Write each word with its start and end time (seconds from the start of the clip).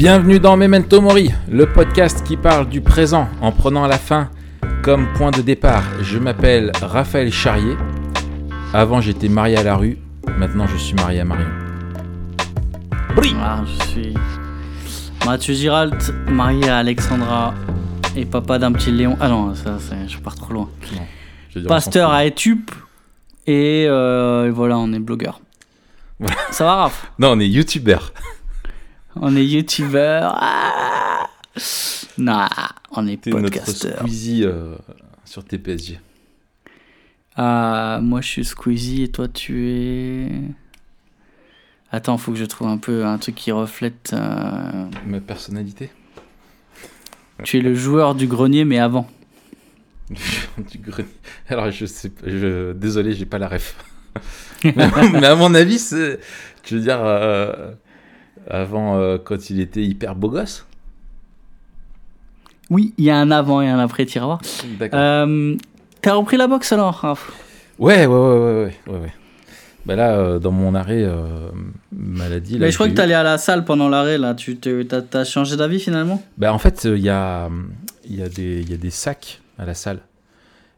Bienvenue 0.00 0.40
dans 0.40 0.56
Memento 0.56 1.02
Mori, 1.02 1.30
le 1.46 1.70
podcast 1.70 2.24
qui 2.26 2.38
parle 2.38 2.70
du 2.70 2.80
présent 2.80 3.28
en 3.42 3.52
prenant 3.52 3.86
la 3.86 3.98
fin 3.98 4.30
comme 4.82 5.06
point 5.12 5.30
de 5.30 5.42
départ. 5.42 5.82
Je 6.00 6.18
m'appelle 6.18 6.72
Raphaël 6.80 7.30
Charrier. 7.30 7.76
Avant 8.72 9.02
j'étais 9.02 9.28
marié 9.28 9.58
à 9.58 9.62
la 9.62 9.76
rue, 9.76 9.98
maintenant 10.38 10.66
je 10.66 10.78
suis 10.78 10.94
marié 10.94 11.20
à 11.20 11.26
Marion. 11.26 11.50
Ah, 13.42 13.60
je 13.66 13.86
suis 13.88 14.14
Mathieu 15.26 15.52
Giralt, 15.52 16.14
marié 16.30 16.66
à 16.70 16.78
Alexandra 16.78 17.52
et 18.16 18.24
papa 18.24 18.58
d'un 18.58 18.72
petit 18.72 18.92
Léon. 18.92 19.18
Ah 19.20 19.28
non, 19.28 19.54
ça, 19.54 19.76
c'est- 19.78 20.08
je 20.08 20.18
pars 20.18 20.34
trop 20.34 20.54
loin. 20.54 20.70
Non, 20.94 21.02
je 21.54 21.60
Pasteur 21.60 22.10
à 22.10 22.24
Etup 22.24 22.70
et, 23.46 23.84
euh, 23.86 24.46
et 24.46 24.50
voilà, 24.50 24.78
on 24.78 24.94
est 24.94 24.98
blogueur. 24.98 25.42
Voilà. 26.18 26.36
Ça 26.52 26.64
va, 26.64 26.74
Raph? 26.76 27.12
Non, 27.18 27.32
on 27.32 27.38
est 27.40 27.48
youtubeur. 27.48 28.14
On 29.16 29.34
est 29.36 29.44
youtubeur. 29.44 30.34
Ah 30.40 31.28
non, 32.18 32.46
on 32.92 33.06
est 33.06 33.18
C'est 33.24 33.30
notre 33.30 33.42
podcasteur. 33.44 33.98
Squeezie 33.98 34.44
euh, 34.44 34.74
sur 35.24 35.44
TPSG. 35.44 35.98
Ah, 37.36 37.98
moi 38.02 38.20
je 38.20 38.28
suis 38.28 38.44
Squeezie 38.44 39.04
et 39.04 39.08
toi 39.08 39.28
tu 39.28 39.68
es. 39.68 40.28
Attends, 41.92 42.18
faut 42.18 42.32
que 42.32 42.38
je 42.38 42.44
trouve 42.44 42.68
un 42.68 42.78
peu 42.78 43.04
un 43.04 43.18
truc 43.18 43.34
qui 43.34 43.50
reflète. 43.52 44.10
euh, 44.12 44.86
Ma 45.06 45.20
personnalité 45.20 45.90
Tu 47.42 47.58
es 47.58 47.60
le 47.62 47.74
joueur 47.74 48.14
du 48.14 48.26
grenier, 48.26 48.64
mais 48.64 48.78
avant. 48.78 49.08
Du 50.70 50.78
grenier. 50.78 51.08
Alors 51.48 51.70
je 51.70 51.86
sais 51.86 52.10
pas, 52.10 52.26
je... 52.28 52.72
désolé, 52.72 53.12
j'ai 53.14 53.26
pas 53.26 53.38
la 53.38 53.48
ref. 53.48 53.76
Mais 54.64 55.26
à 55.26 55.36
mon 55.36 55.54
avis, 55.54 55.78
c'est. 55.78 56.20
Je 56.68 56.74
veux 56.76 56.82
dire, 56.82 56.98
euh, 57.00 57.72
avant, 58.50 58.96
euh, 58.98 59.18
quand 59.22 59.50
il 59.50 59.60
était 59.60 59.82
hyper 59.82 60.14
beau 60.14 60.28
gosse. 60.30 60.66
Oui, 62.70 62.94
il 62.98 63.04
y 63.04 63.10
a 63.10 63.16
un 63.18 63.30
avant 63.30 63.60
et 63.62 63.68
un 63.68 63.78
après 63.78 64.06
tiroir. 64.06 64.40
D'accord. 64.78 64.98
Euh, 65.00 65.56
T'as 66.02 66.14
repris 66.14 66.36
la 66.36 66.46
boxe 66.46 66.72
alors 66.72 66.94
Raph 66.94 67.30
Ouais, 67.78 68.06
ouais, 68.06 68.14
ouais, 68.14 68.38
ouais, 68.38 68.74
ouais, 68.88 68.98
ouais. 69.00 69.12
Bah 69.86 69.96
là, 69.96 70.12
euh, 70.12 70.38
dans 70.38 70.52
mon 70.52 70.74
arrêt 70.74 71.06
maladie. 71.92 72.54
Là, 72.58 72.66
Mais 72.66 72.70
je 72.70 72.76
crois 72.76 72.88
que 72.88 72.94
t'allais 72.94 73.14
à 73.14 73.22
la 73.22 73.38
salle 73.38 73.64
pendant 73.64 73.88
l'arrêt 73.88 74.18
là. 74.18 74.34
Tu 74.34 74.56
t'as 74.58 75.00
t'as 75.02 75.24
changé 75.24 75.56
d'avis 75.56 75.80
finalement? 75.80 76.22
Bah 76.38 76.52
en 76.52 76.58
fait, 76.58 76.84
il 76.84 76.98
y, 76.98 77.08
a, 77.08 77.48
y, 78.08 78.22
a 78.22 78.28
des- 78.28 78.62
y 78.62 78.74
a 78.74 78.76
des 78.76 78.90
sacs 78.90 79.40
à 79.58 79.64
la 79.64 79.74
salle. 79.74 80.00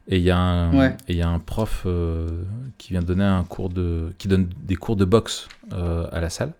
Et 0.09 0.17
il 0.17 0.23
y 0.23 0.31
a 0.31 0.39
un, 0.39 0.77
Ouais. 0.77 0.97
y 1.09 1.21
a 1.21 1.29
un 1.29 1.39
prof 1.41 1.83
euh, 1.87 2.29
qui 2.79 2.93
vient 2.93 3.03
donner 3.03 3.25
un 3.25 3.45
cours 3.45 3.69
de, 3.69 4.13
qui 4.19 4.29
donne 4.29 4.49
des 4.65 4.75
cours 4.77 4.97
de 4.97 5.05
boxe 5.05 5.49
euh, 5.73 6.07
à 6.13 6.21
la 6.21 6.31
salle. 6.31 6.53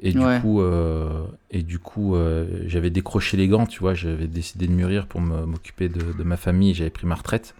Et 0.00 0.12
du 0.12 0.18
Ouais. 0.18 0.40
coup, 0.42 0.60
euh, 0.60 1.24
et 1.50 1.62
du 1.62 1.78
coup, 1.78 2.14
euh, 2.16 2.46
j'avais 2.66 2.90
décroché 2.90 3.36
les 3.38 3.48
gants, 3.48 3.64
tu 3.66 3.80
vois. 3.80 3.94
J'avais 3.94 4.26
décidé 4.26 4.66
de 4.66 4.72
mûrir 4.72 5.06
pour 5.06 5.20
m'occuper 5.20 5.88
de, 5.88 6.12
de 6.12 6.22
ma 6.22 6.36
famille. 6.36 6.74
J'avais 6.74 6.90
pris 6.90 7.06
ma 7.06 7.14
retraite. 7.14 7.54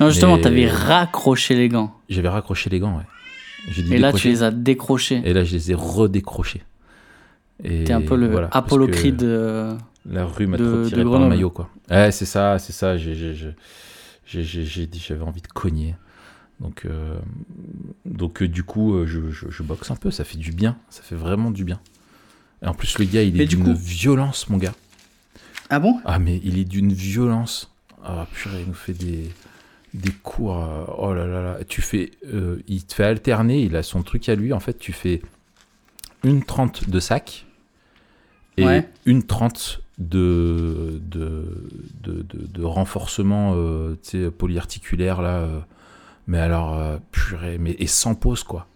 Non, 0.00 0.10
justement, 0.10 0.38
t'avais 0.38 0.66
raccroché 0.68 1.54
les 1.54 1.68
gants. 1.68 1.94
J'avais 2.08 2.28
raccroché 2.28 2.68
les 2.68 2.80
gants, 2.80 2.96
ouais. 2.98 3.72
Dit 3.72 3.94
Et 3.94 3.98
là, 3.98 4.12
tu 4.12 4.28
les 4.28 4.42
as 4.42 4.50
décrochés. 4.50 5.22
Et 5.24 5.32
là, 5.32 5.44
je 5.44 5.52
les 5.54 5.70
ai 5.70 5.74
redécrochés. 5.74 6.62
T'es 7.62 7.92
un 7.92 8.02
peu 8.02 8.16
le 8.16 8.28
voilà, 8.28 8.48
Apollo 8.52 8.88
Creed. 8.88 9.22
euh, 9.22 9.74
La 10.04 10.24
rue 10.26 10.46
m'a 10.46 10.56
de- 10.58 10.64
trop 10.66 10.76
de 10.82 10.88
tiré 10.88 11.04
par 11.04 11.18
le 11.20 11.28
maillot, 11.28 11.50
quoi. 11.50 11.70
Ouais, 11.90 12.12
c'est 12.12 12.26
ça, 12.26 12.58
c'est 12.58 12.72
ça. 12.74 12.96
J'ai 12.96 13.14
dit, 14.86 15.02
j'avais 15.06 15.22
envie 15.22 15.40
de 15.40 15.46
cogner. 15.48 15.94
Donc, 16.60 16.84
euh, 16.86 17.18
donc 18.06 18.42
euh, 18.42 18.48
du 18.48 18.62
coup, 18.64 18.94
euh, 18.94 19.06
je, 19.06 19.30
je, 19.30 19.50
je 19.50 19.62
boxe 19.62 19.90
un 19.90 19.96
peu. 19.96 20.10
Ça 20.10 20.24
fait 20.24 20.38
du 20.38 20.52
bien. 20.52 20.76
Ça 20.88 21.02
fait 21.02 21.14
vraiment 21.16 21.50
du 21.50 21.64
bien. 21.64 21.80
Et 22.62 22.66
en 22.66 22.74
plus, 22.74 22.98
le 22.98 23.04
gars, 23.04 23.22
il 23.22 23.40
est 23.40 23.46
d'une 23.46 23.64
coup- 23.64 23.74
violence, 23.74 24.48
mon 24.48 24.56
gars. 24.56 24.74
Ah 25.68 25.80
bon? 25.80 26.00
Ah, 26.04 26.18
mais 26.18 26.40
il 26.44 26.58
est 26.58 26.64
d'une 26.64 26.92
violence. 26.92 27.70
Ah, 28.04 28.26
purée, 28.32 28.62
il 28.62 28.68
nous 28.68 28.72
fait 28.74 28.94
des, 28.94 29.28
des 29.92 30.12
cours. 30.12 30.56
oh 30.98 31.12
là 31.12 31.26
là 31.26 31.42
là. 31.42 31.58
Tu 31.68 31.82
fais, 31.82 32.12
euh, 32.32 32.62
il 32.68 32.84
te 32.84 32.94
fait 32.94 33.04
alterner. 33.04 33.62
Il 33.62 33.76
a 33.76 33.82
son 33.82 34.02
truc 34.02 34.28
à 34.28 34.34
lui. 34.34 34.52
En 34.54 34.60
fait, 34.60 34.78
tu 34.78 34.92
fais 34.92 35.20
une 36.24 36.42
trente 36.42 36.88
de 36.88 37.00
sac 37.00 37.46
et 38.56 38.64
Ouais. 38.64 38.88
une 39.04 39.24
trente 39.24 39.82
de, 39.98 41.00
de, 41.04 41.68
de, 42.02 42.22
de, 42.22 42.46
de 42.46 42.62
renforcement 42.64 43.54
polyarticulaire. 44.38 45.20
Là. 45.20 45.66
Mais 46.26 46.38
alors, 46.38 46.74
euh, 46.74 46.98
purée, 47.12 47.58
mais, 47.58 47.76
et 47.78 47.86
sans 47.86 48.14
pause, 48.14 48.42
quoi. 48.42 48.66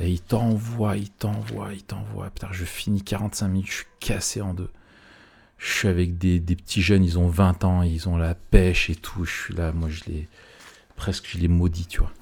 Et 0.00 0.10
il 0.10 0.20
t'envoie, 0.20 0.96
il 0.96 1.10
t'envoie, 1.10 1.72
il 1.72 1.82
t'envoie. 1.82 2.30
Putain, 2.30 2.48
je 2.50 2.64
finis 2.64 3.02
45 3.02 3.48
minutes, 3.48 3.66
je 3.68 3.72
suis 3.72 3.86
cassé 4.00 4.40
en 4.40 4.54
deux. 4.54 4.70
Je 5.58 5.72
suis 5.72 5.88
avec 5.88 6.18
des, 6.18 6.40
des 6.40 6.56
petits 6.56 6.82
jeunes, 6.82 7.04
ils 7.04 7.18
ont 7.18 7.28
20 7.28 7.64
ans, 7.64 7.82
ils 7.82 8.08
ont 8.08 8.16
la 8.16 8.34
pêche 8.34 8.90
et 8.90 8.96
tout. 8.96 9.24
Je 9.24 9.32
suis 9.32 9.54
là, 9.54 9.72
moi, 9.72 9.88
je 9.88 10.02
les. 10.06 10.28
Presque, 10.96 11.26
je 11.28 11.38
les 11.38 11.48
maudis, 11.48 11.86
tu 11.86 12.00
vois. 12.00 12.12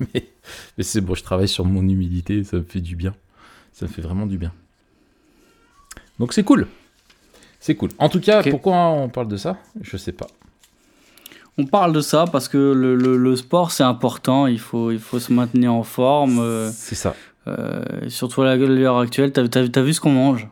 Mais, 0.14 0.28
mais 0.76 0.84
c'est 0.84 1.00
bon, 1.00 1.16
je 1.16 1.24
travaille 1.24 1.48
sur 1.48 1.64
mon 1.64 1.82
humilité, 1.82 2.44
ça 2.44 2.58
me 2.58 2.62
fait 2.62 2.80
du 2.80 2.94
bien. 2.94 3.16
Ça 3.72 3.86
me 3.86 3.90
fait 3.90 4.00
vraiment 4.00 4.26
du 4.26 4.38
bien. 4.38 4.52
Donc 6.20 6.32
c'est 6.32 6.44
cool. 6.44 6.68
C'est 7.58 7.74
cool. 7.74 7.90
En 7.98 8.08
tout 8.08 8.20
cas, 8.20 8.44
pourquoi 8.44 8.76
on 8.90 9.08
parle 9.08 9.26
de 9.26 9.36
ça? 9.36 9.58
Je 9.80 9.96
sais 9.96 10.12
pas. 10.12 10.28
On 11.58 11.66
parle 11.66 11.92
de 11.92 12.00
ça 12.00 12.24
parce 12.30 12.48
que 12.48 12.56
le, 12.56 12.94
le- 12.94 13.16
le 13.16 13.36
sport 13.36 13.72
c'est 13.72 13.82
important. 13.82 14.46
Il 14.46 14.60
faut, 14.60 14.90
il 14.92 15.00
faut 15.00 15.18
se 15.18 15.32
maintenir 15.32 15.72
en 15.74 15.82
forme. 15.82 16.38
euh, 16.38 16.70
C'est 16.72 16.94
ça. 16.94 17.14
euh, 17.48 17.82
surtout 18.08 18.42
à 18.42 18.54
l'heure 18.56 18.98
actuelle. 18.98 19.32
T'as 19.32 19.48
t'as- 19.48 19.68
t'as 19.68 19.82
vu 19.82 19.92
ce 19.92 20.00
qu'on 20.00 20.12
mange? 20.12 20.46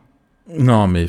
Non, 0.57 0.87
mais. 0.87 1.07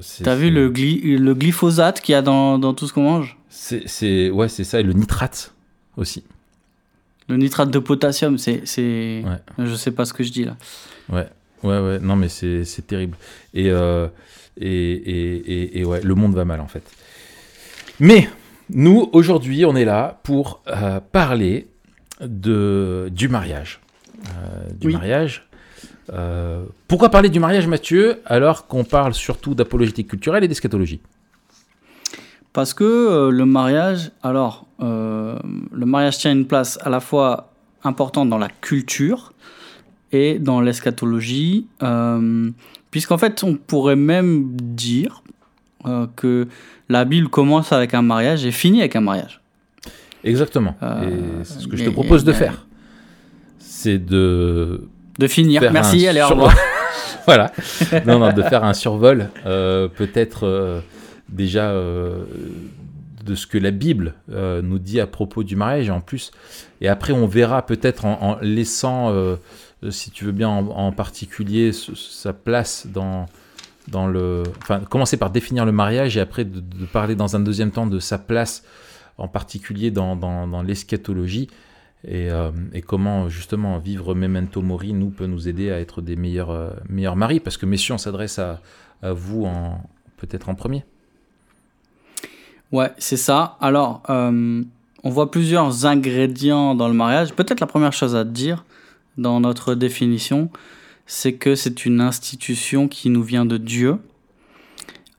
c'est- 0.00 0.22
T'as 0.24 0.34
vu 0.36 0.50
le, 0.50 0.70
gly- 0.70 1.16
le 1.18 1.34
glyphosate 1.34 2.00
qu'il 2.00 2.12
y 2.12 2.16
a 2.16 2.22
dans, 2.22 2.58
dans 2.58 2.72
tout 2.74 2.86
ce 2.86 2.92
qu'on 2.92 3.02
mange? 3.02 3.36
C'est, 3.48 4.30
ouais, 4.30 4.48
c'est 4.48 4.64
ça, 4.64 4.80
et 4.80 4.82
le 4.82 4.92
nitrate 4.92 5.52
aussi. 5.96 6.24
Le 7.28 7.36
nitrate 7.36 7.70
de 7.70 7.78
potassium, 7.78 8.36
c'est. 8.38 8.62
c'est- 8.64 9.22
Ouais. 9.24 9.64
Je 9.66 9.74
sais 9.74 9.90
pas 9.92 10.04
ce 10.04 10.12
que 10.12 10.22
je 10.22 10.30
dis 10.30 10.44
là. 10.44 10.56
Ouais, 11.08 11.28
ouais, 11.62 11.78
ouais. 11.80 11.98
Non, 12.00 12.14
mais 12.16 12.28
c'est, 12.28 12.64
c'est 12.64 12.82
terrible. 12.86 13.16
Et, 13.54 13.70
euh, 13.70 14.06
et, 14.60 14.68
et, 14.68 15.36
et, 15.36 15.80
et 15.80 15.84
ouais, 15.84 16.00
le 16.02 16.14
monde 16.14 16.34
va 16.34 16.44
mal 16.44 16.60
en 16.60 16.68
fait. 16.68 16.82
Mais 18.00 18.28
nous, 18.70 19.08
aujourd'hui, 19.12 19.64
on 19.64 19.76
est 19.76 19.84
là 19.84 20.20
pour 20.22 20.62
euh, 20.68 21.00
parler 21.12 21.68
de, 22.20 23.08
du 23.12 23.28
mariage. 23.28 23.80
Euh, 24.28 24.70
du 24.80 24.86
Oui. 24.88 24.92
mariage. 24.94 25.46
Euh, 26.12 26.64
pourquoi 26.88 27.10
parler 27.10 27.28
du 27.28 27.40
mariage, 27.40 27.66
Mathieu, 27.66 28.20
alors 28.26 28.66
qu'on 28.66 28.84
parle 28.84 29.14
surtout 29.14 29.54
d'apologétique 29.54 30.08
culturelle 30.08 30.44
et 30.44 30.48
d'eschatologie? 30.48 31.00
Parce 32.52 32.72
que 32.72 33.30
le 33.30 33.46
mariage, 33.46 34.12
alors, 34.22 34.66
le 34.78 35.86
mariage 35.86 36.18
tient 36.18 36.30
une 36.30 36.46
place 36.46 36.78
à 36.82 36.88
la 36.88 37.00
fois 37.00 37.50
importante 37.82 38.28
dans 38.28 38.38
la 38.38 38.48
culture 38.48 39.32
et 40.12 40.38
dans 40.38 40.60
l'eschatologie, 40.60 41.66
puisqu'en 42.92 43.18
fait, 43.18 43.42
on 43.42 43.56
pourrait 43.56 43.96
même 43.96 44.54
dire 44.54 45.24
euh, 45.86 46.06
que 46.16 46.48
la 46.88 47.04
Bible 47.04 47.28
commence 47.28 47.72
avec 47.72 47.94
un 47.94 48.02
mariage 48.02 48.44
et 48.44 48.50
finit 48.52 48.80
avec 48.80 48.96
un 48.96 49.00
mariage. 49.00 49.40
Exactement. 50.22 50.74
Euh, 50.82 51.02
et 51.40 51.44
c'est 51.44 51.60
ce 51.60 51.66
que 51.68 51.76
je 51.76 51.84
te 51.84 51.90
propose 51.90 52.24
de 52.24 52.32
mais- 52.32 52.38
faire. 52.38 52.66
C'est 53.58 53.98
de 53.98 54.88
De 55.18 55.26
finir. 55.26 55.62
Merci, 55.72 56.06
allez, 56.08 56.22
au 56.22 56.28
revoir. 56.28 56.54
voilà. 57.26 57.52
Non, 58.06 58.18
non, 58.18 58.32
de 58.32 58.42
faire 58.42 58.64
un 58.64 58.74
survol, 58.74 59.28
euh, 59.46 59.88
peut-être 59.88 60.46
euh, 60.46 60.80
déjà 61.28 61.70
euh, 61.70 62.24
de 63.24 63.34
ce 63.34 63.46
que 63.46 63.58
la 63.58 63.70
Bible 63.70 64.14
euh, 64.32 64.60
nous 64.62 64.78
dit 64.78 65.00
à 65.00 65.06
propos 65.06 65.42
du 65.44 65.56
mariage. 65.56 65.88
Et 65.88 65.90
en 65.90 66.00
plus, 66.00 66.30
et 66.80 66.88
après, 66.88 67.12
on 67.12 67.26
verra 67.26 67.64
peut-être 67.66 68.04
en, 68.04 68.18
en 68.22 68.38
laissant, 68.42 69.10
euh, 69.12 69.36
si 69.90 70.10
tu 70.10 70.24
veux 70.24 70.32
bien, 70.32 70.48
en, 70.48 70.66
en 70.68 70.92
particulier 70.92 71.72
sa 71.72 72.32
place 72.32 72.86
dans 72.92 73.26
commencer 74.88 75.16
par 75.16 75.30
définir 75.30 75.64
le 75.64 75.72
mariage 75.72 76.16
et 76.16 76.20
après 76.20 76.44
de, 76.44 76.60
parler 76.92 77.14
dans 77.14 77.36
un 77.36 77.40
deuxième 77.40 77.70
temps 77.70 77.86
de 77.86 77.98
sa 77.98 78.18
place, 78.18 78.64
en 79.18 79.28
particulier 79.28 79.90
dans, 79.90 80.62
l'eschatologie 80.62 81.48
et, 82.06 82.30
euh, 82.30 82.50
et 82.72 82.82
comment 82.82 83.28
justement 83.28 83.78
vivre 83.78 84.14
Memento 84.14 84.60
Mori 84.60 84.92
nous 84.92 85.10
peut 85.10 85.26
nous 85.26 85.48
aider 85.48 85.70
à 85.70 85.80
être 85.80 86.02
des 86.02 86.16
meilleurs, 86.16 86.50
euh, 86.50 86.70
meilleurs 86.88 87.16
maris 87.16 87.40
parce 87.40 87.56
que 87.56 87.64
messieurs 87.64 87.94
on 87.94 87.98
s'adresse 87.98 88.38
à, 88.38 88.60
vous 89.02 89.46
peut-être 90.16 90.48
en 90.48 90.54
premier. 90.54 90.82
Ouais, 92.72 92.90
c'est 92.98 93.18
ça. 93.18 93.56
Alors, 93.60 94.02
euh, 94.08 94.62
on 95.04 95.10
voit 95.10 95.30
plusieurs 95.30 95.86
ingrédients 95.86 96.74
dans 96.74 96.88
le 96.88 96.94
mariage. 96.94 97.34
Peut-être 97.34 97.60
la 97.60 97.66
première 97.66 97.92
chose 97.92 98.16
à 98.16 98.24
dire 98.24 98.64
dans 99.18 99.40
notre 99.40 99.74
définition, 99.74 100.50
c'est 101.06 101.34
que 101.34 101.54
c'est 101.54 101.84
une 101.84 102.00
institution 102.00 102.88
qui 102.88 103.10
nous 103.10 103.22
vient 103.22 103.44
de 103.46 103.56
Dieu 103.58 103.98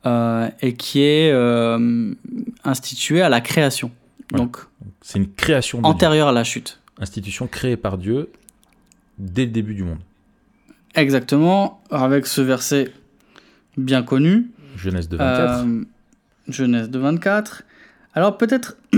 euh, 0.06 0.50
et 0.62 0.74
qui 0.74 1.02
est 1.02 1.32
euh, 1.32 2.14
instituée 2.64 3.22
à 3.22 3.30
la 3.30 3.42
création. 3.42 3.92
Ouais. 4.32 4.40
Donc, 4.40 4.58
C'est 5.02 5.20
une 5.20 5.32
création 5.32 5.80
de 5.80 5.84
Dieu. 5.84 5.90
antérieure 5.92 6.28
à 6.30 6.32
la 6.32 6.44
chute. 6.44 6.80
institution 7.00 7.48
créée 7.48 7.78
par 7.78 7.98
Dieu 7.98 8.30
dès 9.18 9.46
le 9.46 9.52
début 9.52 9.74
du 9.76 9.84
monde. 9.84 10.00
Exactement, 10.96 11.82
avec 11.92 12.26
ce 12.26 12.42
verset 12.42 12.92
bien 13.78 14.02
connu. 14.04 14.48
Genèse 14.78 15.10
de 15.10 15.18
24. 15.18 15.66
Euh, 15.66 15.84
Genèse 16.48 16.90
de 16.90 17.00
24. 17.00 17.64
Alors 18.14 18.38
peut-être, 18.38 18.78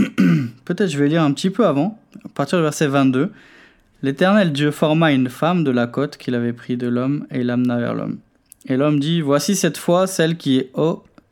peut-être 0.66 0.88
je 0.88 0.98
vais 0.98 1.08
lire 1.08 1.24
un 1.24 1.32
petit 1.34 1.50
peu 1.50 1.66
avant, 1.66 2.00
à 2.24 2.30
partir 2.30 2.60
du 2.60 2.64
verset 2.64 2.88
22. 2.88 3.32
L'Éternel 4.04 4.54
Dieu 4.54 4.72
forma 4.72 5.12
une 5.12 5.30
femme 5.30 5.64
de 5.64 5.72
la 5.72 5.88
côte 5.88 6.18
qu'il 6.18 6.36
avait 6.36 6.54
pris 6.54 6.78
de 6.78 6.88
l'homme 6.88 7.26
et 7.32 7.44
l'amena 7.44 7.78
vers 7.78 7.96
l'homme. 7.96 8.20
Et 8.68 8.78
l'homme 8.78 9.00
dit, 9.00 9.22
Voici 9.22 9.56
cette 9.56 9.78
fois 9.78 10.06
celle 10.06 10.38
qui 10.38 10.58
est 10.58 10.72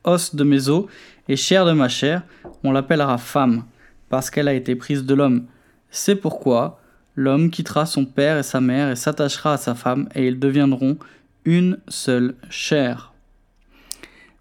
os 0.03 0.35
de 0.35 0.43
mes 0.43 0.69
os 0.69 0.85
et 1.27 1.35
chair 1.35 1.65
de 1.65 1.73
ma 1.73 1.89
chair, 1.89 2.23
on 2.63 2.71
l'appellera 2.71 3.17
femme, 3.17 3.63
parce 4.09 4.29
qu'elle 4.29 4.47
a 4.47 4.53
été 4.53 4.75
prise 4.75 5.05
de 5.05 5.13
l'homme. 5.13 5.45
C'est 5.89 6.15
pourquoi 6.15 6.79
l'homme 7.15 7.49
quittera 7.49 7.85
son 7.85 8.05
père 8.05 8.37
et 8.37 8.43
sa 8.43 8.61
mère 8.61 8.89
et 8.89 8.95
s'attachera 8.95 9.53
à 9.53 9.57
sa 9.57 9.75
femme, 9.75 10.09
et 10.15 10.27
ils 10.27 10.39
deviendront 10.39 10.97
une 11.45 11.79
seule 11.87 12.35
chair. 12.49 13.13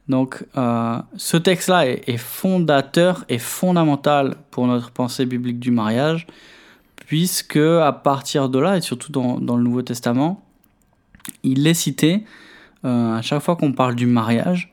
Donc 0.09 0.45
euh, 0.57 0.99
ce 1.17 1.37
texte-là 1.37 1.87
est, 1.87 2.09
est, 2.09 2.19
fondateur 2.19 3.25
et 3.29 3.39
fondamental 3.39 4.37
pour 4.51 4.67
notre 4.67 4.91
pensée 4.91 5.25
biblique 5.25 5.59
du 5.59 5.71
mariage, 5.71 6.27
puisque 7.07 7.57
à 7.57 7.93
partir 7.93 8.49
de 8.49 8.59
là, 8.59 8.77
et 8.77 8.81
surtout 8.81 9.13
dans, 9.13 9.57
le 9.57 9.63
Nouveau 9.63 9.83
Testament, 9.83 10.43
il 11.43 11.67
est 11.67 11.75
cité 11.75 12.25
euh, 12.85 13.17
à 13.17 13.23
chaque 13.23 13.43
fois 13.43 13.57
qu'on 13.57 13.73
parle 13.73 13.95
du 13.95 14.07
mariage, 14.07 14.73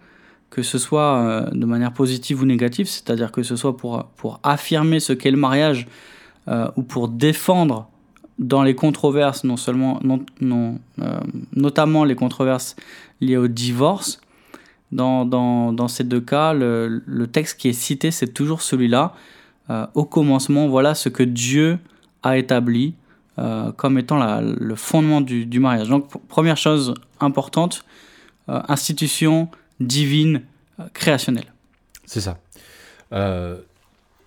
que 0.49 0.63
ce 0.63 0.77
soit 0.77 1.17
euh, 1.17 1.49
de 1.51 1.65
manière 1.65 1.93
positive 1.93 2.41
ou 2.41 2.45
négative, 2.45 2.87
c'est-à-dire 2.87 3.31
que 3.31 3.43
ce 3.43 3.55
soit 3.55 3.75
pour, 3.75 4.39
affirmer 4.43 4.99
ce 4.99 5.13
qu'est 5.13 5.31
le 5.31 5.37
mariage 5.37 5.87
euh, 6.47 6.69
ou 6.75 6.83
pour 6.83 7.07
défendre 7.07 7.87
dans 8.39 8.63
les 8.63 8.75
controverses, 8.75 9.43
non 9.43 9.55
seulement, 9.55 9.99
notamment 11.53 12.05
les 12.05 12.15
controverses 12.15 12.75
liées 13.19 13.37
au 13.37 13.47
divorce, 13.47 14.19
dans, 14.91 15.87
ces 15.87 16.03
deux 16.03 16.21
cas, 16.21 16.53
le, 16.53 17.25
texte 17.31 17.59
qui 17.59 17.69
est 17.69 17.73
cité, 17.73 18.09
c'est 18.09 18.33
toujours 18.33 18.63
celui-là. 18.63 19.13
Au 19.93 20.05
commencement, 20.05 20.67
voilà 20.67 20.95
ce 20.95 21.07
que 21.07 21.21
Dieu 21.21 21.77
a 22.23 22.37
établi 22.37 22.95
euh, 23.39 23.71
comme 23.71 23.97
étant 23.97 24.17
la, 24.17 24.41
le 24.41 24.75
fondement 24.75 25.21
du, 25.21 25.45
du, 25.45 25.59
mariage. 25.59 25.87
Donc, 25.87 26.09
première 26.27 26.57
chose 26.57 26.93
importante, 27.21 27.85
euh, 28.49 28.61
institution 28.67 29.49
divine 29.79 30.41
euh, 30.79 30.83
créationnelle. 30.93 31.53
C'est 32.05 32.21
ça. 32.21 32.37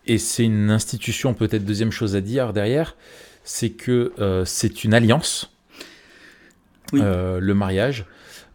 et 0.06 0.18
c'est 0.18 0.44
une 0.44 0.70
institution, 0.70 1.34
peut-être 1.34 1.64
deuxième 1.64 1.92
chose 1.92 2.16
à 2.16 2.22
dire 2.22 2.54
derrière, 2.54 2.96
c'est 3.44 3.70
que 3.70 4.12
c'est 4.46 4.84
une 4.84 4.94
alliance, 4.94 5.52
oui. 6.92 7.00
le 7.02 7.52
mariage. 7.52 8.06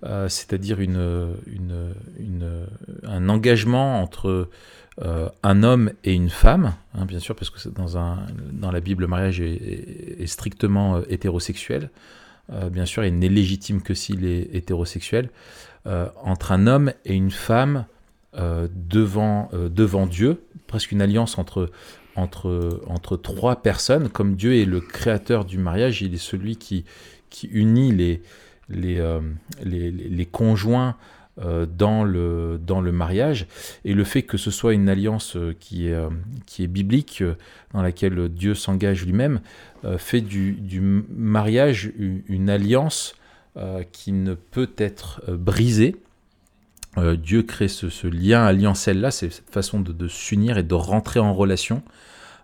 C'est-à-dire 0.02 0.80
une, 0.80 1.36
une, 1.46 1.94
une, 2.18 2.66
un 3.04 3.30
engagement 3.30 4.02
entre 4.02 4.50
euh, 5.02 5.30
un 5.44 5.64
homme 5.64 5.92
et 6.04 6.14
une 6.14 6.30
femme, 6.30 6.74
hein, 6.94 7.06
bien 7.06 7.20
sûr, 7.20 7.36
parce 7.36 7.50
que 7.50 7.70
dans, 7.70 7.98
un, 7.98 8.26
dans 8.52 8.72
la 8.72 8.82
Bible, 8.82 9.02
le 9.02 9.08
mariage 9.08 9.40
est, 9.40 10.28
strictement 10.28 10.98
euh, 10.98 11.02
hétérosexuel. 11.10 11.90
bien 12.72 12.86
sûr, 12.86 13.06
il 13.06 13.18
n'est 13.18 13.30
légitime 13.30 13.82
que 13.82 13.94
s'il 13.94 14.26
est 14.26 14.50
hétérosexuel, 14.54 15.30
entre 16.24 16.52
un 16.52 16.68
homme 16.68 16.92
et 17.06 17.14
une 17.14 17.32
femme 17.32 17.86
devant, 18.34 19.50
devant 19.54 20.08
Dieu, 20.08 20.42
presque 20.68 20.92
une 20.92 21.02
alliance 21.02 21.38
entre, 21.38 21.70
entre, 22.16 22.82
entre 22.88 23.18
trois 23.18 23.62
personnes, 23.62 24.10
comme 24.10 24.36
Dieu 24.36 24.56
est 24.56 24.66
le 24.66 24.82
créateur 24.82 25.46
du 25.46 25.58
mariage, 25.58 26.02
il 26.02 26.14
est 26.14 26.18
celui 26.18 26.58
qui, 26.58 26.86
qui 27.30 27.48
unit 27.48 27.92
les, 27.92 28.22
les, 28.70 29.00
euh, 29.00 29.20
les, 29.64 30.26
conjoints 30.26 30.90
euh, 30.90 31.19
dans, 31.66 32.04
le, 32.04 32.60
dans 32.62 32.82
le 32.82 32.92
mariage. 32.92 33.48
Et 33.86 33.94
le 33.94 34.04
fait 34.04 34.24
que 34.24 34.38
ce 34.38 34.52
soit 34.52 34.74
une 34.74 34.90
alliance 34.90 35.36
euh, 35.36 35.56
qui 35.60 35.88
est, 35.88 35.98
qui 36.46 36.64
est 36.64 36.68
biblique, 36.68 37.24
dans 37.74 37.82
laquelle 37.82 38.30
Dieu 38.30 38.56
s'engage 38.56 39.06
lui-même, 39.06 39.42
fait 39.98 40.22
du, 40.22 40.54
du, 40.54 40.82
mariage 40.82 41.92
une 41.98 42.50
alliance 42.50 43.16
qui 43.92 44.12
ne 44.12 44.34
peut 44.34 44.72
être 44.78 45.22
brisée. 45.30 45.96
Dieu 46.98 47.44
crée 47.44 47.70
ce, 47.70 47.90
ce 47.90 48.08
lien 48.08 48.44
alliancel-là, 48.44 49.12
c'est 49.12 49.30
cette 49.30 49.50
façon 49.50 49.80
de, 49.80 49.94
de 49.94 50.08
s'unir 50.08 50.58
et 50.58 50.64
de 50.64 50.74
rentrer 50.74 51.20
en 51.20 51.34
relation, 51.34 51.82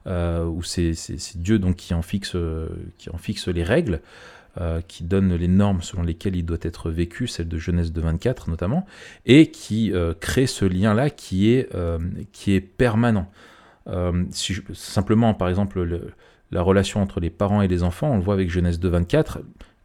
où 0.05 0.63
c'est 0.63 0.93
Dieu 1.35 1.59
donc 1.59 1.75
qui 1.75 1.93
en 1.93 2.01
fixe, 2.01 2.37
qui 2.97 3.09
en 3.09 3.17
fixe 3.17 3.47
les 3.49 3.63
règles. 3.63 4.01
Euh, 4.61 4.79
qui 4.87 5.03
donne 5.03 5.33
les 5.33 5.49
normes 5.49 5.81
selon 5.81 6.01
lesquelles 6.01 6.37
il 6.37 6.45
doit 6.45 6.57
être 6.61 6.89
vécu, 6.89 7.27
celle 7.27 7.49
de 7.49 7.57
Genèse 7.57 7.91
de 7.91 7.99
24 7.99 8.49
notamment, 8.49 8.85
et 9.25 9.51
qui 9.51 9.91
euh, 9.91 10.13
crée 10.17 10.47
ce 10.47 10.63
lien-là 10.63 11.09
qui, 11.09 11.51
est 11.51 11.67
euh, 11.75 11.99
qui 12.31 12.53
est 12.53 12.61
permanent. 12.61 13.29
Simplement, 14.31 15.33
par 15.33 15.49
exemple, 15.49 15.83
le, 15.83 16.13
la 16.51 16.61
relation 16.61 17.01
entre 17.01 17.19
les 17.19 17.29
parents 17.29 17.61
et 17.63 17.67
les 17.67 17.83
enfants, 17.83 18.11
on 18.11 18.15
le 18.15 18.23
voit 18.23 18.33
avec 18.33 18.49
Genèse 18.49 18.79
de 18.79 18.87
24, 18.87 19.39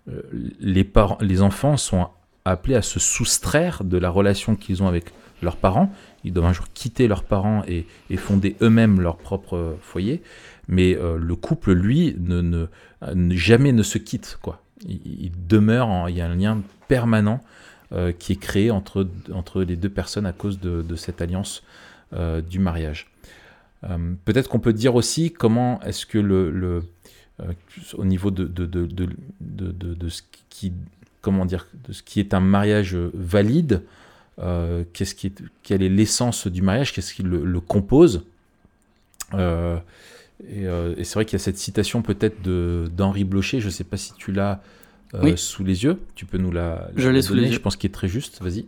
euh, 0.08 0.22
les, 0.61 0.88
les 1.20 1.43
enfants 1.43 1.76
sont 1.76 2.08
appelés 2.44 2.76
à 2.76 2.82
se 2.82 3.00
soustraire 3.00 3.82
de 3.82 3.99
la 3.99 4.08
relation 4.08 4.55
qu'ils 4.55 4.84
ont 4.84 4.87
avec 4.87 5.06
leurs 5.43 5.56
parents. 5.56 5.93
Ils 6.23 6.32
doivent 6.32 6.46
un 6.46 6.52
jour 6.52 6.66
quitter 6.73 7.08
leurs 7.08 7.25
parents 7.25 7.64
et, 7.66 7.87
et 8.08 8.16
fonder 8.16 8.55
eux-mêmes 8.62 9.00
leur 9.00 9.16
propre 9.16 9.76
foyer 9.82 10.23
mais 10.70 10.96
euh, 10.96 11.19
le 11.19 11.37
couple, 11.37 11.72
lui, 11.72 12.17
ne, 12.19 12.67
jamais 13.31 13.72
ne 13.72 13.82
se 13.82 13.99
quitte. 13.99 14.38
Quoi. 14.40 14.62
Il, 14.87 15.32
demeure, 15.46 16.08
il 16.08 16.17
y 16.17 16.20
a 16.20 16.26
un 16.26 16.37
lien 16.37 16.62
permanent 16.88 17.43
euh, 17.93 18.12
qui 18.12 18.32
est 18.32 18.40
créé 18.40 18.70
entre, 18.70 19.06
entre 19.32 19.62
les 19.62 19.75
deux 19.75 19.88
personnes 19.88 20.26
à 20.26 20.32
cause 20.32 20.61
de, 20.61 20.94
cette 20.94 21.20
alliance 21.20 21.64
euh, 22.12 22.40
du 22.40 22.61
mariage. 22.61 23.11
Euh, 23.82 24.14
peut-être 24.25 24.49
qu'on 24.49 24.61
peut 24.61 24.72
dire 24.72 24.94
aussi 24.94 25.32
comment 25.32 25.81
est-ce 25.82 26.06
que 26.06 26.19
le, 26.19 26.84
euh, 27.40 27.52
au 27.94 28.05
niveau 28.05 28.31
de, 28.31 28.44
de, 28.44 28.66
de, 28.66 30.08
ce 30.08 30.23
qui 30.50 30.73
comment 31.20 31.44
dire 31.46 31.66
ce 31.90 32.02
qui 32.02 32.20
est 32.20 32.32
un 32.32 32.40
mariage 32.40 32.94
valide, 33.14 33.82
qu'est-ce 34.38 35.14
qui 35.14 35.32
quelle 35.62 35.82
est 35.82 35.88
l'essence 35.88 36.46
du 36.46 36.62
mariage, 36.62 36.93
qu'est-ce 36.93 37.12
qui 37.12 37.23
le, 37.23 37.61
compose. 37.61 38.25
Euh, 39.34 39.78
et, 40.48 40.66
euh, 40.66 40.94
et 40.96 41.04
c'est 41.04 41.14
vrai 41.14 41.25
qu'il 41.25 41.34
y 41.34 41.40
a 41.40 41.44
cette 41.44 41.58
citation 41.58 42.02
peut-être 42.02 42.42
d'Henri 42.42 43.25
Blocher, 43.25 43.60
je 43.60 43.66
ne 43.66 43.70
sais 43.70 43.84
pas 43.84 43.96
si 43.96 44.12
tu 44.14 44.32
l'as 44.32 44.62
euh, 45.14 45.20
oui. 45.23 45.35
sous 45.37 45.64
les 45.64 45.85
yeux, 45.85 45.99
tu 46.14 46.25
peux 46.25 46.38
nous 46.38 46.50
la, 46.50 46.90
la 46.94 47.02
je 47.02 47.09
l'ai 47.09 47.23
sous 47.23 47.35
les 47.35 47.44
yeux. 47.44 47.52
Je 47.52 47.59
pense 47.59 47.76
qu'il 47.76 47.90
est 47.90 47.92
très 47.92 48.09
juste, 48.09 48.40
vas-y. 48.42 48.66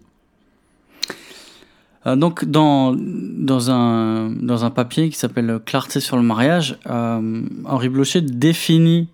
Euh, 2.06 2.16
donc 2.16 2.44
dans, 2.44 2.94
dans, 2.96 3.70
un, 3.70 4.30
dans 4.30 4.64
un 4.64 4.70
papier 4.70 5.08
qui 5.08 5.16
s'appelle 5.16 5.60
Clarté 5.64 6.00
sur 6.00 6.16
le 6.16 6.22
mariage, 6.22 6.78
Henri 6.84 7.88
Blocher 7.88 8.20
définit, 8.20 9.08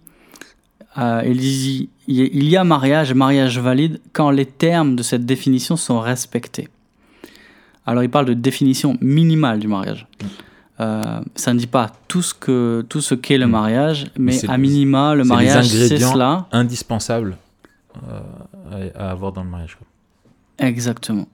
il 0.97 1.37
dit, 1.37 1.91
il 2.07 2.49
y 2.49 2.57
a 2.57 2.65
mariage, 2.65 3.13
mariage 3.13 3.59
valide, 3.59 4.01
quand 4.13 4.31
les 4.31 4.47
termes 4.47 4.97
de 4.97 5.03
cette 5.03 5.27
définition 5.27 5.77
sont 5.77 6.01
respectés. 6.01 6.69
Alors 7.87 8.03
il 8.03 8.11
parle 8.11 8.27
de 8.27 8.35
définition 8.35 8.99
minimale 9.01 9.61
du 9.61 9.69
mariage. 9.69 10.07
Mmh. 10.23 10.27
Euh, 10.81 11.21
ça 11.35 11.53
ne 11.53 11.59
dit 11.59 11.67
pas 11.67 11.91
tout 12.07 12.23
ce 12.23 12.33
que 12.33 12.87
tout 12.89 13.01
ce 13.01 13.15
qu'est 13.17 13.39
le 13.39 13.49
mariage, 13.49 14.07
mais, 14.17 14.39
mais 14.43 14.51
à 14.51 14.57
minima 14.59 15.15
le 15.15 15.25
mariage 15.25 15.67
c'est 15.69 15.99
cela. 15.99 16.47
Indispensable 16.53 17.37
euh, 18.09 18.91
à 18.95 19.11
avoir 19.11 19.33
dans 19.33 19.43
le 19.43 19.51
mariage. 19.51 19.77
Exactement. 20.59 21.27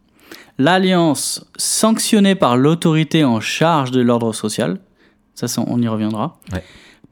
L'alliance 0.57 1.45
sanctionnée 1.57 2.35
par 2.35 2.57
l'autorité 2.57 3.25
en 3.25 3.41
charge 3.41 3.91
de 3.91 4.01
l'ordre 4.01 4.33
social, 4.33 4.79
ça 5.35 5.47
on 5.67 5.83
y 5.83 5.89
reviendra, 5.89 6.39
ouais. 6.53 6.63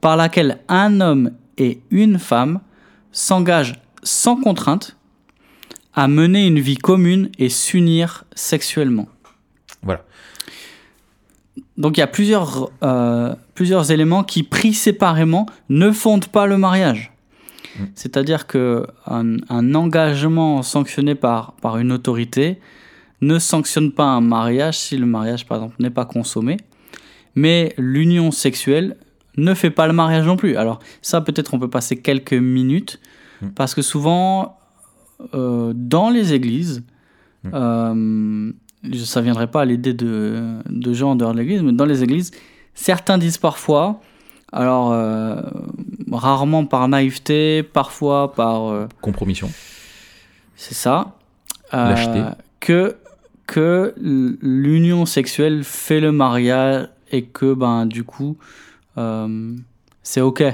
par 0.01 0.17
laquelle 0.17 0.61
un 0.69 1.01
homme 1.01 1.33
et 1.59 1.81
une 1.91 2.19
femme 2.19 2.61
s'engagent 3.11 3.81
sans 4.03 4.41
contrainte 4.41 4.97
à 5.95 6.09
mener 6.09 6.47
une 6.47 6.61
vie 6.61 6.77
commune 6.77 7.31
et 7.39 7.49
s'unir 7.49 8.25
sexuellement. 8.35 9.09
Voilà. 9.83 10.03
Donc 11.77 11.97
il 11.97 12.01
y 12.01 12.03
a 12.03 12.07
plusieurs, 12.07 12.71
euh, 12.83 13.35
plusieurs 13.55 13.91
éléments 13.91 14.25
qui, 14.25 14.43
pris 14.43 14.75
séparément, 14.75 15.47
ne 15.69 15.91
fondent 15.91 16.27
pas 16.27 16.47
le 16.47 16.59
mariage. 16.59 17.13
Mmh. 17.79 17.85
C'est-à-dire 17.95 18.47
qu'un 18.47 18.85
un 19.07 19.75
engagement 19.75 20.63
sanctionné 20.63 21.15
par, 21.15 21.53
par 21.61 21.79
une 21.79 21.93
autorité 21.93 22.59
ne 23.21 23.39
sanctionne 23.39 23.93
pas 23.93 24.05
un 24.05 24.21
mariage 24.21 24.79
si 24.79 24.97
le 24.97 25.07
mariage, 25.07 25.47
par 25.47 25.59
exemple, 25.59 25.77
n'est 25.79 25.91
pas 25.91 26.05
consommé. 26.05 26.57
Mais 27.35 27.73
l'union 27.79 28.31
sexuelle 28.31 28.97
ne 29.37 29.55
fait 29.55 29.71
pas 29.71 29.87
le 29.87 29.93
mariage 29.93 30.27
non 30.27 30.37
plus. 30.37 30.57
Alors 30.57 30.81
ça, 31.01 31.21
peut-être 31.21 31.55
on 31.55 31.59
peut 31.59 31.71
passer 31.71 31.97
quelques 31.97 32.35
minutes, 32.35 33.01
mmh. 33.41 33.49
parce 33.51 33.75
que 33.75 33.83
souvent, 33.83 34.59
euh, 35.35 35.73
dans 35.75 36.11
les 36.11 36.35
églises, 36.35 36.83
mmh. 37.45 37.51
euh, 37.55 38.53
ça 39.05 39.21
ne 39.21 39.25
viendrait 39.25 39.47
pas 39.47 39.63
à 39.63 39.65
l'idée 39.65 39.95
de, 39.95 40.59
de 40.69 40.93
gens 40.93 41.13
en 41.13 41.17
dehors 41.17 41.33
de 41.33 41.39
l'église, 41.39 41.63
mais 41.63 41.73
dans 41.73 41.85
les 41.85 42.03
églises, 42.03 42.33
certains 42.75 43.19
disent 43.19 43.39
parfois, 43.39 44.01
alors 44.53 44.93
euh, 44.93 45.41
rarement 46.11 46.65
par 46.67 46.89
naïveté, 46.89 47.63
parfois 47.63 48.33
par... 48.33 48.69
Euh, 48.69 48.89
compromission. 49.01 49.51
C'est 50.57 50.75
ça. 50.75 51.17
Euh, 51.75 51.89
Lâcheté. 51.89 52.23
que 52.61 52.97
que 53.47 53.95
l'union 53.99 55.05
sexuelle 55.05 55.65
fait 55.65 56.01
le 56.01 56.13
mariage 56.13 56.89
et 57.11 57.25
que 57.25 57.55
ben 57.55 57.87
du 57.87 58.05
coup 58.05 58.37
c'est 60.03 60.21
ok 60.21 60.45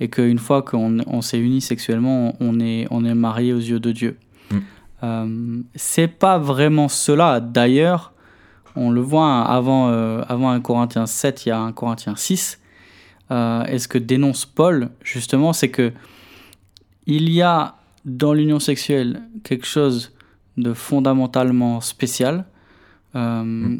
et 0.00 0.08
qu'une 0.08 0.38
fois 0.38 0.62
qu'on 0.62 0.98
on 1.06 1.20
s'est 1.20 1.38
uni 1.38 1.60
sexuellement 1.60 2.34
on 2.40 2.58
est 2.58 2.86
on 2.90 3.04
est 3.04 3.14
marié 3.14 3.52
aux 3.52 3.58
yeux 3.58 3.78
de 3.78 3.92
Dieu. 3.92 4.16
Mm. 5.02 5.06
Euh, 5.06 5.62
c'est 5.74 6.08
pas 6.08 6.38
vraiment 6.38 6.88
cela. 6.88 7.40
D'ailleurs, 7.40 8.12
on 8.76 8.90
le 8.90 9.00
voit 9.00 9.42
avant 9.42 9.88
euh, 9.88 10.22
avant 10.28 10.50
un 10.50 10.60
Corinthiens 10.60 11.06
7, 11.06 11.46
il 11.46 11.48
y 11.50 11.52
a 11.52 11.58
un 11.58 11.72
Corinthiens 11.72 12.16
6. 12.16 12.60
Euh, 13.30 13.64
et 13.66 13.78
ce 13.78 13.86
que 13.86 13.98
dénonce 13.98 14.44
Paul 14.44 14.90
justement, 15.02 15.52
c'est 15.52 15.70
que 15.70 15.92
il 17.06 17.30
y 17.30 17.42
a 17.42 17.76
dans 18.04 18.32
l'union 18.32 18.58
sexuelle 18.58 19.22
quelque 19.44 19.66
chose 19.66 20.12
de 20.56 20.74
fondamentalement 20.74 21.80
spécial, 21.80 22.44
euh, 23.14 23.76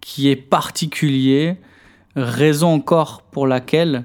qui 0.00 0.28
est 0.28 0.36
particulier, 0.36 1.56
raison 2.16 2.68
encore 2.68 3.22
pour 3.22 3.46
laquelle 3.46 4.04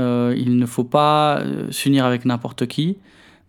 euh, 0.00 0.34
il 0.36 0.56
ne 0.56 0.66
faut 0.66 0.84
pas 0.84 1.42
s'unir 1.70 2.04
avec 2.04 2.24
n'importe 2.24 2.66
qui, 2.66 2.98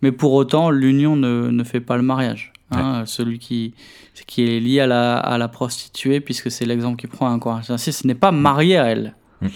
mais 0.02 0.12
pour 0.12 0.34
autant 0.34 0.70
l'union 0.70 1.16
ne, 1.16 1.50
ne 1.50 1.64
fait 1.64 1.82
pas 1.82 1.98
le 1.98 2.04
mariage. 2.04 2.52
hein. 2.72 3.04
Celui 3.06 3.40
qui, 3.40 3.74
qui 4.28 4.44
est 4.44 4.60
lié 4.60 4.80
à 4.82 4.88
la, 4.88 5.18
à 5.18 5.38
la 5.38 5.48
prostituée, 5.48 6.20
puisque 6.20 6.50
c'est 6.52 6.66
l'exemple 6.66 6.98
qu'il 7.00 7.10
prend 7.10 7.28
à 7.28 7.32
1 7.32 7.40
Corinthiens 7.40 7.78
6, 7.78 8.06
n'est 8.06 8.16
pas 8.16 8.32
marié 8.32 8.78
à 8.78 8.86
elle. 8.86 9.16
Mm. 9.42 9.48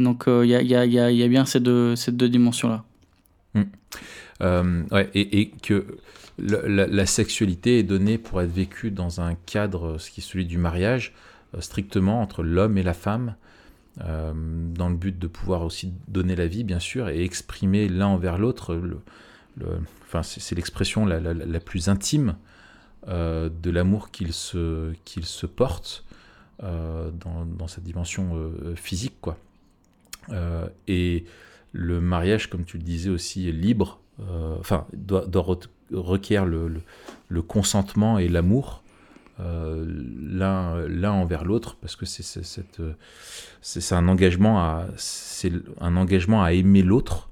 Donc 0.00 0.24
il 0.26 0.46
y, 0.48 0.54
a, 0.54 0.62
y, 0.62 0.74
a, 0.74 0.84
y, 0.86 0.98
a, 0.98 1.10
y 1.10 1.22
a 1.22 1.28
bien 1.28 1.44
ces 1.44 1.60
deux, 1.60 1.94
ces 1.96 2.12
deux 2.12 2.28
dimensions-là. 2.28 2.84
Euh, 4.42 4.82
ouais, 4.90 5.08
et, 5.14 5.40
et 5.40 5.50
que 5.50 5.86
le- 6.38 6.66
la, 6.66 6.86
la 6.88 7.06
sexualité 7.06 7.78
est 7.78 7.82
donnée 7.84 8.18
pour 8.18 8.40
être 8.42 8.50
vécue 8.50 8.90
dans 8.90 9.20
un 9.20 9.34
cadre, 9.46 9.92
euh, 9.94 9.98
ce 9.98 10.10
qui 10.10 10.20
est 10.20 10.24
celui 10.24 10.44
du 10.44 10.58
mariage, 10.58 11.12
euh, 11.54 11.60
strictement 11.60 12.20
entre 12.20 12.42
l'homme 12.42 12.76
et 12.76 12.82
la 12.82 12.94
femme, 12.94 13.36
euh, 14.04 14.32
dans 14.74 14.88
le 14.88 14.96
but 14.96 15.16
de 15.16 15.28
pouvoir 15.28 15.62
aussi 15.62 15.92
donner 16.08 16.34
la 16.34 16.48
vie, 16.48 16.64
bien 16.64 16.80
sûr, 16.80 17.08
et 17.08 17.22
exprimer 17.22 17.88
l'un 17.88 18.08
envers 18.08 18.38
l'autre. 18.38 18.74
Enfin, 20.02 20.22
c'est 20.22 20.54
l'expression 20.54 21.06
la, 21.06 21.20
plus 21.60 21.88
intime 21.88 22.36
euh, 23.08 23.48
de 23.62 23.70
l'amour 23.70 24.10
qu'ils 24.10 24.32
se, 24.32 24.92
se 25.24 25.46
portent 25.46 26.04
euh, 26.62 27.10
dans, 27.10 27.44
dans 27.44 27.68
cette 27.68 27.84
dimension 27.84 28.36
euh, 28.36 28.74
physique, 28.74 29.14
quoi. 29.20 29.36
Et 30.88 31.24
le 31.72 32.00
mariage, 32.00 32.48
comme 32.48 32.64
tu 32.64 32.78
le 32.78 32.82
disais 32.82 33.10
aussi, 33.10 33.48
est 33.48 33.52
libre, 33.52 34.00
enfin, 34.58 34.86
doit, 34.94 35.26
doit 35.26 35.42
re- 35.42 35.68
requiert 35.92 36.46
le, 36.46 36.68
le- 37.28 37.42
consentement 37.42 38.18
et 38.18 38.28
l'amour 38.28 38.82
l'un 39.38 41.10
envers 41.10 41.44
l'autre, 41.44 41.76
parce 41.80 41.96
que 41.96 42.06
c'est 42.06 43.94
un 43.94 44.08
engagement 44.08 44.60
à 44.60 44.86
c'est 44.96 45.52
un 45.80 45.96
engagement 45.96 46.42
à 46.42 46.52
aimer 46.52 46.82
l'autre. 46.82 47.28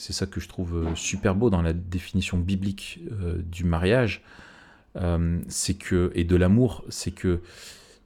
C'est 0.00 0.14
ça 0.14 0.24
que 0.24 0.40
je 0.40 0.48
trouve 0.48 0.76
euh, 0.78 0.94
super 0.94 1.34
beau 1.34 1.50
dans 1.50 1.60
la 1.60 1.74
définition 1.74 2.38
biblique 2.38 3.00
euh, 3.12 3.42
du 3.42 3.64
mariage, 3.64 4.22
Euh, 4.96 5.38
c'est 5.46 5.78
que 5.78 6.10
et 6.16 6.24
de 6.24 6.34
l'amour, 6.34 6.84
c'est 6.88 7.12
que 7.12 7.42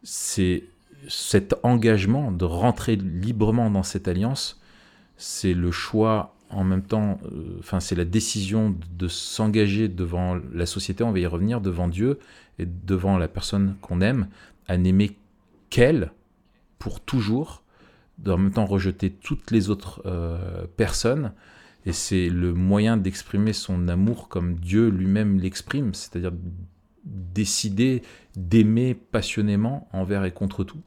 c'est 0.03 0.65
cet 1.09 1.55
engagement 1.63 2.31
de 2.31 2.45
rentrer 2.45 2.97
librement 2.97 3.71
dans 3.71 3.83
cette 3.83 4.07
alliance, 4.07 4.61
c'est 5.17 5.55
le 5.55 5.71
choix 5.71 6.35
en 6.51 6.63
même 6.63 6.83
temps, 6.83 7.19
enfin 7.59 7.81
c'est 7.81 7.95
la 7.95 8.05
décision 8.05 8.77
de, 8.99 9.09
s'engager 9.09 9.89
devant 9.89 10.39
la 10.53 10.67
société, 10.67 11.03
on 11.05 11.11
va 11.11 11.21
y 11.21 11.27
revenir, 11.27 11.63
devant 11.63 11.89
Dieu 11.89 12.19
et 12.59 12.67
devant 12.67 13.17
la 13.17 13.29
personne 13.29 13.77
qu'on 13.81 14.03
aime, 14.03 14.29
à 14.69 14.77
n'aimer 14.77 15.17
qu'elle 15.71 16.13
pour 16.79 17.01
toujours, 17.01 17.63
en 18.27 18.37
même 18.37 18.53
temps 18.53 18.67
rejeter 18.67 19.09
toutes 19.09 19.51
les 19.53 19.71
autres 19.71 20.03
personnes. 20.77 21.33
Et 21.87 21.93
c'est 21.93 22.29
le 22.29 22.55
moyen 22.55 22.97
d'exprimer 22.97 23.53
son 23.53 23.89
amour 23.89 24.29
comme 24.29 24.55
Dieu 24.55 24.89
lui-même 24.89 25.39
l'exprime, 25.39 25.93
c'est-à-dire 25.93 26.33
décider 27.05 28.03
d'aimer 28.37 28.95
passionnément 28.95 29.89
envers 29.93 30.25
et 30.25 30.33
contre 30.33 30.65
tout. 30.65 30.81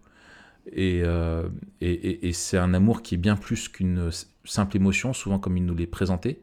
Et, 0.73 1.01
euh, 1.03 1.47
et, 1.79 2.33
c'est 2.33 2.57
un 2.57 2.73
amour 2.73 3.01
qui 3.01 3.15
est 3.15 3.19
bien 3.19 3.37
plus 3.37 3.69
qu'une 3.69 4.09
simple 4.43 4.75
émotion, 4.75 5.13
souvent 5.13 5.39
comme 5.39 5.55
il 5.55 5.65
nous 5.65 5.75
l'est 5.75 5.87
présenté. 5.87 6.41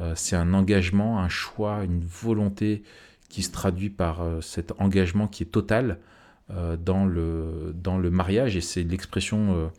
Euh, 0.00 0.14
c'est 0.16 0.34
un 0.34 0.54
engagement, 0.54 1.20
un 1.20 1.28
choix, 1.28 1.84
une 1.84 2.00
volonté 2.00 2.82
qui 3.28 3.42
se 3.42 3.52
traduit 3.52 3.90
par 3.90 4.22
euh, 4.22 4.40
cet 4.40 4.72
engagement 4.80 5.28
qui 5.28 5.42
est 5.42 5.46
total 5.46 5.98
dans, 6.84 7.06
le, 7.06 7.74
dans 7.74 7.96
le 7.96 8.10
mariage. 8.10 8.54
Et 8.54 8.60
c'est 8.60 8.82
l'expression, 8.82 9.72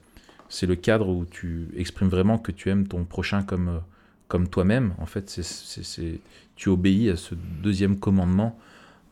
c'est 0.49 0.65
le 0.65 0.75
cadre 0.75 1.09
où 1.09 1.23
tu 1.23 1.67
exprimes 1.75 2.09
vraiment 2.09 2.39
que 2.39 2.51
tu 2.51 2.71
aimes 2.71 2.87
ton 2.87 3.05
prochain 3.05 3.43
comme, 3.43 3.81
comme 4.27 4.47
toi-même. 4.47 4.93
En 4.99 5.05
fait, 5.05 5.29
c'est, 5.29 6.19
tu 6.55 6.69
obéis 6.69 7.09
à 7.09 7.17
ce 7.17 7.35
deuxième 7.35 7.99
commandement 7.99 8.57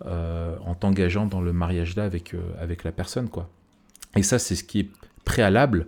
euh, 0.06 0.56
en 0.66 0.76
t'engageant 0.76 1.26
dans 1.26 1.42
le 1.42 1.54
mariage-là 1.54 2.04
avec, 2.04 2.34
euh, 2.34 2.40
avec 2.60 2.84
la 2.84 2.92
personne. 2.92 3.30
quoi. 3.30 3.50
Et 4.16 4.24
ça, 4.24 4.40
c'est 4.40 4.56
ce 4.56 4.64
qui 4.64 4.80
est 4.82 4.90
préalable 5.26 5.88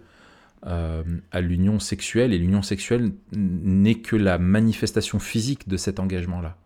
euh, 0.68 1.04
à 1.32 1.42
l'union 1.42 1.80
sexuelle. 1.80 2.34
Et 2.34 2.38
l'union 2.38 2.62
sexuelle 2.62 3.12
n'est 3.34 3.96
que 3.96 4.16
la 4.16 4.38
manifestation 4.38 5.20
physique 5.20 5.68
de 5.68 5.78
cet 5.78 6.00
engagement-là. 6.00 6.58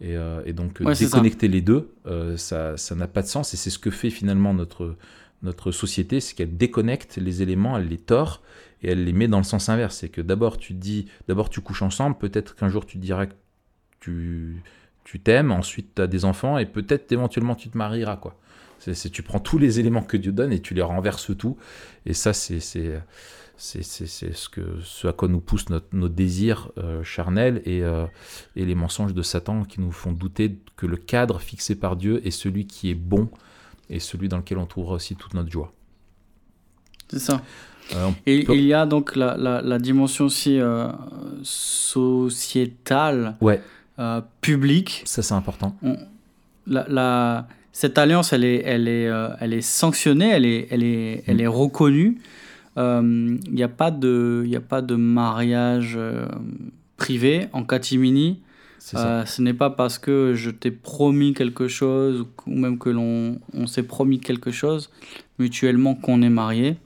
Et, 0.00 0.16
euh, 0.16 0.42
et 0.44 0.52
donc, 0.52 0.78
Ouais, 0.80 0.94
déconnecter 0.94 1.48
les 1.48 1.60
deux, 1.60 1.92
euh, 2.06 2.36
ça 2.36 2.76
ça 2.76 2.94
n'a 2.94 3.06
pas 3.06 3.22
de 3.22 3.28
sens. 3.28 3.54
Et 3.54 3.56
c'est 3.56 3.70
ce 3.70 3.78
que 3.78 3.90
fait 3.90 4.10
finalement 4.10 4.52
notre, 4.52 4.96
notre 5.42 5.70
société, 5.72 6.20
c'est 6.20 6.34
qu'elle 6.34 6.56
déconnecte 6.56 7.16
les 7.16 7.42
éléments, 7.42 7.78
elle 7.78 7.88
les 7.88 7.98
tord 7.98 8.42
et 8.84 8.90
elle 8.90 9.04
les 9.04 9.12
met 9.12 9.26
dans 9.28 9.38
le 9.38 9.44
sens 9.44 9.68
inverse. 9.68 9.96
C'est 9.96 10.08
que 10.10 10.20
d'abord 10.20 10.58
tu 10.58 10.74
dis, 10.74 11.06
d'abord 11.26 11.50
tu 11.50 11.60
couches 11.60 11.82
ensemble, 11.82 12.16
peut-être 12.16 12.54
qu'un 12.54 12.68
jour 12.68 12.86
tu 12.86 12.98
diras 12.98 13.26
que 13.26 13.34
tu 14.00 14.62
tu 15.04 15.20
t'aimes, 15.20 15.50
ensuite 15.52 15.94
tu 15.96 16.02
as 16.02 16.06
des 16.06 16.24
enfants 16.24 16.56
et 16.58 16.66
peut-être 16.66 17.10
éventuellement 17.12 17.54
tu 17.56 17.68
te 17.68 17.76
marieras 17.76 18.16
quoi. 18.16 18.38
C'est, 18.78 19.10
tu 19.10 19.22
prends 19.22 19.40
tous 19.40 19.56
les 19.56 19.80
éléments 19.80 20.02
que 20.02 20.18
Dieu 20.18 20.32
donne 20.32 20.52
et 20.52 20.60
tu 20.60 20.74
les 20.74 20.82
renverses 20.82 21.30
tout. 21.38 21.56
Et 22.04 22.12
ça, 22.12 22.34
c'est, 22.34 22.60
c'est, 22.60 23.00
c'est 23.56 23.82
ce, 23.82 24.48
que, 24.50 24.60
ce 24.82 25.08
à 25.08 25.12
quoi 25.14 25.28
nous 25.28 25.40
poussent 25.40 25.70
notre- 25.70 25.94
nos 25.94 26.10
désirs 26.10 26.70
euh, 26.76 27.02
charnels 27.02 27.62
et, 27.64 27.82
euh, 27.82 28.04
et 28.56 28.66
les 28.66 28.74
mensonges 28.74 29.14
de 29.14 29.22
Satan 29.22 29.64
qui 29.64 29.80
nous 29.80 29.92
font 29.92 30.12
douter 30.12 30.58
que 30.76 30.84
le 30.86 30.98
cadre 30.98 31.40
fixé 31.40 31.76
par 31.76 31.96
Dieu 31.96 32.26
est 32.26 32.30
celui 32.30 32.66
qui 32.66 32.90
est 32.90 32.94
bon 32.94 33.30
et 33.88 34.00
celui 34.00 34.28
dans 34.28 34.38
lequel 34.38 34.58
on 34.58 34.66
trouvera 34.66 34.94
aussi 34.96 35.16
toute 35.16 35.32
notre 35.32 35.50
joie. 35.50 35.72
C'est 37.08 37.20
ça. 37.20 37.42
Euh, 37.94 38.06
on 38.08 38.14
Et 38.26 38.44
peut- 38.44 38.54
il 38.56 38.64
y 38.64 38.72
a 38.72 38.86
donc 38.86 39.14
la, 39.16 39.36
la, 39.36 39.60
la 39.60 39.78
dimension 39.78 40.24
aussi 40.26 40.58
euh, 40.58 40.88
sociétale, 41.42 43.36
Ouais, 43.40 43.60
euh, 43.98 44.20
publique. 44.40 45.02
ça 45.04 45.22
c'est 45.22 45.34
important. 45.34 45.76
On- 45.82 45.96
la, 46.66 46.86
la- 46.88 47.46
cette 47.72 47.98
alliance, 47.98 48.32
elle 48.32 48.44
est, 48.44 48.62
elle 48.64 48.88
est, 48.88 49.08
euh, 49.08 49.28
elle 49.40 49.52
est 49.52 49.60
sanctionnée, 49.60 50.28
elle 50.30 50.46
est, 50.46 50.68
elle 50.70 50.82
est, 50.84 51.24
elle 51.26 51.40
est 51.40 51.46
reconnue. 51.46 52.18
Il 52.76 53.38
n'y 53.52 53.62
a, 53.62 53.68
pas 53.68 53.90
de- 53.92 54.44
y 54.46 54.56
a 54.56 54.60
pas 54.60 54.82
de 54.82 54.94
mariage 54.96 55.96
privé 56.96 57.46
en 57.52 57.62
catimini. 57.64 58.40
Euh, 58.94 59.24
ce 59.24 59.40
n'est 59.42 59.54
pas 59.54 59.70
parce 59.70 59.98
que 59.98 60.34
je 60.34 60.50
t'ai 60.50 60.70
promis 60.70 61.32
quelque 61.34 61.68
chose 61.68 62.20
ou, 62.22 62.26
ou 62.50 62.54
même 62.58 62.78
que 62.78 62.90
l'on 62.90 63.38
on 63.54 63.66
s'est 63.66 63.82
promis 63.84 64.18
quelque 64.20 64.50
chose 64.50 64.90
mutuellement 65.38 65.94
qu'on 65.94 66.20
est 66.22 66.28
marié. 66.30 66.76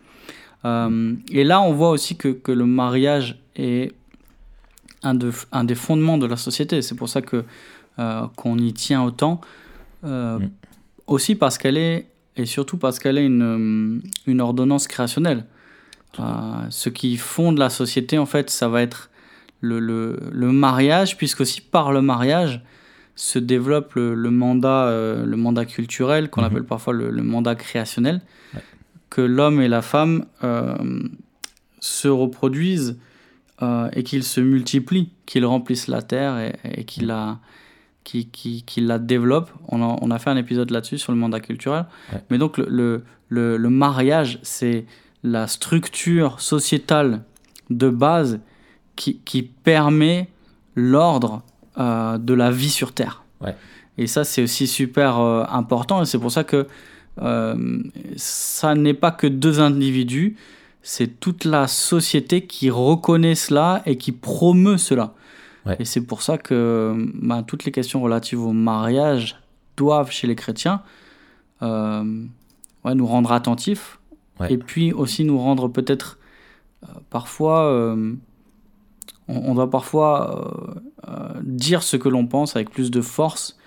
Euh, 0.65 1.15
et 1.31 1.45
là, 1.45 1.61
on 1.61 1.73
voit 1.73 1.91
aussi 1.91 2.17
que, 2.17 2.29
que 2.29 2.53
le 2.53 2.67
mariage 2.67 3.39
est 3.57 3.93
un, 5.03 5.15
de, 5.15 5.31
un 5.53 5.65
des 5.65 5.75
fondements 5.77 6.19
de 6.19 6.27
la 6.27 6.37
société. 6.37 6.83
C'est 6.83 6.95
pour 6.97 7.09
ça 7.09 7.23
que 7.23 7.45
euh, 7.99 8.23
qu'on 8.37 8.59
y 8.59 8.73
tient 8.73 9.03
autant. 9.03 9.41
Euh, 10.05 10.39
Mm. 10.39 10.51
Aussi 11.09 11.35
parce 11.37 11.57
qu'elle 11.57 11.79
est, 11.79 12.07
et 12.37 12.45
surtout 12.45 12.77
parce 12.77 12.99
qu'elle 12.99 13.17
est 13.17 13.25
une, 13.25 14.03
une 14.27 14.41
ordonnance 14.43 14.87
créationnelle. 14.87 15.45
Ce 16.71 16.89
qui 16.91 17.17
fonde 17.17 17.57
la 17.59 17.71
société, 17.71 18.19
en 18.19 18.27
fait, 18.27 18.51
ça 18.51 18.69
va 18.69 18.83
être 18.83 19.09
le, 19.61 19.79
le, 19.81 20.19
le 20.31 20.53
mariage, 20.53 21.17
puisque 21.17 21.41
aussi 21.41 21.61
par 21.63 21.93
le 21.93 22.03
mariage 22.03 22.61
se 23.17 23.39
développe 23.39 23.95
le, 23.95 24.15
le 24.15 24.31
mandat, 24.31 24.87
euh, 24.89 25.25
le 25.25 25.37
mandat 25.37 25.65
culturel, 25.65 26.29
qu'on 26.31 26.43
Mhm. 26.43 26.47
appelle 26.47 26.65
parfois 26.65 26.93
le, 26.93 27.11
le 27.11 27.23
mandat 27.23 27.55
créationnel, 27.55 28.21
Ouais. 28.55 28.61
Que 29.11 29.21
l'homme 29.21 29.61
et 29.61 29.69
la 29.69 29.83
femme 29.83 30.27
euh, 30.45 30.77
se 31.81 32.09
reproduisent 32.09 32.99
euh, 33.63 33.89
et 33.93 34.03
qu'ils 34.03 34.25
se 34.25 34.41
multiplient, 34.41 35.11
qu'ils 35.27 35.47
remplissent 35.47 35.89
la 35.89 36.03
terre 36.03 36.39
et, 36.39 36.57
et 36.65 36.85
qu'ils 36.85 37.07
la, 37.07 37.39
qui, 38.05 38.27
qui, 38.27 38.63
qui 38.63 38.81
la 38.81 38.99
développent. 38.99 39.51
On 39.69 39.83
a, 39.83 39.97
on 40.01 40.11
a 40.11 40.19
fait 40.19 40.31
un 40.31 40.37
épisode 40.37 40.71
là-dessus 40.71 40.99
sur 40.99 41.13
le 41.13 41.19
mandat 41.19 41.41
culturel. 41.41 41.87
Ouais. 42.13 42.23
Mais 42.31 42.39
donc 42.39 42.59
le, 42.59 42.67
le, 42.69 43.05
le, 43.29 43.57
le 43.57 43.71
mariage, 43.71 44.39
c'est 44.43 44.87
la 45.23 45.47
structure 45.47 46.41
sociétale 46.41 47.23
de 47.71 47.91
base 47.91 48.41
qui, 48.97 49.19
qui 49.25 49.43
permet 49.43 50.29
l'ordre 50.75 51.43
euh, 51.79 52.19
de 52.19 52.35
la 52.35 52.51
vie 52.51 52.71
sur 52.71 52.93
Terre. 52.93 53.25
Ouais. 53.41 53.57
Et 53.97 54.07
ça, 54.07 54.23
c'est 54.23 54.43
aussi 54.43 54.67
super 54.67 55.19
euh, 55.19 55.45
important. 55.49 56.03
Et 56.03 56.07
c'est 56.07 56.19
pour 56.19 56.31
ça 56.31 56.45
que 56.45 56.67
euh, 57.23 57.83
ça 58.17 58.75
n'est 58.75 58.95
pas 58.95 59.11
que 59.11 59.27
deux 59.27 59.61
individus, 59.61 60.37
c'est 60.83 61.21
toute 61.21 61.45
la 61.45 61.67
société 61.67 62.47
qui 62.47 62.71
reconnaît 62.71 63.35
cela 63.35 63.83
et 63.87 63.97
qui 63.97 64.13
promeut 64.13 64.79
cela. 64.79 65.15
Ouais. 65.67 65.77
Et 65.81 65.85
c'est 65.85 66.01
pour 66.01 66.23
ça 66.23 66.39
que 66.39 66.95
ben, 67.15 67.43
toutes 67.43 67.65
les 67.65 67.73
questions 67.73 68.01
relatives 68.01 68.41
au 68.41 68.53
mariage 68.53 69.37
doivent, 69.77 70.11
chez 70.11 70.27
les 70.27 70.37
chrétiens, 70.37 70.83
euh, 71.63 72.25
ouais, 72.85 72.95
nous 72.95 73.07
rendre 73.07 73.33
attentifs. 73.33 73.99
Ouais. 74.41 74.53
Et 74.53 74.59
puis 74.59 74.93
aussi 74.93 75.25
nous 75.25 75.39
rendre 75.39 75.69
peut-être 75.69 76.19
euh, 76.85 76.87
parfois... 77.11 77.95
on, 79.29 79.37
on 79.51 79.55
doit 79.55 79.71
parfois 79.71 80.75
euh, 81.07 81.09
euh, 81.09 81.41
dire 81.43 81.83
ce 81.83 81.97
que 81.97 82.09
l'on 82.09 82.27
pense 82.27 82.57
avec 82.57 82.71
plus 82.71 82.91
de 82.91 83.03
force, 83.03 83.59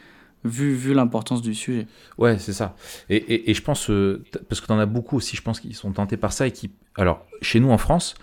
vu, 0.44 0.74
vu 0.74 0.94
l'importance 0.94 1.42
du 1.42 1.54
sujet. 1.54 1.88
Ouais, 2.18 2.38
c'est 2.40 2.54
ça. 2.54 2.76
Et, 3.10 3.16
et, 3.18 3.52
et 3.52 3.54
je 3.54 3.62
pense, 3.62 3.90
euh, 3.90 4.24
parce 4.50 4.62
que 4.62 4.66
tu 4.68 4.72
en 4.72 4.80
as 4.80 4.86
beaucoup 4.86 5.18
aussi, 5.18 5.36
je 5.36 5.42
pense, 5.42 5.60
qui 5.60 5.74
sont 5.74 5.92
tentés 5.92 6.18
par 6.18 6.34
ça 6.34 6.48
et 6.48 6.52
qui. 6.52 6.72
Alors, 6.96 7.26
chez 7.42 7.60
nous 7.60 7.70
en 7.72 7.78
France, 7.78 8.16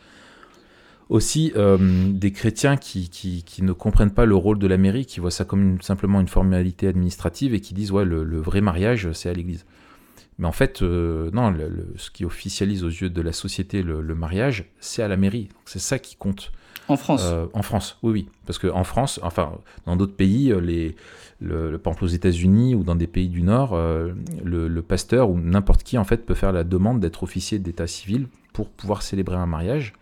aussi 1.09 1.53
euh, 1.57 1.79
des 2.11 2.33
chrétiens 2.33 2.77
qui, 2.77 3.09
qui, 3.09 3.43
qui 3.45 3.63
ne 3.63 3.73
comprennent 3.73 4.11
pas 4.11 4.27
le 4.27 4.35
rôle 4.37 4.59
de 4.59 4.67
la 4.67 4.77
mairie, 4.77 5.07
qui 5.07 5.21
voient 5.21 5.31
ça 5.31 5.45
comme 5.45 5.63
une- 5.63 5.81
simplement 5.83 6.21
une 6.21 6.29
formalité 6.29 6.87
administrative 6.89 7.55
et 7.55 7.61
qui 7.61 7.73
disent, 7.75 7.93
ouais, 7.93 8.05
le, 8.05 8.25
le 8.25 8.39
vrai 8.41 8.61
mariage, 8.61 9.11
c'est 9.13 9.31
à 9.31 9.33
l'église. 9.33 9.65
Mais 10.39 10.47
en 10.47 10.53
fait, 10.53 10.83
euh, 10.83 11.31
non, 11.33 11.51
le- 11.51 11.69
le- 11.69 11.95
ce 11.97 12.11
qui 12.11 12.25
officialise 12.25 12.85
aux 12.85 12.89
yeux 12.91 13.09
de 13.11 13.23
la 13.23 13.33
société 13.33 13.83
le, 13.83 14.03
mariage, 14.15 14.67
c'est 14.81 15.03
à 15.03 15.09
la 15.09 15.17
mairie. 15.17 15.49
C'est 15.65 15.79
ça 15.81 15.99
qui 15.99 16.15
compte. 16.17 16.53
En 16.89 16.97
France. 16.97 17.23
Euh, 17.25 17.47
en 17.55 17.63
France, 17.63 17.99
oui, 18.03 18.13
oui. 18.13 18.29
Parce 18.47 18.59
qu'en 18.59 18.85
France, 18.85 19.19
enfin, 19.23 19.53
dans 19.87 19.97
d'autres 19.97 20.15
pays, 20.17 20.53
les, 20.63 20.95
le, 21.41 21.71
le- 21.71 21.79
par 21.79 21.93
exemple 21.93 22.05
aux 22.05 22.09
États-Unis 22.15 22.75
ou 22.75 22.83
dans 22.83 22.97
des 22.97 23.07
pays 23.07 23.29
du 23.29 23.43
Nord, 23.43 23.75
euh, 23.75 24.13
le, 24.43 24.69
le 24.69 24.83
pasteur 24.83 25.31
ou 25.31 25.39
n'importe 25.39 25.83
qui, 25.83 25.97
en 25.99 26.05
fait, 26.05 26.27
peut 26.27 26.35
faire 26.35 26.53
la 26.53 26.65
demande 26.65 27.01
d'être 27.01 27.23
officier 27.23 27.59
d'état 27.59 27.87
civil 27.87 28.27
pour 28.53 28.69
pouvoir 28.71 29.03
célébrer 29.03 29.37
un 29.37 29.47
mariage. 29.47 29.93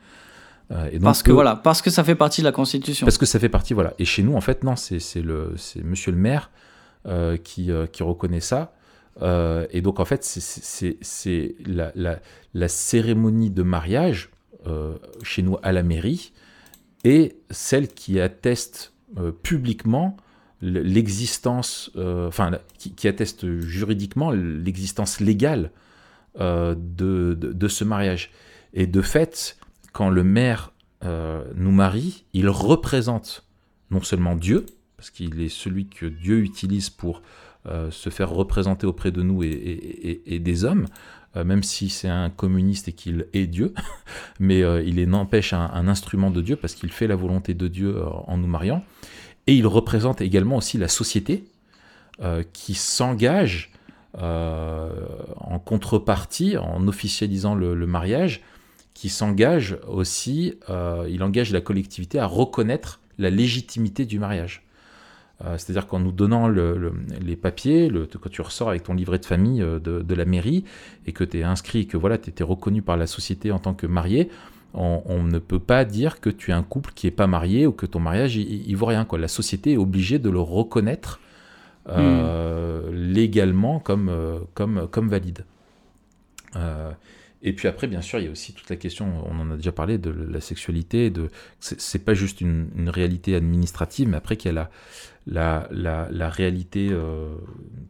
Euh, 0.72 0.88
et 0.90 0.94
donc 0.98 1.02
parce 1.04 1.22
que 1.22 1.28
peut- 1.30 1.34
voilà, 1.34 1.54
parce 1.56 1.82
que 1.82 1.90
ça 1.90 2.02
fait 2.04 2.14
partie 2.16 2.40
de 2.40 2.46
la 2.46 2.52
Constitution. 2.52 3.04
Parce 3.06 3.18
que 3.18 3.26
ça 3.26 3.38
fait 3.38 3.48
partie, 3.50 3.74
voilà. 3.74 3.94
Et 3.98 4.04
chez 4.04 4.22
nous, 4.22 4.34
en 4.34 4.40
fait, 4.40 4.64
non, 4.64 4.76
c'est 4.76 4.98
le, 5.22 5.52
c'est 5.56 5.84
Monsieur 5.84 6.10
le 6.12 6.18
maire 6.18 6.50
euh, 7.06 7.36
qui, 7.36 7.70
qui 7.92 8.02
reconnaît 8.02 8.40
ça. 8.40 8.72
Et 9.70 9.80
donc, 9.80 10.00
en 10.00 10.04
fait, 10.04 10.24
c'est- 10.24 11.54
la, 11.66 11.92
la, 11.94 12.18
la 12.54 12.68
cérémonie 12.68 13.50
de 13.50 13.62
mariage 13.62 14.30
chez 15.22 15.42
nous 15.42 15.56
à 15.62 15.72
la 15.72 15.82
mairie 15.82 16.32
et 17.04 17.36
celle 17.50 17.88
qui 17.88 18.20
atteste 18.20 18.92
publiquement 19.42 20.16
l'existence, 20.62 21.90
euh, 21.96 22.28
enfin, 22.28 22.52
qui, 22.78 23.08
atteste 23.08 23.60
juridiquement 23.60 24.30
l'existence 24.30 25.20
légale 25.20 25.70
euh, 26.40 26.75
de, 26.76 27.34
de, 27.34 27.68
ce 27.68 27.84
mariage. 27.84 28.30
Et 28.72 28.86
de 28.86 29.02
fait, 29.02 29.58
quand 29.92 30.08
le 30.08 30.25
maire 30.25 30.72
euh, 31.04 31.44
nous 31.54 31.72
marie, 31.72 32.25
il 32.32 32.48
représente 32.48 33.44
non 33.90 34.02
seulement 34.02 34.34
Dieu, 34.34 34.66
parce 34.96 35.10
qu'il 35.10 35.40
est 35.40 35.50
celui 35.50 35.88
que 35.88 36.06
Dieu 36.06 36.40
utilise 36.40 36.90
pour 36.90 37.22
se 37.90 38.10
faire 38.10 38.30
représenter 38.30 38.86
auprès 38.86 39.10
de 39.10 39.22
nous 39.22 39.42
et, 39.42 40.38
des 40.40 40.64
hommes, 40.64 40.86
même 41.34 41.64
si 41.64 41.88
c'est 41.88 42.08
un 42.08 42.30
communiste 42.30 42.86
et 42.86 42.92
qu'il 42.92 43.26
est 43.32 43.48
Dieu, 43.48 43.75
mais 44.38 44.60
il 44.86 45.00
est 45.00 45.06
n'empêche 45.06 45.52
un, 45.52 45.88
instrument 45.88 46.30
de 46.30 46.40
Dieu 46.42 46.54
parce 46.54 46.76
qu'il 46.76 46.92
fait 46.92 47.08
la 47.08 47.16
volonté 47.16 47.54
de 47.54 47.66
Dieu 47.66 48.00
en 48.04 48.38
nous 48.38 48.46
mariant. 48.46 48.84
Et 49.46 49.54
il 49.54 49.66
représente 49.66 50.20
également 50.20 50.56
aussi 50.56 50.78
la 50.78 50.88
société 50.88 51.44
euh, 52.21 52.42
qui 52.52 52.75
s'engage 52.75 53.73
euh, 54.18 54.90
en 55.36 55.58
contrepartie, 55.58 56.56
en 56.56 56.88
officialisant 56.88 57.54
le, 57.54 57.75
mariage, 57.86 58.42
qui 58.94 59.08
s'engage 59.08 59.78
aussi, 59.86 60.54
euh, 60.71 61.06
il 61.10 61.23
engage 61.23 61.52
la 61.52 61.60
collectivité 61.60 62.18
à 62.18 62.26
reconnaître 62.26 63.00
la 63.18 63.30
légitimité 63.30 64.04
du 64.04 64.18
mariage. 64.18 64.62
C'est-à-dire 65.58 65.86
qu'en 65.86 65.99
nous 66.00 66.12
donnant 66.12 66.49
le- 66.49 66.78
le- 66.78 66.94
les 67.23 67.36
papiers, 67.36 67.90
le- 67.90 68.06
quand 68.06 68.30
tu 68.30 68.40
ressors 68.40 68.71
avec 68.71 68.84
ton 68.84 68.94
livret 68.94 69.18
de 69.18 69.26
famille 69.26 69.58
de, 69.60 70.14
la 70.14 70.25
mairie 70.25 70.64
et 71.06 71.12
que 71.12 71.25
tu 71.25 71.38
es 71.40 71.42
inscrit, 71.42 71.86
que 71.86 71.99
voilà, 71.99 72.16
tu 72.16 72.30
étais 72.30 72.42
reconnu 72.42 72.80
par 72.80 72.97
la 72.97 73.06
société 73.06 73.52
en 73.52 73.58
tant 73.58 73.75
que 73.75 73.86
marié, 73.86 74.30
on, 74.76 75.02
on 75.06 75.23
ne 75.25 75.39
peut 75.39 75.58
pas 75.58 75.84
dire 75.84 76.21
que 76.21 76.30
tu 76.30 76.50
es 76.50 76.54
un 76.54 76.62
couple 76.62 76.93
qui 76.95 77.06
n'est 77.06 77.10
pas 77.10 77.26
marié 77.26 77.67
ou 77.67 77.73
que 77.73 77.86
ton 77.86 77.99
mariage, 77.99 78.36
il, 78.36 78.69
il 78.69 78.76
vaut 78.76 78.86
rien. 78.86 79.04
Quoi. 79.04 79.19
La 79.19 79.28
société 79.28 79.73
est 79.73 79.76
obligée 79.76 80.19
de 80.19 80.30
le 80.30 80.41
reconnaître 80.41 81.21
euh, 81.89 82.91
légalement 82.93 83.80
comme, 83.80 84.08
euh, 84.08 84.39
comme, 84.54 84.89
comme 84.89 85.08
valide. 85.08 85.45
Euh, 86.56 86.93
et 87.43 87.52
puis 87.52 87.69
après, 87.69 87.86
bien 87.86 88.00
sûr, 88.00 88.19
il 88.19 88.25
y 88.25 88.28
a 88.28 88.30
aussi 88.30 88.54
toute 88.54 88.71
la 88.71 88.76
question, 88.76 89.06
on 89.26 89.39
en 89.41 89.50
a 89.50 89.56
déjà 89.56 89.73
parlé, 89.73 89.99
de 89.99 90.10
la 90.10 90.41
sexualité. 90.41 91.10
De, 91.10 91.28
c'est, 91.60 91.80
c'est 91.80 92.04
pas 92.04 92.15
juste 92.15 92.41
une, 92.41 92.69
une 92.76 92.89
réalité 92.89 93.36
administrative, 93.36 94.08
mais 94.08 94.17
après 94.17 94.36
qu'il 94.36 94.52
y 94.52 94.54
a 94.54 94.54
la, 94.54 94.71
la, 95.26 95.69
la, 95.71 96.08
la 96.10 96.30
réalité 96.30 96.89
euh, 96.91 97.34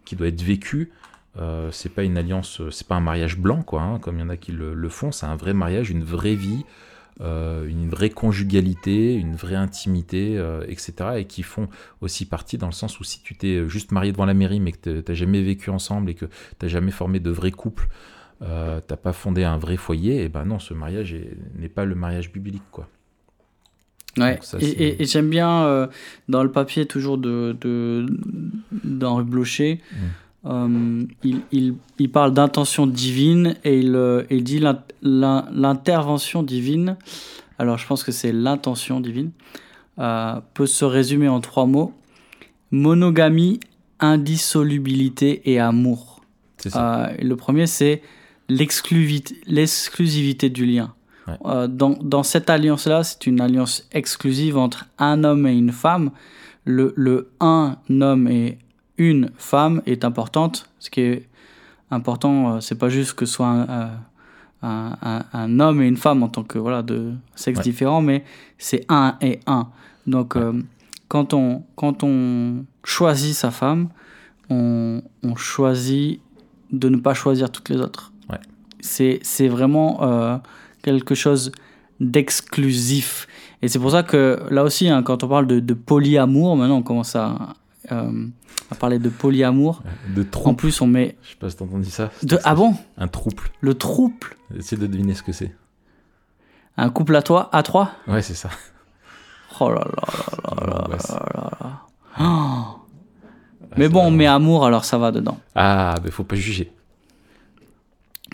qui 0.05 0.17
doit 0.17 0.29
être 0.29 0.43
vécue. 0.43 0.91
Euh, 1.39 1.71
c'est 1.71 1.91
pas 1.91 2.03
une 2.03 2.17
alliance, 2.17 2.63
c'est 2.71 2.87
pas 2.87 2.95
un 2.95 3.01
mariage 3.01 3.37
blanc, 3.39 3.63
quoi, 3.63 3.83
hein, 3.83 3.99
comme 3.99 4.17
il 4.17 4.21
y 4.21 4.25
en 4.25 4.29
a 4.31 4.37
qui 4.37 4.53
le, 4.53 4.73
le 4.75 4.89
font. 4.89 5.13
C'est 5.13 5.27
un 5.27 5.37
vrai 5.37 5.53
mariage, 5.53 5.91
une 5.91 6.03
vraie 6.03 6.35
vie, 6.35 6.65
euh, 7.21 7.67
une 7.69 7.89
vraie 7.91 8.09
conjugalité, 8.11 9.15
une 9.15 9.35
vraie 9.37 9.55
intimité, 9.57 10.39
euh, 10.39 10.65
etc. 10.69 10.95
Et 11.19 11.25
qui 11.27 11.43
font 11.43 11.69
aussi 12.01 12.25
partie 12.27 12.57
dans 12.59 12.67
le 12.69 12.73
sens 12.73 13.01
où 13.01 13.05
si 13.05 13.21
tu 13.23 13.35
t'es 13.37 13.69
juste 13.69 13.93
marié 13.93 14.13
devant 14.13 14.25
la 14.27 14.35
mairie, 14.35 14.61
mais 14.61 14.73
que 14.73 15.01
t'as 15.01 15.15
jamais 15.15 15.43
vécu 15.43 15.69
ensemble 15.71 16.09
et 16.11 16.15
que 16.15 16.27
t'as 16.59 16.69
jamais 16.69 16.91
formé 16.91 17.21
de 17.21 17.31
vrais 17.31 17.51
couples, 17.53 17.89
euh, 18.43 18.81
t'as 18.87 18.97
pas 18.97 19.13
fondé 19.13 19.45
un 19.45 19.59
vrai 19.59 19.77
foyer, 19.77 20.23
et 20.25 20.29
ben 20.29 20.45
non, 20.45 20.59
ce 20.59 20.73
mariage 20.75 21.13
est- 21.15 21.37
n'est 21.59 21.69
pas 21.71 21.85
le 21.85 21.95
mariage 21.95 22.33
biblique, 22.33 22.63
quoi. 22.71 22.89
Ouais. 24.19 24.39
Ça, 24.43 24.57
et 24.59 24.61
c'est- 24.63 24.71
et- 24.73 25.03
et 25.03 25.05
j'aime 25.07 25.29
bien 25.29 25.65
euh, 25.65 25.87
dans 26.31 26.43
le 26.43 26.51
papier 26.51 26.87
toujours 26.87 27.19
de 27.19 27.55
d'Henri 28.85 29.25
Blocher. 29.25 29.81
Mm. 29.93 29.97
Euh, 30.45 31.05
il, 31.25 31.41
il, 31.51 31.75
il 31.99 32.11
parle 32.11 32.33
d'intention 32.35 32.87
divine 32.87 33.57
et 33.65 33.79
il, 33.79 33.95
euh, 33.97 34.25
il 34.31 34.45
dit 34.45 34.59
l'in- 34.61 34.83
l'in- 35.03 35.47
l'intervention 35.53 36.43
divine. 36.43 36.97
Alors 37.59 37.79
je 37.79 37.87
pense 37.87 38.05
que 38.05 38.13
c'est 38.13 38.33
l'intention 38.33 39.01
divine. 39.01 39.31
euh, 39.99 40.35
peut 40.55 40.67
se 40.67 40.85
résumer 40.85 41.27
en 41.29 41.41
trois 41.41 41.65
mots 41.67 41.95
monogamie, 42.71 43.61
indissolubilité 44.01 45.51
et 45.51 45.59
amour. 45.59 46.21
Ça. 46.59 47.07
Euh, 47.07 47.15
le 47.23 47.35
premier, 47.37 47.67
c'est 47.67 48.03
l'exclusivité 49.47 50.51
du 50.51 50.67
lien. 50.67 50.93
Ouais. 51.27 51.69
Dans, 51.69 51.91
dans 52.01 52.23
cette 52.23 52.51
alliance-là, 52.51 53.03
c'est 53.03 53.27
une 53.27 53.41
alliance 53.41 53.89
exclusive 53.93 54.57
entre 54.57 54.87
un 54.99 55.25
homme 55.25 55.47
et 55.47 55.57
une 55.57 55.73
femme. 55.73 56.11
Le, 56.65 56.93
le 56.97 57.31
un 57.41 57.77
homme 58.01 58.29
et 58.29 58.59
une 58.99 59.31
femme 59.37 59.83
est 59.87 60.05
importante. 60.05 60.69
Ce 60.79 60.91
qui 60.91 61.01
est 61.03 61.29
important, 61.91 62.55
euh, 62.57 62.61
c'est 62.61 62.79
pas 62.79 62.89
juste 62.89 63.15
que 63.15 63.27
ce 63.27 63.35
soit 63.35 63.47
un, 63.49 63.69
euh, 63.69 63.87
un, 64.63 64.97
un- 65.03 65.25
un 65.33 65.61
homme 65.61 65.83
et 65.83 65.87
une 65.89 65.97
femme 65.97 66.23
en 66.23 66.29
tant 66.29 66.43
que 66.43 66.59
voilà 66.59 66.83
de 66.83 67.13
sexes 67.35 67.59
Ouais. 67.59 67.65
différents, 67.65 68.03
mais 68.03 68.25
c'est 68.59 68.85
un 68.89 69.17
et 69.21 69.41
un. 69.47 69.69
Donc, 70.07 70.37
euh, 70.37 70.53
quand 71.09 71.35
on 71.35 71.63
quand 71.77 72.03
on 72.03 72.65
choisit 72.85 73.35
sa 73.35 73.51
femme, 73.51 73.89
on, 74.51 75.03
on 75.23 75.37
choisit 75.37 76.21
de 76.73 76.89
ne 76.89 76.97
pas 76.97 77.15
choisir 77.15 77.51
toutes 77.51 77.69
les 77.69 77.77
autres. 77.81 78.13
Ouais. 78.31 78.39
C'est, 78.81 79.21
c'est 79.23 79.49
vraiment 79.49 80.03
euh, 80.03 80.37
quelque 80.83 81.15
chose 81.15 81.53
d'exclusif. 82.01 83.27
Et 83.63 83.69
c'est 83.69 83.79
pour 83.79 83.91
ça 83.93 84.03
que 84.03 84.41
là 84.51 84.65
aussi, 84.65 84.89
hein, 84.89 85.03
quand 85.03 85.23
on 85.25 85.29
parle 85.29 85.47
de, 85.47 85.61
de 85.61 85.75
polyamour, 85.75 86.57
maintenant 86.57 86.79
on 86.79 86.83
commence 86.83 87.15
à, 87.17 87.55
euh, 87.93 88.27
à 88.71 88.75
parler 88.75 88.99
de 88.99 89.09
polyamour. 89.09 89.83
De 90.15 90.23
En 90.23 90.25
trouble. 90.27 90.57
plus, 90.57 90.81
on 90.81 90.87
met. 90.87 91.17
Je 91.23 91.31
sais 91.31 91.37
pas 91.37 91.51
si 91.51 91.57
t'as 91.57 91.65
entendu 91.65 91.91
ça. 91.91 92.11
De, 92.23 92.39
ah 92.45 92.55
bon? 92.55 92.75
Un 92.97 93.09
trouble. 93.09 93.43
Le 93.61 93.75
trouble 93.75 94.15
Essaye 94.57 94.79
de 94.79 94.87
deviner 94.87 95.15
ce 95.15 95.23
que 95.23 95.33
c'est. 95.33 95.55
Un 96.77 96.91
couple 96.91 97.17
à 97.17 97.23
toi 97.23 97.49
À 97.53 97.63
trois? 97.63 97.93
Ouais, 98.07 98.23
c'est 98.23 98.35
ça. 98.35 98.51
Oh 99.61 99.71
là 99.71 99.77
là 99.77 100.03
là 100.45 100.67
là 100.67 100.89
là 100.89 101.21
là 101.35 101.51
là. 101.61 101.81
Oh. 102.21 102.81
Mais 103.79 103.89
bon, 103.89 104.05
on 104.07 104.11
met 104.11 104.27
amour, 104.27 104.65
alors 104.67 104.85
ça 104.85 104.97
va 104.99 105.11
dedans. 105.13 105.39
Ah, 105.55 105.95
mais 106.03 106.11
faut 106.11 106.25
pas 106.25 106.37
juger. 106.37 106.73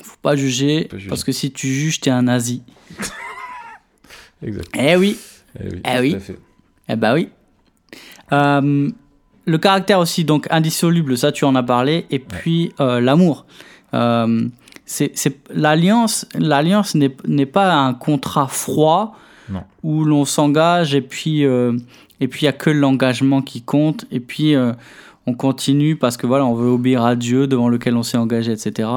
Faut 0.03 0.17
pas 0.23 0.37
juger, 0.37 0.83
Faut 0.85 0.89
pas 0.91 0.97
juger. 0.99 1.09
parce 1.09 1.25
que 1.25 1.33
si 1.33 1.51
tu 1.53 1.67
juges, 1.67 2.01
t'es 2.01 2.11
un 2.11 2.23
nazi. 2.23 2.63
Exact. 4.43 4.69
Eh 4.79 4.97
oui 4.97 5.17
Eh 5.59 5.65
oui. 5.69 5.81
Eh 5.85 5.97
tout 5.97 6.01
oui. 6.03 6.15
à 6.15 6.21
fait. 6.21 6.39
Eh 6.89 6.97
bah 6.97 7.15
oui. 7.15 7.31
Euh, 8.33 8.91
le 9.45 9.59
caractère 9.59 9.99
aussi, 9.99 10.25
donc 10.25 10.47
indissoluble, 10.51 11.17
ça 11.17 11.33
tu 11.33 11.45
en 11.45 11.55
as 11.55 11.63
parlé. 11.63 12.07
Et 12.11 12.19
puis 12.19 12.73
euh, 12.81 13.01
l'amour. 13.01 13.47
Euh, 13.95 14.49
l'alliance, 15.55 16.27
l'alliance 16.35 16.95
n'est, 16.95 17.47
pas 17.47 17.75
un 17.75 17.95
contrat 17.95 18.47
froid 18.47 19.17
Non. 19.49 19.63
où 19.83 20.05
l'on 20.05 20.25
s'engage 20.25 20.95
et 20.95 21.01
puis 21.01 21.45
euh, 21.45 21.77
et 22.21 22.29
puis 22.29 22.43
il 22.43 22.45
y 22.45 22.49
a 22.49 22.53
que 22.53 22.71
l'engagement 22.71 23.43
qui 23.43 23.63
compte. 23.63 24.05
Et 24.11 24.21
puis 24.21 24.55
euh, 24.55 24.73
on 25.27 25.35
continue 25.35 25.97
parce 25.97 26.17
que 26.17 26.27
voilà, 26.27 26.45
on 26.45 26.55
veut 26.55 26.71
obéir 26.71 27.05
à 27.05 27.17
Dieu 27.17 27.47
devant 27.47 27.69
lequel 27.69 27.97
on 27.97 28.03
s'est 28.03 28.19
engagé, 28.19 28.53
etc. 28.53 28.89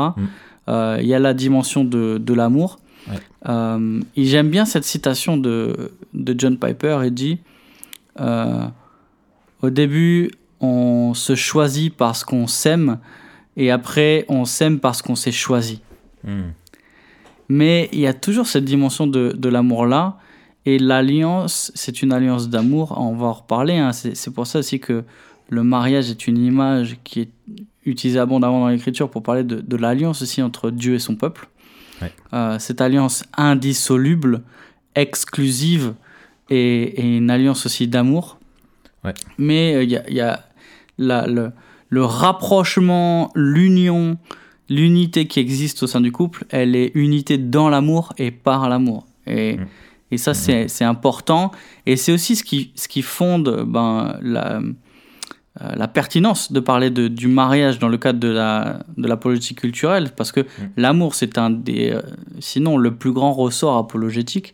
Euh, 0.68 0.98
il 1.02 1.08
y 1.08 1.14
a 1.14 1.20
la 1.20 1.34
dimension 1.34 1.84
de, 1.84 2.18
de 2.18 2.34
l'amour. 2.34 2.80
Et 3.48 4.26
j'aime 4.26 4.50
bien 4.50 4.66
cette 4.66 4.86
citation 4.86 5.38
de, 5.38 5.92
de 6.16 6.36
John 6.38 6.58
Piper. 6.58 7.02
Il 7.06 7.14
dit 7.14 7.40
Au 9.66 9.70
début, 9.72 10.32
on 10.60 11.14
se 11.16 11.34
choisit 11.34 11.96
parce 11.96 12.24
qu'on 12.24 12.46
s'aime, 12.46 13.00
et 13.58 13.72
après, 13.72 14.26
on 14.28 14.46
s'aime 14.46 14.80
parce 14.80 15.02
qu'on 15.02 15.16
s'est 15.16 15.32
choisi. 15.32 15.82
Hmm. 16.24 16.52
Mais 17.50 17.90
il 17.94 18.00
y 18.00 18.08
a 18.08 18.14
toujours 18.14 18.46
cette 18.46 18.66
dimension 18.66 19.08
de, 19.08 19.34
de 19.36 19.50
l'amour-là. 19.50 20.18
Et 20.68 20.78
l'alliance, 20.78 21.72
c'est 21.74 22.02
une 22.04 22.12
alliance 22.12 22.50
d'amour. 22.50 22.96
On 22.98 23.16
va 23.16 23.28
en 23.28 23.34
reparler. 23.34 23.78
Hein. 23.78 23.92
C'est 23.92 24.34
pour 24.34 24.48
ça 24.48 24.60
aussi 24.60 24.80
que 24.80 25.04
le 25.50 25.64
mariage 25.64 26.10
est 26.10 26.28
une 26.28 26.44
image 26.44 26.98
qui 27.04 27.22
est 27.22 27.30
utilisée 27.86 28.20
abondamment 28.20 28.62
dans 28.62 28.70
l'écriture 28.70 29.10
pour 29.10 29.24
parler 29.24 29.44
de, 29.44 29.62
de 29.62 29.76
l'alliance 29.78 30.22
aussi 30.22 30.42
entre 30.42 30.72
Dieu 30.72 30.96
et 30.96 31.00
son 31.00 31.16
peuple. 31.16 31.48
Euh, 32.34 32.60
cette 32.60 32.82
alliance 32.82 33.24
indissoluble, 33.38 34.44
exclusive 34.96 35.94
et, 36.50 37.02
une 37.02 37.30
alliance 37.30 37.66
aussi 37.66 37.88
d'amour. 37.88 38.40
Mais 39.38 39.86
il 39.86 39.96
euh, 39.96 40.02
y 40.10 40.20
a, 40.20 40.40
le, 40.98 41.52
le, 41.90 42.06
rapprochement, 42.06 43.32
l'union, 43.36 44.18
l'unité 44.70 45.28
qui 45.28 45.40
existe 45.40 45.84
au 45.84 45.88
sein 45.88 46.02
du 46.02 46.12
couple, 46.12 46.46
elle 46.50 46.76
est 46.76 46.92
unité 46.96 47.38
dans 47.38 47.70
l'amour 47.70 48.14
et 48.18 48.32
par 48.32 48.70
l'amour. 48.70 49.06
Et, 49.28 49.58
mm. 49.58 49.68
et 50.12 50.18
ça, 50.18 50.32
mm. 50.32 50.68
c'est 50.68 50.86
important. 50.86 51.52
Et 51.86 51.96
c'est 51.98 52.12
aussi 52.12 52.36
ce 52.36 52.44
qui, 52.44 52.72
ce 52.76 52.88
qui 52.88 53.02
fonde 53.02 53.66
ben, 53.68 54.18
la, 54.22 54.62
euh, 55.62 55.74
la 55.74 55.88
pertinence 55.88 56.52
de 56.52 56.60
parler 56.60 56.90
de, 56.90 57.08
du 57.08 57.30
mariage 57.30 57.80
dans 57.80 57.88
le 57.88 57.98
cadre 57.98 58.20
de 58.20 58.28
la, 58.28 58.80
de 58.98 59.54
culturelle, 59.54 60.12
parce 60.16 60.34
que 60.34 60.42
mm. 60.42 60.46
l'amour, 60.76 61.16
c'est 61.16 61.38
un 61.38 61.50
des, 61.50 61.92
euh, 61.92 62.02
sinon 62.40 62.78
le 62.78 62.94
plus 62.96 63.14
grand 63.14 63.32
ressort 63.32 63.78
apologétique 63.78 64.54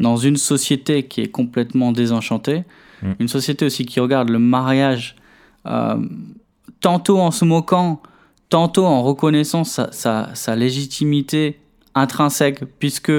dans 0.00 0.16
une 0.16 0.36
société 0.36 1.04
qui 1.04 1.20
est 1.20 1.28
complètement 1.28 1.92
désenchantée, 1.92 2.64
mm. 3.04 3.14
une 3.20 3.28
société 3.28 3.64
aussi 3.64 3.86
qui 3.86 4.00
regarde 4.00 4.30
le 4.30 4.38
mariage 4.38 5.16
euh, 5.66 5.96
tantôt 6.80 7.18
en 7.18 7.30
se 7.30 7.44
moquant, 7.44 8.02
tantôt 8.50 8.84
en 8.84 9.02
reconnaissant 9.02 9.64
sa, 9.64 9.90
sa, 9.92 10.30
sa, 10.34 10.56
légitimité 10.56 11.58
intrinsèque, 11.94 12.64
puisque 12.78 13.12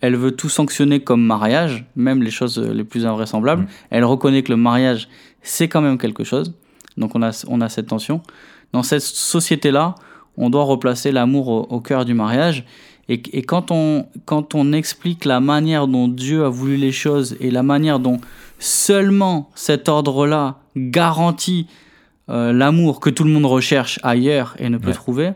elle 0.00 0.16
veut 0.16 0.32
tout 0.32 0.48
sanctionner 0.48 1.00
comme 1.00 1.24
mariage, 1.24 1.84
même 1.94 2.22
les 2.22 2.32
choses 2.32 2.58
les 2.58 2.82
plus 2.82 3.06
invraisemblables. 3.06 3.68
Elle 3.90 4.04
reconnaît 4.04 4.42
que 4.42 4.50
le 4.50 4.56
mariage, 4.56 5.08
c'est 5.42 5.68
quand 5.68 5.80
même 5.80 5.98
quelque 5.98 6.24
chose. 6.24 6.52
Donc 6.96 7.14
on 7.14 7.22
a, 7.22 7.44
on 7.48 7.60
a 7.60 7.68
cette 7.68 7.86
tension. 7.86 8.20
Dans 8.72 8.82
cette 8.82 9.02
société-là, 9.02 9.94
on 10.36 10.50
doit 10.50 10.64
replacer 10.64 11.12
l'amour 11.12 11.70
au, 11.72 11.80
cœur 11.80 12.04
du 12.04 12.14
mariage. 12.14 12.64
Et, 13.08 13.22
et, 13.32 13.42
quand, 13.42 13.70
on, 13.70 14.06
quand 14.24 14.54
on 14.54 14.72
explique 14.72 15.24
la 15.24 15.40
manière 15.40 15.86
dont 15.86 16.08
Dieu 16.08 16.44
a 16.44 16.48
voulu 16.48 16.76
les 16.76 16.92
choses 16.92 17.36
et 17.40 17.50
la 17.50 17.62
manière 17.62 17.98
dont 17.98 18.20
seulement 18.62 19.50
cet 19.54 19.88
ordre-là 19.88 20.60
garantit 20.76 21.66
euh, 22.28 22.52
l'amour 22.52 23.00
que 23.00 23.10
tout 23.10 23.24
le 23.24 23.30
monde 23.30 23.46
recherche 23.46 23.98
ailleurs 24.02 24.54
et 24.58 24.68
ne 24.68 24.78
peut 24.78 24.92
trouver, 24.92 25.32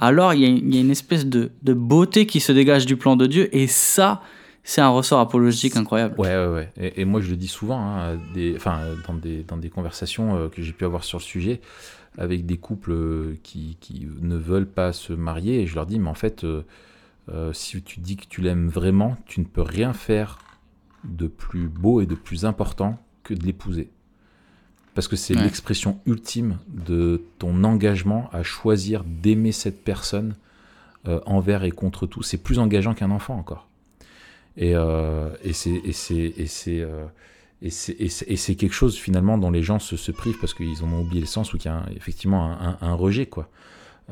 alors 0.00 0.32
il 0.32 0.40
y, 0.40 0.76
a 0.76 0.80
une 0.80 0.90
espèce 0.90 1.26
de, 1.26 1.52
de, 1.62 1.74
beauté 1.74 2.24
qui 2.24 2.40
se 2.40 2.52
dégage 2.52 2.86
du 2.86 2.96
plan 2.96 3.16
de 3.16 3.26
Dieu. 3.26 3.54
Et 3.54 3.66
ça, 3.66 4.22
c'est 4.64 4.80
un 4.80 4.88
ressort 4.88 5.20
apologique 5.20 5.76
incroyable. 5.76 6.14
Ouais, 6.18 6.34
ouais, 6.34 6.46
ouais. 6.78 6.92
Et, 6.96 7.04
moi, 7.04 7.20
je 7.20 7.30
le 7.30 7.36
dis 7.36 7.48
souvent, 7.48 7.80
hein, 7.80 8.18
des, 8.32 8.54
enfin, 8.56 8.80
dans, 9.06 9.14
des, 9.14 9.42
dans 9.42 9.58
des 9.58 9.68
conversations 9.68 10.36
euh, 10.36 10.48
que 10.48 10.62
j'ai 10.62 10.72
pu 10.72 10.86
avoir 10.86 11.04
sur 11.04 11.18
le 11.18 11.22
sujet, 11.22 11.60
avec 12.16 12.46
des 12.46 12.56
couples 12.56 12.92
euh, 12.92 13.38
qui, 13.42 13.76
qui, 13.80 14.08
ne 14.20 14.36
veulent 14.36 14.68
pas 14.68 14.94
se 14.94 15.12
marier, 15.12 15.60
et 15.60 15.66
je 15.66 15.74
leur 15.74 15.84
dis, 15.84 15.98
mais 15.98 16.08
en 16.08 16.14
fait, 16.14 16.44
euh, 16.44 16.62
si 17.52 17.82
tu 17.82 18.00
dis 18.00 18.16
que 18.16 18.26
tu 18.26 18.40
l'aimes 18.40 18.68
vraiment, 18.68 19.18
tu 19.26 19.40
ne 19.40 19.44
peux 19.44 19.62
rien 19.62 19.92
faire 19.92 20.38
de 21.04 21.26
plus 21.26 21.68
beau 21.68 22.00
et 22.00 22.06
de 22.06 22.14
plus 22.14 22.44
important 22.44 22.98
que 23.22 23.34
de 23.34 23.44
l'épouser. 23.44 23.90
Parce 24.94 25.08
que 25.08 25.16
c'est 25.16 25.34
l'expression 25.34 26.00
ultime 26.04 26.58
de 26.68 27.22
ton 27.38 27.64
engagement 27.64 28.28
à 28.32 28.42
choisir 28.42 29.04
d'aimer 29.04 29.52
cette 29.52 29.84
personne 29.84 30.34
envers 31.26 31.62
et 31.64 31.70
contre 31.70 32.06
tout. 32.06 32.22
C'est 32.22 32.42
plus 32.42 32.58
engageant 32.58 32.92
qu'un 32.92 33.10
enfant 33.12 33.38
encore. 33.38 33.70
Et, 34.56 34.74
euh, 34.74 35.30
et 35.42 35.52
c'est 35.52 35.80
euh, 36.68 37.06
et 37.62 37.70
c'est 37.70 38.54
quelque 38.54 38.72
chose 38.72 38.96
finalement 38.96 39.38
dont 39.38 39.50
les 39.50 39.62
gens 39.62 39.78
se, 39.78 39.96
se 39.96 40.12
privent 40.12 40.38
parce 40.40 40.54
qu'ils 40.54 40.82
en 40.82 40.92
ont 40.92 41.00
oublié 41.02 41.20
le 41.20 41.26
sens 41.26 41.52
ou 41.52 41.58
qu'il 41.58 41.70
y 41.70 41.74
a 41.74 41.84
effectivement 41.94 42.50
un, 42.50 42.78
un, 42.80 42.94
rejet 42.94 43.26
quoi 43.26 43.50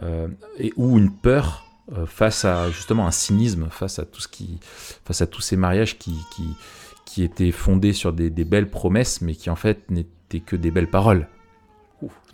euh, 0.02 0.28
et 0.58 0.72
ou 0.76 0.98
une 0.98 1.10
peur 1.10 1.64
euh, 1.96 2.04
face 2.04 2.44
à 2.44 2.70
justement 2.70 3.06
un 3.06 3.10
cynisme 3.10 3.68
face 3.70 3.98
à 3.98 4.04
tout 4.04 4.20
ce 4.20 4.28
qui 4.28 4.58
face 5.06 5.22
à 5.22 5.26
tous 5.26 5.40
ces 5.40 5.56
mariages 5.56 5.96
qui 5.96 6.14
qui, 6.34 6.44
qui 7.06 7.22
étaient 7.22 7.50
fondés 7.50 7.94
sur 7.94 8.12
des, 8.12 8.28
des, 8.28 8.44
belles 8.44 8.68
promesses 8.68 9.22
mais 9.22 9.34
qui 9.34 9.48
en 9.48 9.56
fait 9.56 9.90
n'étaient 9.90 10.40
que 10.40 10.54
des 10.54 10.70
belles 10.70 10.90
paroles. 10.90 11.28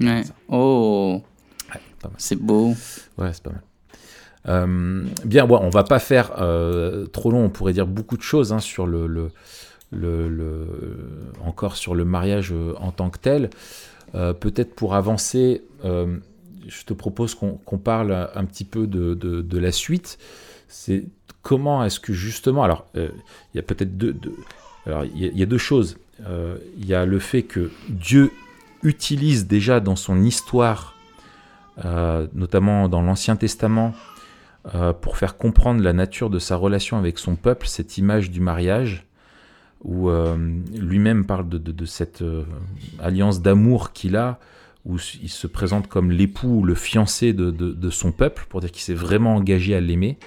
Ouais. 0.01 0.25
oh. 0.49 1.23
C'est 2.19 2.35
beau. 2.35 2.75
Ouais 3.17 3.33
c'est 3.33 3.45
pas 3.45 3.51
mal. 3.51 3.63
Euh, 4.47 5.07
bien, 5.25 5.47
bon, 5.47 5.59
on 5.63 5.71
va 5.71 5.85
pas 5.85 6.01
faire 6.01 6.33
euh, 6.39 7.07
trop 7.07 7.31
long, 7.31 7.45
on 7.45 7.49
pourrait 7.49 7.73
dire 7.73 7.87
beaucoup 7.87 8.17
de 8.17 8.23
choses 8.23 8.53
hein, 8.53 8.59
sur 8.59 8.87
le, 8.87 9.07
le, 9.07 9.31
le, 9.93 10.67
encore 11.43 11.77
sur 11.77 11.95
le 11.95 12.05
mariage 12.05 12.53
en 12.79 12.91
tant 12.91 13.09
que 13.09 13.19
tel. 13.19 13.51
Peut-être 14.13 14.75
pour 14.75 14.95
avancer, 14.95 15.63
je 16.67 16.85
te 16.85 16.93
propose 16.93 17.35
qu'on 17.35 17.79
parle 17.79 18.31
un 18.35 18.45
petit 18.45 18.65
peu 18.65 18.87
de, 18.87 19.59
la 19.59 19.73
suite. 19.73 20.19
C'est 20.69 21.05
comment 21.43 21.85
est-ce 21.85 22.01
que 22.01 22.13
justement, 22.13 22.65
alors 22.65 22.87
il 22.95 23.11
y 23.55 23.59
a 23.59 23.63
peut-être 23.63 23.97
deux, 23.97 24.17
alors 24.87 25.05
il 25.05 25.39
y, 25.39 25.43
a 25.43 25.47
deux 25.47 25.59
choses. 25.59 25.99
Il 26.21 26.87
y 26.87 26.95
a 26.95 27.07
le 27.07 27.19
fait 27.19 27.43
que 27.43 27.71
Dieu 27.89 28.33
utilise 28.83 29.47
déjà 29.47 29.81
dans 29.81 29.97
son 29.97 30.23
histoire, 30.23 30.95
notamment 31.85 32.89
dans 32.89 33.03
l'Ancien 33.03 33.37
Testament, 33.37 33.95
euh, 34.75 34.95
pour 34.95 35.19
faire 35.19 35.37
comprendre 35.37 35.83
la 35.83 35.93
nature 35.93 36.31
de 36.31 36.39
sa 36.39 36.57
relation 36.57 36.97
avec 36.97 37.19
son 37.19 37.37
peuple, 37.37 37.67
cette 37.67 37.99
image 37.99 38.31
du 38.31 38.41
mariage, 38.41 39.05
où 39.83 40.09
euh, 40.09 40.39
lui-même 40.73 41.27
parle 41.27 41.47
de, 41.51 41.85
cette 41.85 42.23
euh, 42.23 42.45
alliance 42.99 43.43
d'amour 43.43 43.93
qu'il 43.93 44.17
a, 44.17 44.39
où 44.85 44.97
il 45.23 45.31
se 45.31 45.47
présente 45.47 45.89
comme 45.89 46.11
l'époux 46.11 46.61
ou 46.61 46.65
le 46.65 46.75
fiancé 46.75 47.33
de, 47.33 47.91
son 47.91 48.13
peuple, 48.13 48.47
pour 48.49 48.61
dire 48.61 48.71
qu'il 48.71 48.83
s'est 48.83 48.95
vraiment 48.95 49.37
engagé 49.37 49.75
à 49.75 49.81
l'aimer. 49.81 50.19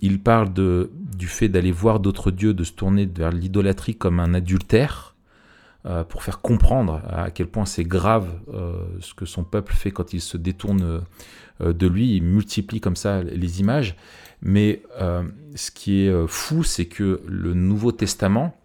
il 0.00 0.20
parle 0.20 0.52
du 0.52 1.28
fait 1.28 1.48
d'aller 1.48 1.70
voir 1.70 2.00
d'autres 2.00 2.32
dieux, 2.32 2.54
de 2.54 2.64
se 2.64 2.72
tourner 2.72 3.06
vers 3.06 3.30
l'idolâtrie 3.30 3.94
comme 3.94 4.18
un 4.18 4.34
adultère, 4.34 5.14
pour 6.08 6.24
faire 6.24 6.40
comprendre 6.40 7.02
à 7.08 7.30
quel 7.30 7.46
point 7.46 7.64
c'est 7.64 7.84
grave 7.84 8.28
ce 9.00 9.14
que 9.14 9.26
son 9.26 9.44
peuple 9.44 9.72
fait 9.74 9.92
quand 9.92 10.12
il 10.12 10.20
se 10.20 10.36
détourne 10.36 11.02
euh, 11.62 11.72
de 11.72 11.86
lui, 11.86 12.16
il 12.16 12.22
multiplie 12.22 12.80
comme 12.80 12.96
ça 12.96 13.22
les 13.22 13.60
images. 13.60 13.96
Mais 14.42 14.82
euh, 15.00 15.22
ce 15.54 15.70
qui 15.70 16.04
est 16.04 16.08
euh, 16.08 16.26
fou, 16.26 16.64
c'est 16.64 16.86
que 16.86 17.22
le 17.26 17.54
Nouveau 17.54 17.92
Testament, 17.92 18.56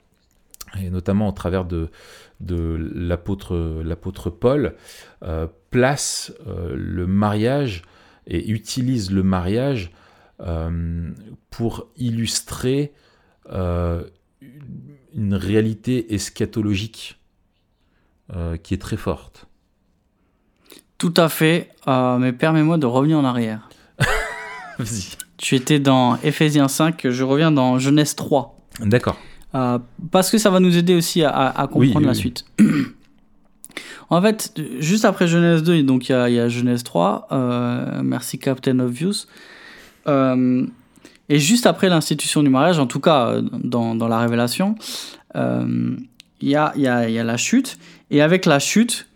et 0.79 0.89
notamment 0.89 1.29
au 1.29 1.31
travers 1.31 1.65
de, 1.65 1.89
de 2.39 2.77
l'apôtre 2.95 4.29
Paul, 4.29 4.75
place 5.71 6.33
le 6.45 7.07
mariage 7.07 7.83
et 8.27 8.49
utilise 8.49 9.11
le 9.11 9.23
mariage 9.23 9.91
pour 11.49 11.87
illustrer 11.95 12.93
une 13.49 15.33
réalité 15.33 16.13
eschatologique 16.13 17.19
qui 18.61 18.73
est 18.73 18.81
très 18.81 18.97
forte. 18.97 19.47
Tout 20.97 21.13
à 21.15 21.29
fait, 21.29 21.69
euh, 21.87 22.17
mais 22.17 22.33
permets-moi 22.33 22.77
de 22.77 22.87
revenir 22.87 23.19
en 23.19 23.23
arrière. 23.23 23.69
Vas-y. 24.79 25.15
Tu 25.37 25.55
étais 25.55 25.79
dans 25.79 26.17
Ephésiens 26.23 26.67
5, 26.67 27.09
je 27.11 27.23
reviens 27.23 27.51
dans 27.51 27.77
Genèse 27.77 28.15
3. 28.15 28.57
D'accord. 28.79 29.17
Euh, 29.55 29.79
parce 30.11 30.29
que 30.29 30.37
ça 30.37 30.49
va 30.49 30.59
nous 30.59 30.75
aider 30.77 30.95
aussi 30.95 31.23
à, 31.23 31.67
comprendre 31.71 32.05
la 32.05 32.13
suite. 32.13 32.45
en 34.09 34.21
fait, 34.21 34.53
juste 34.79 35.05
après 35.05 35.27
Genèse 35.27 35.63
2, 35.63 35.83
donc 35.83 36.09
il 36.09 36.11
y, 36.11 36.39
a 36.39 36.49
Genèse 36.49 36.83
3, 36.83 37.27
euh, 37.31 38.01
merci 38.03 38.39
Captain 38.39 38.79
Obvious. 38.79 39.25
et 40.07 41.39
juste 41.39 41.65
après 41.65 41.89
l'institution 41.89 42.43
du 42.43 42.49
mariage, 42.49 42.79
en 42.79 42.87
tout 42.87 42.99
cas 42.99 43.41
dans, 43.41 43.95
dans 43.95 44.07
la 44.07 44.19
révélation, 44.19 44.75
il 45.35 46.49
y 46.49 46.55
a, 46.55 46.73
y, 46.75 46.87
a, 46.87 47.09
y 47.09 47.19
a 47.19 47.23
la 47.23 47.37
chute. 47.37 47.79
Et 48.09 48.21
avec 48.21 48.45
la 48.45 48.59
chute, 48.59 49.07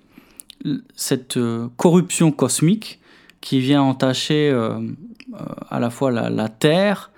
cette 0.95 1.37
euh, 1.37 1.67
corruption 1.77 2.31
cosmique 2.31 2.99
qui 3.41 3.59
vient 3.59 3.81
entacher 3.81 4.49
euh, 4.49 4.79
euh, 4.79 5.37
à 5.69 5.79
la 5.79 5.89
fois 5.89 6.11
la, 6.11 6.49
Terre, 6.49 7.10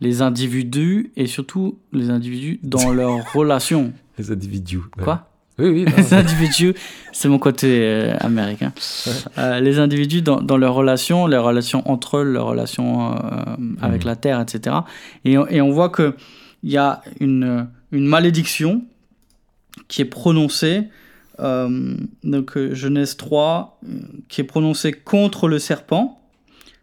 les 0.00 0.22
individus 0.22 1.12
et 1.16 1.26
surtout 1.26 1.78
les 1.92 2.10
individus 2.10 2.58
dans 2.62 2.90
leurs 2.92 3.32
relations. 3.32 3.92
Les 4.18 4.30
individus. 4.30 4.80
Quoi? 5.02 5.26
Oui, 5.58 5.68
oui. 5.68 5.84
non, 5.84 5.92
les 5.98 6.14
individus, 6.14 6.72
c'est 7.12 7.28
mon 7.28 7.38
côté 7.38 7.80
euh, 7.82 8.16
américain. 8.20 8.72
Euh, 9.36 9.60
les 9.60 9.78
individus 9.78 10.22
dans, 10.22 10.40
dans 10.40 10.56
leurs 10.56 10.72
relations, 10.74 11.26
les 11.26 11.36
relations 11.36 11.82
entre 11.90 12.18
eux, 12.18 12.24
leurs 12.24 12.46
relations 12.46 13.12
euh, 13.12 13.16
avec 13.82 14.02
Mhm. 14.02 14.06
la 14.08 14.16
terre, 14.16 14.40
etc. 14.40 14.76
Et, 15.26 15.36
on- 15.36 15.46
et 15.48 15.60
on 15.60 15.70
voit 15.70 15.90
que 15.90 16.14
il 16.62 16.70
y 16.70 16.78
a 16.78 17.02
une, 17.20 17.66
une 17.92 18.06
malédiction 18.06 18.82
qui 19.88 20.00
est 20.02 20.06
prononcée, 20.06 20.84
donc 22.24 22.58
Genèse 22.72 23.16
3, 23.16 23.78
euh, 23.88 23.88
qui 24.28 24.40
est 24.40 24.44
prononcée 24.44 24.92
contre 24.92 25.48
le 25.48 25.58
serpent, 25.58 26.20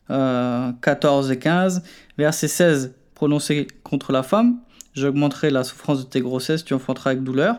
euh, 0.09 0.71
14 0.81 1.31
et 1.31 1.37
15, 1.39 1.83
verset 2.17 2.47
16, 2.47 2.93
prononcé 3.21 3.65
contre 3.83 4.11
la 4.11 4.21
femme, 4.21 4.57
j'augmenterai 4.93 5.49
la 5.49 5.63
souffrance 5.63 6.05
de 6.05 6.07
tes 6.07 6.21
grossesses, 6.21 6.63
tu 6.63 6.75
enfanteras 6.75 7.09
avec 7.11 7.23
douleur. 7.23 7.55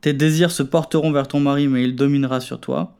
Tes 0.00 0.12
désirs 0.12 0.50
se 0.50 0.64
porteront 0.64 1.12
vers 1.12 1.28
ton 1.28 1.38
mari, 1.38 1.68
mais 1.68 1.84
il 1.84 1.94
dominera 1.94 2.40
sur 2.40 2.58
toi. 2.58 2.92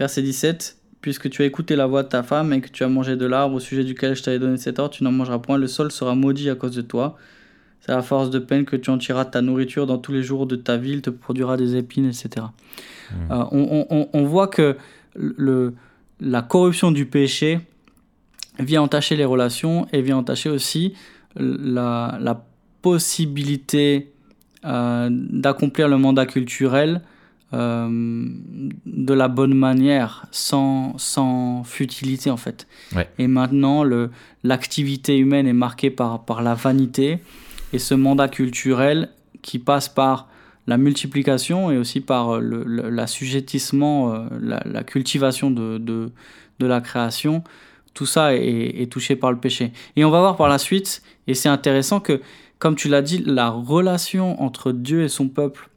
Verset 0.00 0.22
17. 0.22 0.76
Puisque 1.00 1.30
tu 1.30 1.42
as 1.42 1.44
écouté 1.44 1.76
la 1.76 1.86
voix 1.86 2.02
de 2.02 2.08
ta 2.08 2.24
femme 2.24 2.52
et 2.52 2.60
que 2.60 2.68
tu 2.68 2.82
as 2.82 2.88
mangé 2.88 3.14
de 3.14 3.26
l'arbre 3.26 3.54
au 3.54 3.60
sujet 3.60 3.84
duquel 3.84 4.16
je 4.16 4.24
t'avais 4.24 4.40
donné 4.40 4.56
cet 4.56 4.80
ordre, 4.80 4.92
tu 4.92 5.04
n'en 5.04 5.12
mangeras 5.12 5.38
point. 5.38 5.56
Le 5.56 5.68
sol 5.68 5.92
sera 5.92 6.16
maudit 6.16 6.50
à 6.50 6.56
cause 6.56 6.74
de 6.74 6.82
toi. 6.82 7.16
C'est 7.80 7.92
à 7.92 8.02
force 8.02 8.30
de 8.30 8.40
peine 8.40 8.64
que 8.64 8.74
tu 8.74 8.90
en 8.90 8.98
tireras 8.98 9.24
ta 9.26 9.40
nourriture 9.40 9.86
dans 9.86 9.98
tous 9.98 10.10
les 10.12 10.24
jours 10.24 10.46
de 10.46 10.56
ta 10.56 10.76
vie. 10.76 10.94
Il 10.94 11.02
te 11.02 11.10
produira 11.10 11.56
des 11.56 11.76
épines, 11.76 12.06
etc. 12.06 12.28
Mhm. 13.12 13.16
Euh, 13.30 13.44
on, 13.52 13.86
on- 13.88 14.08
on 14.12 14.24
voit 14.24 14.48
que 14.48 14.76
le, 15.14 15.74
la 16.20 16.42
corruption 16.42 16.90
du 16.90 17.06
péché 17.06 17.60
vient 18.58 18.82
entacher 18.82 19.16
les 19.16 19.24
relations 19.24 19.86
et 19.92 20.02
vient 20.02 20.18
entacher 20.18 20.50
aussi 20.50 20.94
la, 21.36 22.18
la 22.20 22.44
possibilité 22.82 24.12
euh, 24.64 25.08
d'accomplir 25.10 25.88
le 25.88 25.98
mandat 25.98 26.26
culturel 26.26 27.02
euh, 27.52 27.88
de 28.86 29.12
la 29.14 29.28
bonne 29.28 29.54
manière, 29.54 30.26
sans, 30.30 30.96
sans 30.98 31.62
futilité 31.64 32.30
en 32.30 32.36
fait. 32.36 32.66
Ouais. 32.94 33.08
Et 33.18 33.26
maintenant, 33.28 33.84
l'activité 34.42 35.16
humaine 35.18 35.46
est 35.46 35.52
marquée 35.52 35.90
par, 35.90 36.24
par 36.24 36.42
la 36.42 36.54
vanité 36.54 37.18
et 37.72 37.78
ce 37.78 37.94
mandat 37.94 38.28
culturel 38.28 39.10
qui 39.42 39.58
passe 39.58 39.88
par 39.88 40.28
la 40.66 40.78
multiplication 40.78 41.70
et 41.70 41.78
aussi 41.78 42.00
par 42.00 42.40
le- 42.40 42.64
l'assujettissement, 42.90 44.12
euh, 44.14 44.26
la, 44.40 44.62
la 44.64 44.82
cultivation 44.82 45.50
de, 45.52 45.78
de, 45.78 46.10
de 46.58 46.66
la 46.66 46.80
création, 46.80 47.44
tout 47.96 48.06
ça 48.06 48.34
est, 48.34 48.82
est 48.82 48.92
touché 48.92 49.16
par 49.16 49.32
le 49.32 49.38
péché. 49.38 49.72
Et 49.96 50.04
on 50.04 50.10
va 50.10 50.20
voir 50.20 50.36
par 50.36 50.48
la 50.48 50.58
suite, 50.58 51.02
et 51.26 51.34
c'est 51.34 51.48
intéressant 51.48 51.98
que, 51.98 52.20
comme 52.58 52.76
tu 52.76 52.88
l'as 52.88 53.02
dit, 53.02 53.22
la 53.24 53.48
relation 53.48 54.40
entre 54.40 54.70
Dieu 54.70 55.02
et 55.02 55.08
son 55.08 55.28
peuple, 55.28 55.70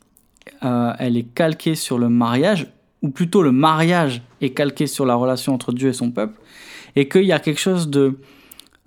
euh, 0.64 0.94
elle 1.00 1.16
est 1.18 1.24
calquée 1.34 1.76
sur 1.76 1.98
le 1.98 2.10
mariage, 2.10 2.68
ou 3.02 3.10
plutôt 3.10 3.42
le 3.42 3.54
mariage 3.54 4.22
est 4.42 4.52
calqué 4.52 4.86
sur 4.86 5.06
la 5.06 5.16
relation 5.16 5.54
entre 5.54 5.72
Dieu 5.72 5.90
et 5.90 5.94
son 5.94 6.12
peuple, 6.12 6.38
et 6.96 7.08
qu'il 7.08 7.24
y 7.24 7.32
a 7.32 7.40
quelque 7.40 7.62
chose 7.62 7.90
de, 7.90 8.20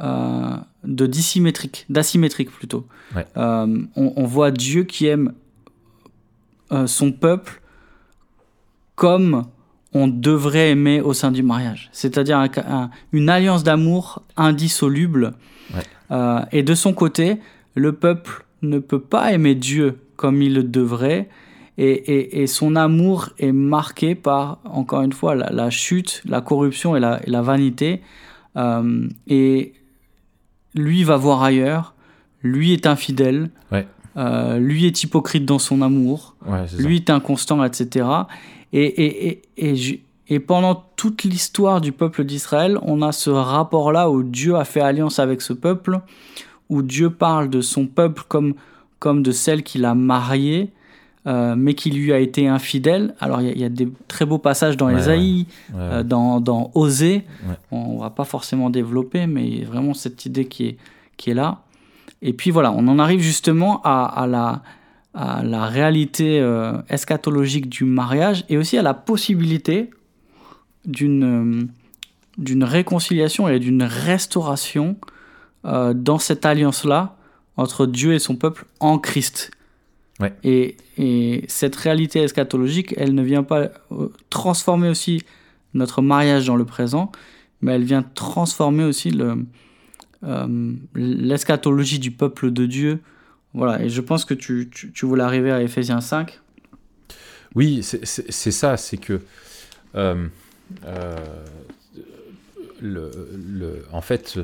euh, 0.00 0.56
de 0.84 1.06
dissymétrique, 1.06 1.86
d'asymétrique 1.88 2.50
plutôt. 2.50 2.86
Ouais. 3.16 3.26
Euh, 3.38 3.82
on, 3.96 4.12
on 4.16 4.24
voit 4.24 4.50
Dieu 4.50 4.84
qui 4.84 5.06
aime 5.06 5.32
son 6.86 7.12
peuple 7.12 7.60
comme 8.94 9.44
on 9.94 10.08
devrait 10.08 10.70
aimer 10.70 11.00
au 11.00 11.12
sein 11.12 11.30
du 11.30 11.42
mariage. 11.42 11.90
C'est-à-dire 11.92 12.38
un- 12.38 12.48
un- 12.68 12.90
une 13.12 13.28
alliance 13.28 13.62
d'amour 13.62 14.22
indissoluble. 14.36 15.32
Ouais. 15.74 15.82
Euh, 16.10 16.40
et 16.52 16.62
de 16.62 16.74
son 16.74 16.92
côté, 16.94 17.38
le 17.74 17.92
peuple 17.92 18.44
ne 18.62 18.78
peut 18.78 19.00
pas 19.00 19.32
aimer 19.32 19.54
Dieu 19.54 19.98
comme 20.16 20.40
il 20.42 20.54
le 20.54 20.62
devrait. 20.62 21.28
Et, 21.78 21.90
et- 21.90 22.42
et 22.42 22.46
son 22.46 22.76
amour 22.76 23.30
est 23.38 23.52
marqué 23.52 24.14
par, 24.14 24.58
encore 24.64 25.02
une 25.02 25.12
fois, 25.12 25.34
la, 25.34 25.50
la 25.50 25.70
chute, 25.70 26.22
la 26.26 26.40
corruption 26.42 26.94
et 26.96 27.00
la, 27.00 27.20
et 27.26 27.30
la 27.30 27.42
vanité. 27.42 28.02
Euh, 28.56 29.08
et 29.26 29.72
lui 30.74 31.04
va 31.04 31.16
voir 31.16 31.42
ailleurs, 31.42 31.94
lui 32.42 32.72
est 32.72 32.86
infidèle, 32.86 33.50
Ouais. 33.70 33.86
euh, 34.16 34.58
lui 34.58 34.84
est 34.86 35.02
hypocrite 35.02 35.44
dans 35.46 35.58
son 35.58 35.80
amour, 35.82 36.36
Ouais, 36.46 36.64
lui 36.78 36.96
est 36.96 37.10
inconstant, 37.10 37.64
etc. 37.64 38.06
Et, 38.72 38.84
et, 38.84 39.42
et, 39.58 40.00
et, 40.28 40.40
pendant 40.40 40.84
toute 40.96 41.24
l'histoire 41.24 41.80
du 41.80 41.92
peuple 41.92 42.24
d'Israël, 42.24 42.78
on 42.82 43.02
a 43.02 43.12
ce 43.12 43.30
rapport-là 43.30 44.10
où 44.10 44.22
Dieu 44.22 44.56
a 44.56 44.64
fait 44.64 44.80
alliance 44.80 45.18
avec 45.18 45.42
ce 45.42 45.52
peuple, 45.52 46.00
où 46.70 46.82
Dieu 46.82 47.10
parle 47.10 47.50
de 47.50 47.60
son 47.60 47.86
peuple 47.86 48.22
comme, 48.28 48.54
comme 48.98 49.22
de 49.22 49.30
celle 49.30 49.62
qu'il 49.62 49.84
a 49.84 49.94
mariée, 49.94 50.70
euh, 51.26 51.54
mais 51.56 51.74
qui 51.74 51.90
lui 51.90 52.12
a 52.12 52.18
été 52.18 52.48
infidèle. 52.48 53.14
Alors 53.20 53.42
il 53.42 53.48
y 53.48 53.50
a- 53.50 53.52
il 53.52 53.60
y, 53.60 53.64
a 53.64 53.68
des 53.68 53.88
très 54.08 54.24
beaux 54.24 54.38
passages 54.38 54.76
dans 54.76 54.86
Ouais, 54.86 54.98
Ésaïe, 54.98 55.46
Ouais, 55.72 55.78
euh, 55.78 56.02
dans, 56.02 56.40
dans 56.40 56.70
Osée. 56.74 57.24
On 57.70 57.98
va 57.98 58.10
pas 58.10 58.24
forcément 58.24 58.70
développer, 58.70 59.26
mais 59.26 59.46
il 59.46 59.60
y 59.60 59.62
a 59.64 59.66
vraiment 59.66 59.92
cette 59.94 60.24
idée 60.26 60.46
qui 60.46 60.66
est, 60.66 60.76
qui 61.18 61.30
est 61.30 61.34
là. 61.34 61.60
Et 62.22 62.32
puis 62.32 62.50
voilà, 62.50 62.72
on 62.72 62.88
en 62.88 62.98
arrive 62.98 63.20
justement 63.20 63.80
à, 63.84 64.04
à 64.04 64.26
la, 64.26 64.62
à 65.14 65.42
la 65.42 65.66
réalité 65.66 66.40
euh, 66.40 66.72
eschatologique 66.88 67.68
du 67.68 67.84
mariage 67.84 68.44
et 68.48 68.56
aussi 68.56 68.78
à 68.78 68.82
la 68.82 68.94
possibilité 68.94 69.90
d'une 70.84 71.62
euh, 71.62 71.66
d'une 72.38 72.64
réconciliation 72.64 73.48
et 73.48 73.58
d'une 73.58 73.82
restauration 73.82 74.96
euh, 75.64 75.92
dans 75.94 76.18
cette 76.18 76.46
alliance-là 76.46 77.16
entre 77.56 77.86
Dieu 77.86 78.14
et 78.14 78.18
son 78.18 78.36
peuple 78.36 78.64
en 78.80 78.98
Christ. 78.98 79.50
Ouais. 80.20 80.32
Et, 80.44 80.76
et 80.98 81.44
cette 81.48 81.76
réalité 81.76 82.20
eschatologique, 82.20 82.94
elle 82.96 83.14
ne 83.14 83.22
vient 83.22 83.42
pas 83.42 83.68
euh, 83.92 84.08
transformer 84.30 84.88
aussi 84.88 85.22
notre 85.74 86.02
mariage 86.02 86.46
dans 86.46 86.56
le 86.56 86.64
présent, 86.64 87.12
mais 87.60 87.72
elle 87.72 87.84
vient 87.84 88.02
transformer 88.02 88.84
aussi 88.84 89.10
le, 89.10 89.44
euh, 90.24 90.72
l'eschatologie 90.94 91.98
du 91.98 92.10
peuple 92.10 92.50
de 92.50 92.66
Dieu. 92.66 93.00
Voilà, 93.54 93.82
et 93.82 93.88
je 93.88 94.00
pense 94.00 94.24
que 94.24 94.34
tu, 94.34 94.70
tu, 94.72 94.92
tu 94.92 95.06
voulais 95.06 95.22
arriver 95.24 95.50
à 95.52 95.60
Ephésiens 95.62 96.00
5. 96.00 96.40
Oui, 97.54 97.82
c'est- 97.82 98.04
ça, 98.50 98.76
c'est 98.78 98.96
que 98.96 99.20
euh, 99.94 100.26
euh, 100.86 101.16
le, 102.80 103.10
le- 103.36 103.84
en 103.92 104.00
fait, 104.00 104.38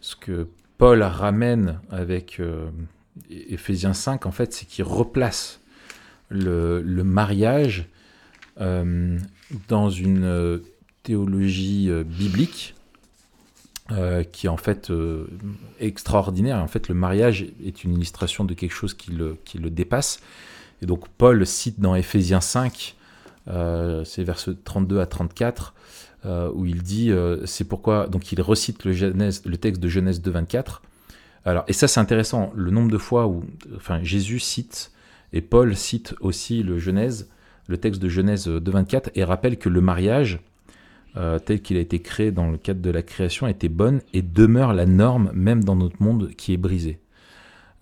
ce 0.00 0.16
que 0.16 0.46
Paul 0.78 1.02
ramène 1.02 1.80
avec 1.90 2.38
euh, 2.40 2.68
Éphésiens 3.30 3.94
5, 3.94 4.26
en 4.26 4.30
fait, 4.30 4.52
c'est 4.52 4.66
qu'il 4.66 4.84
replace 4.84 5.60
le, 6.28 6.82
le 6.82 7.04
mariage 7.04 7.86
euh, 8.60 9.18
dans 9.68 9.90
une 9.90 10.60
théologie 11.02 11.90
biblique 12.06 12.74
euh, 13.92 14.24
qui 14.24 14.46
est 14.46 14.48
en 14.48 14.56
fait 14.56 14.90
euh, 14.90 15.26
extraordinaire. 15.78 16.56
En 16.56 16.66
fait, 16.66 16.88
le 16.88 16.94
mariage 16.94 17.44
est 17.62 17.84
une 17.84 17.92
illustration 17.92 18.44
de 18.44 18.54
quelque 18.54 18.72
chose 18.72 18.94
qui 18.94 19.10
le, 19.10 19.36
qui 19.44 19.58
le 19.58 19.68
dépasse. 19.68 20.20
Et 20.80 20.86
donc 20.86 21.08
Paul 21.08 21.46
cite 21.46 21.78
dans 21.78 21.94
Éphésiens 21.94 22.40
5, 22.40 22.96
euh, 23.48 24.02
c'est 24.04 24.24
versets 24.24 24.52
32 24.64 25.00
à 25.00 25.06
34, 25.06 25.74
euh, 26.24 26.50
où 26.54 26.64
il 26.64 26.82
dit, 26.82 27.12
c'est 27.44 27.64
pourquoi, 27.64 28.06
donc 28.06 28.32
il 28.32 28.40
recite 28.40 28.84
le, 28.84 28.92
Genèse, 28.92 29.42
le 29.44 29.58
texte 29.58 29.82
de 29.82 29.88
Genèse 29.88 30.22
2, 30.22 30.30
24. 30.30 30.82
Alors, 31.44 31.64
et 31.68 31.72
ça 31.72 31.86
c'est 31.86 32.00
intéressant, 32.00 32.50
le 32.54 32.70
nombre 32.70 32.90
de 32.90 32.98
fois 32.98 33.26
où 33.26 33.44
enfin, 33.76 34.02
Jésus 34.02 34.38
cite, 34.38 34.92
et 35.34 35.42
Paul 35.42 35.76
cite 35.76 36.14
aussi 36.20 36.62
le 36.62 36.78
Genèse, 36.78 37.28
le 37.66 37.76
texte 37.76 38.00
de 38.00 38.08
Genèse 38.08 38.46
2, 38.48 38.70
24, 38.70 39.10
et 39.16 39.24
rappelle 39.24 39.58
que 39.58 39.68
le 39.68 39.80
mariage, 39.80 40.40
euh, 41.16 41.38
tel 41.38 41.60
qu'il 41.60 41.76
a 41.76 41.80
été 41.80 42.00
créé 42.00 42.30
dans 42.30 42.50
le 42.50 42.56
cadre 42.58 42.80
de 42.80 42.90
la 42.90 43.02
création, 43.02 43.46
était 43.46 43.68
bonne 43.68 44.00
et 44.14 44.22
demeure 44.22 44.72
la 44.72 44.86
norme 44.86 45.30
même 45.34 45.62
dans 45.64 45.76
notre 45.76 46.02
monde 46.02 46.30
qui 46.36 46.52
est 46.54 46.58
brisé. 46.58 46.98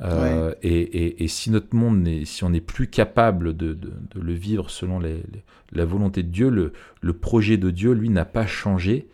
Euh, 0.02 0.54
et, 0.62 0.80
et- 0.80 1.24
et 1.24 1.28
si 1.28 1.50
notre 1.50 1.76
monde, 1.76 2.08
si 2.24 2.42
on 2.42 2.50
n'est 2.50 2.62
plus 2.62 2.86
capable 2.88 3.54
de, 3.54 3.74
de- 3.74 3.92
de 4.14 4.20
le 4.20 4.32
vivre 4.32 4.70
selon 4.70 4.98
les- 4.98 5.16
les- 5.32 5.44
la 5.72 5.84
volonté 5.84 6.22
de 6.22 6.28
Dieu, 6.28 6.48
le, 6.48 6.72
le 7.02 7.12
projet 7.12 7.58
de 7.58 7.70
Dieu, 7.70 7.92
lui, 7.92 8.08
n'a 8.08 8.24
pas 8.24 8.46
changé. 8.46 9.08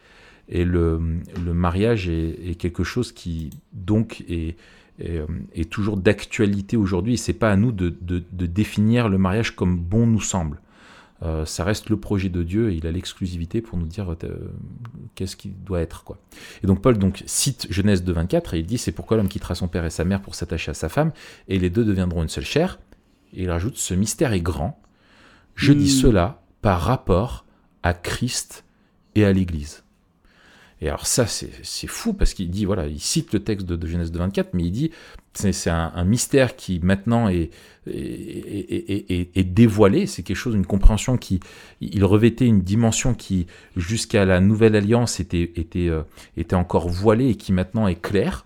Et 0.49 0.65
le, 0.65 1.01
le 1.45 1.53
mariage 1.53 2.09
est, 2.09 2.39
est 2.51 2.55
quelque 2.55 2.85
chose 2.85 3.11
qui, 3.11 3.51
donc, 3.73 4.25
est, 4.29 4.57
est, 5.01 5.69
toujours 5.69 5.97
d'actualité 5.97 6.77
aujourd'hui. 6.77 7.15
Et 7.15 7.17
c'est 7.17 7.33
pas 7.33 7.51
à 7.51 7.57
nous 7.57 7.73
de 7.73 7.91
définir 8.47 9.09
le 9.09 9.19
mariage 9.19 9.57
comme 9.57 9.77
bon 9.77 10.07
nous 10.07 10.21
semble. 10.21 10.61
Euh, 11.23 11.47
ça 11.47 11.65
reste 11.65 11.89
le 11.89 11.97
projet 11.97 12.29
de 12.29 12.43
Dieu 12.43 12.71
et 12.71 12.75
il 12.75 12.87
a 12.87 12.93
l'exclusivité 12.93 13.63
pour 13.63 13.79
nous 13.79 13.87
dire 13.87 14.13
euh, 14.13 14.53
qu'est-ce 15.15 15.35
qui 15.37 15.49
doit 15.49 15.81
être. 15.81 16.05
quoi. 16.05 16.19
Et 16.63 16.67
donc 16.67 16.83
Paul 16.83 16.99
donc, 16.99 17.23
cite 17.27 17.67
Genèse 17.71 18.05
2, 18.05 18.13
24 18.13 18.53
et 18.55 18.59
il 18.59 18.67
dit 18.67 18.77
c'est 18.77 18.93
pourquoi 18.93 19.17
l'homme 19.17 19.29
quittera 19.29 19.55
son 19.55 19.67
père 19.67 19.85
et 19.87 19.91
sa 19.91 20.05
mère 20.05 20.21
pour 20.21 20.35
s'attacher 20.35 20.73
à 20.73 20.75
sa 20.75 20.91
femme 20.91 21.13
et 21.49 21.59
les 21.59 21.71
deux 21.71 21.85
deviendront 21.87 22.23
une 22.23 22.29
seule 22.29 22.45
chair. 22.45 22.79
Et 23.33 23.45
il 23.45 23.51
rajoute 23.51 23.77
ce 23.79 23.95
mystère 23.95 24.35
est 24.35 24.43
grand. 24.43 24.79
Je 25.55 25.73
dis 25.73 25.87
Hmm. 25.87 26.01
cela 26.03 26.43
par 26.61 26.83
rapport 26.83 27.47
à 27.83 27.95
Christ 27.95 28.65
et 29.15 29.25
à 29.25 29.33
l'Église. 29.33 29.85
Et 30.83 30.89
alors 30.89 31.07
ça, 31.07 31.27
c'est 31.27 31.87
fou 31.87 32.13
parce 32.13 32.35
qu'il 32.35 32.51
dit, 32.51 32.67
voilà, 32.67 32.87
il 32.87 33.01
cite 33.01 33.33
le 33.33 33.41
texte 33.41 33.67
de, 33.67 33.87
Genèse 33.87 34.13
de 34.13 34.19
24, 34.19 34.53
mais 34.53 34.65
il 34.65 34.73
dit, 34.73 34.91
c'est 35.33 35.71
un, 35.71 36.05
mystère 36.05 36.55
qui 36.55 36.81
maintenant 36.81 37.29
est, 37.29 37.51
est, 37.87 39.45
dévoilé, 39.45 40.07
c'est 40.07 40.23
quelque 40.23 40.37
chose, 40.37 40.55
une 40.55 40.67
compréhension 40.67 41.17
qui, 41.17 41.41
il 41.81 42.05
revêtait 42.05 42.47
une 42.47 42.61
dimension 42.61 43.15
qui, 43.15 43.47
jusqu'à 43.77 44.27
la 44.27 44.41
Nouvelle 44.41 44.77
Alliance, 44.77 45.19
était, 45.19 45.53
était, 45.57 45.89
euh, 45.89 46.03
était 46.37 46.57
encore 46.57 46.89
voilée 46.89 47.31
et 47.31 47.37
qui 47.37 47.53
maintenant 47.53 47.89
est 47.89 48.01
claire. 48.01 48.45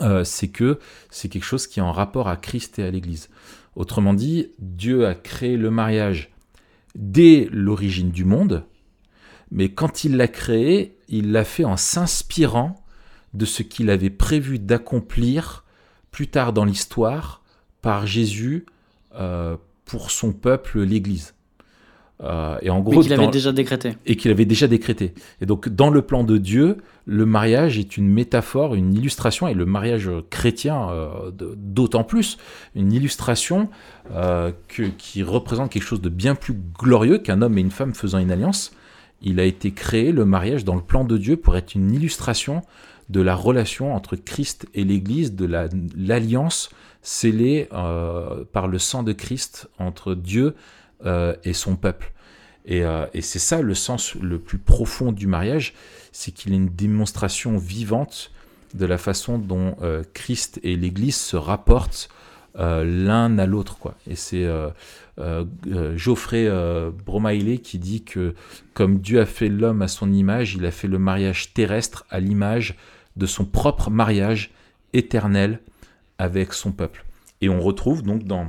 Euh, 0.00 0.24
c'est 0.24 0.48
que 0.48 0.78
c'est 1.10 1.30
quelque 1.30 1.44
chose 1.44 1.66
qui 1.66 1.80
est 1.80 1.82
en 1.82 1.92
rapport 1.92 2.28
à 2.28 2.36
Christ 2.36 2.78
et 2.78 2.84
à 2.84 2.90
l'Église. 2.90 3.30
Autrement 3.74 4.12
dit, 4.12 4.50
Dieu 4.58 5.06
a 5.06 5.14
créé 5.14 5.56
le 5.56 5.70
mariage 5.70 6.30
dès 6.94 7.48
l'origine 7.50 8.10
du 8.10 8.24
monde, 8.24 8.64
mais 9.50 9.70
quand 9.70 10.04
il 10.04 10.16
l'a 10.16 10.28
créé, 10.28 10.97
il 11.08 11.32
l'a 11.32 11.44
fait 11.44 11.64
en 11.64 11.76
s'inspirant 11.76 12.84
de 13.34 13.44
ce 13.44 13.62
qu'il 13.62 13.90
avait 13.90 14.10
prévu 14.10 14.58
d'accomplir 14.58 15.64
plus 16.10 16.28
tard 16.28 16.52
dans 16.52 16.64
l'histoire 16.64 17.42
par 17.82 18.06
Jésus 18.06 18.66
euh, 19.14 19.56
pour 19.84 20.10
son 20.10 20.32
peuple, 20.32 20.80
l'Église. 20.80 21.34
Euh, 22.20 22.58
et 22.62 22.70
en 22.70 22.80
gros, 22.80 23.00
qu'il 23.00 23.12
avait 23.12 23.28
déjà 23.28 23.52
décrété. 23.52 23.92
Et 24.04 24.16
qu'il 24.16 24.30
avait 24.32 24.44
déjà 24.44 24.66
décrété. 24.66 25.14
Et 25.40 25.46
donc, 25.46 25.68
dans 25.68 25.88
le 25.88 26.02
plan 26.02 26.24
de 26.24 26.36
Dieu, 26.36 26.78
le 27.06 27.24
mariage 27.24 27.78
est 27.78 27.96
une 27.96 28.08
métaphore, 28.08 28.74
une 28.74 28.92
illustration, 28.92 29.46
et 29.46 29.54
le 29.54 29.66
mariage 29.66 30.10
chrétien 30.28 30.90
euh, 30.90 31.30
d'autant 31.30 32.02
plus, 32.02 32.38
une 32.74 32.92
illustration 32.92 33.70
que, 34.10 34.82
qui 34.98 35.22
représente 35.22 35.70
quelque 35.70 35.84
chose 35.84 36.00
de 36.00 36.08
bien 36.08 36.34
plus 36.34 36.54
glorieux 36.78 37.18
qu'un 37.18 37.40
homme 37.40 37.56
et 37.56 37.60
une 37.60 37.70
femme 37.70 37.94
faisant 37.94 38.18
une 38.18 38.32
alliance, 38.32 38.72
il 39.20 39.40
a 39.40 39.44
été 39.44 39.72
créé, 39.72 40.12
le 40.12 40.24
mariage, 40.24 40.64
dans 40.64 40.76
le 40.76 40.82
plan 40.82 41.04
de 41.04 41.16
Dieu 41.18 41.36
pour 41.36 41.56
être 41.56 41.74
une 41.74 41.92
illustration 41.92 42.62
de 43.08 43.20
la 43.20 43.34
relation 43.34 43.94
entre 43.94 44.16
Christ 44.16 44.66
et 44.74 44.84
l'Église, 44.84 45.34
de 45.34 45.46
l'alliance 45.96 46.70
scellée 47.02 47.68
euh, 47.72 48.44
par 48.52 48.68
le 48.68 48.78
sang 48.78 49.02
de 49.02 49.12
Christ 49.12 49.68
entre 49.78 50.14
Dieu 50.14 50.54
euh, 51.06 51.34
et 51.44 51.52
son 51.52 51.76
peuple. 51.76 52.12
Euh, 52.70 53.06
et, 53.14 53.22
c'est 53.22 53.38
ça 53.38 53.62
le 53.62 53.74
sens 53.74 54.14
le 54.14 54.38
plus 54.38 54.58
profond 54.58 55.10
du 55.10 55.26
mariage, 55.26 55.74
c'est 56.12 56.32
qu'il 56.32 56.52
est 56.52 56.56
une 56.56 56.68
démonstration 56.68 57.56
vivante 57.56 58.30
de 58.74 58.84
la 58.84 58.98
façon 58.98 59.38
dont 59.38 59.76
Christ 60.12 60.60
et 60.62 60.76
l'Église 60.76 61.16
se 61.16 61.36
rapportent 61.36 62.10
l'un 62.54 63.38
à 63.38 63.46
l'autre. 63.46 63.78
Et 64.06 64.14
c'est 64.14 64.46
euh, 65.18 65.44
euh, 65.66 65.96
Geoffrey 65.96 66.46
euh, 66.46 66.90
Bromailé 67.04 67.58
qui 67.58 67.78
dit 67.78 68.04
que 68.04 68.34
comme 68.72 69.00
Dieu 69.00 69.20
a 69.20 69.26
fait 69.26 69.48
l'homme 69.48 69.82
à 69.82 69.88
son 69.88 70.12
image, 70.12 70.54
il 70.54 70.64
a 70.64 70.70
fait 70.70 70.86
le 70.86 70.98
mariage 70.98 71.52
terrestre 71.54 72.06
à 72.08 72.20
l'image 72.20 72.76
de 73.16 73.26
son 73.26 73.44
propre 73.44 73.90
mariage 73.90 74.52
éternel 74.92 75.60
avec 76.18 76.52
son 76.52 76.70
peuple. 76.70 77.04
Et 77.40 77.48
on 77.48 77.60
retrouve 77.60 78.02
donc 78.02 78.24
dans, 78.24 78.46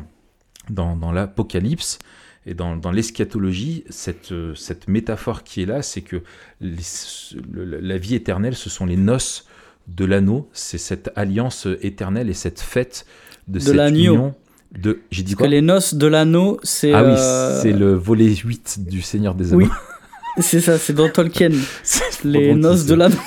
dans, 0.70 1.12
l'Apocalypse 1.12 1.98
et 2.46 2.54
dans, 2.54 2.92
l'eschatologie 2.92 3.84
cette, 3.90 4.34
cette 4.56 4.88
métaphore 4.88 5.44
qui 5.44 5.64
est 5.64 5.66
là, 5.66 5.82
c'est 5.82 6.02
que 6.02 6.22
la 6.62 7.98
vie 7.98 8.16
éternelle, 8.16 8.56
ce 8.56 8.70
sont 8.70 8.86
les 8.86 8.98
noces 8.98 9.48
de 9.88 10.06
l'anneau, 10.06 10.50
c'est 10.54 10.78
cette 10.78 11.12
alliance 11.16 11.68
éternelle 11.82 12.30
et 12.30 12.34
cette 12.34 12.60
fête 12.60 13.06
de, 13.48 13.54
de 13.54 13.60
cette 13.60 13.90
union 13.90 14.36
de. 14.78 15.02
J'ai 15.12 15.24
dit 15.24 15.36
quoi 15.36 15.48
que 15.48 15.52
les 15.52 15.62
noces 15.62 15.96
de 15.96 16.08
l'anneau, 16.08 16.60
c'est. 16.64 16.94
Ah 16.94 17.04
oui, 17.04 17.14
euh, 17.18 17.60
c'est 17.62 17.72
le 17.72 17.94
volet 17.94 18.34
8 18.34 18.88
du 18.88 19.02
Seigneur 19.02 19.36
des 19.36 19.54
Anneaux. 19.54 19.66
Oui, 19.66 19.70
c'est 20.40 20.62
ça, 20.62 20.78
c'est 20.78 20.94
dans 20.94 21.10
Tolkien. 21.10 21.52
les 22.24 22.54
noces 22.54 22.86
de 22.86 22.96
l'anneau. 22.96 23.18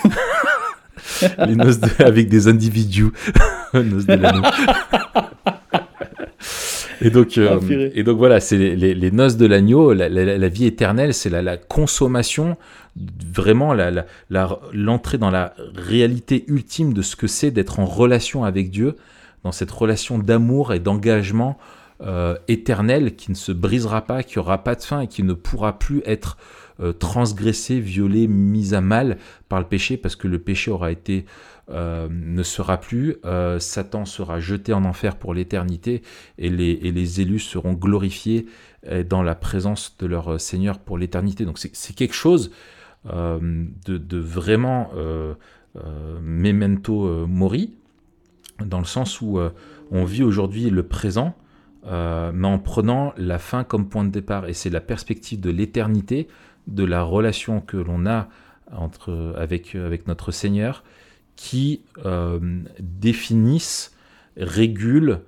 les 1.46 1.54
noces 1.54 1.80
avec 1.98 2.28
des 2.28 2.48
individus. 2.48 3.10
noces 3.74 4.06
de 4.06 4.14
l'anneau. 4.14 4.42
Et 7.04 7.10
donc, 7.10 7.36
euh, 7.36 7.58
ah, 7.60 7.90
et 7.94 8.04
donc 8.04 8.16
voilà, 8.18 8.38
c'est 8.38 8.56
les, 8.56 8.94
les, 8.94 9.10
noces 9.10 9.36
de 9.36 9.46
l'agneau, 9.46 9.92
la, 9.92 10.08
la, 10.08 10.48
vie 10.48 10.66
éternelle, 10.66 11.12
c'est 11.14 11.30
la, 11.30 11.42
la, 11.42 11.56
consommation, 11.56 12.56
vraiment 13.34 13.74
l'entrée 14.72 15.18
dans 15.18 15.30
la 15.30 15.52
réalité 15.74 16.44
ultime 16.46 16.92
de 16.92 17.02
ce 17.02 17.16
que 17.16 17.26
c'est 17.26 17.50
d'être 17.50 17.80
en 17.80 17.86
relation 17.86 18.44
avec 18.44 18.70
Dieu, 18.70 18.96
dans 19.44 19.52
cette 19.52 19.70
relation 19.70 20.18
d'amour 20.18 20.72
et 20.72 20.78
d'engagement 20.78 21.58
euh, 22.04 22.36
éternel 22.48 23.14
qui 23.14 23.30
ne 23.30 23.36
se 23.36 23.52
brisera 23.52 24.02
pas, 24.02 24.24
qui 24.24 24.40
aura 24.40 24.64
pas 24.64 24.74
de 24.74 24.82
fin 24.82 25.02
et 25.02 25.06
qui 25.06 25.22
ne 25.22 25.34
pourra 25.34 25.78
plus 25.78 26.02
être 26.04 26.36
euh, 26.80 26.92
transgressé, 26.92 27.78
violé, 27.78 28.26
mis 28.26 28.74
à 28.74 28.80
mal 28.80 29.18
par 29.48 29.60
le 29.60 29.66
péché 29.66 29.96
parce 29.96 30.16
que 30.16 30.26
le 30.26 30.40
péché 30.40 30.72
aura 30.72 30.90
été 30.90 31.26
euh, 31.70 32.08
ne 32.10 32.42
sera 32.42 32.80
plus, 32.80 33.18
Satan 33.60 34.04
sera 34.04 34.40
jeté 34.40 34.72
en 34.72 34.84
enfer 34.84 35.14
pour 35.16 35.32
l'éternité 35.32 36.02
et 36.38 36.48
les, 36.48 37.20
élus 37.20 37.38
seront 37.38 37.74
glorifiés 37.74 38.46
dans 39.08 39.22
la 39.22 39.36
présence 39.36 39.96
de 40.00 40.06
leur 40.06 40.40
Seigneur 40.40 40.80
pour 40.80 40.98
l'éternité. 40.98 41.44
Donc 41.44 41.58
c'est 41.58 41.94
quelque 41.94 42.14
chose 42.14 42.50
de, 43.04 43.70
de, 43.86 44.18
vraiment 44.18 44.90
memento 46.20 47.26
mori, 47.28 47.74
dans 48.60 48.78
le 48.78 48.84
sens 48.84 49.20
où 49.20 49.38
euh, 49.38 49.50
on 49.90 50.04
vit 50.04 50.22
aujourd'hui 50.22 50.70
le 50.70 50.82
présent, 50.82 51.34
euh, 51.86 52.30
mais 52.34 52.48
en 52.48 52.58
prenant 52.58 53.12
la 53.16 53.38
fin 53.38 53.64
comme 53.64 53.88
point 53.88 54.04
de 54.04 54.10
départ. 54.10 54.48
Et 54.48 54.54
c'est 54.54 54.70
la 54.70 54.80
perspective 54.80 55.40
de 55.40 55.50
l'éternité, 55.50 56.28
de 56.66 56.84
la 56.84 57.02
relation 57.02 57.60
que 57.60 57.76
l'on 57.76 58.06
a 58.06 58.28
entre, 58.74 59.34
avec, 59.36 59.74
avec 59.74 60.06
notre 60.06 60.30
Seigneur, 60.32 60.84
qui 61.36 61.82
euh, 62.04 62.38
définissent, 62.80 63.96
régulent 64.36 65.20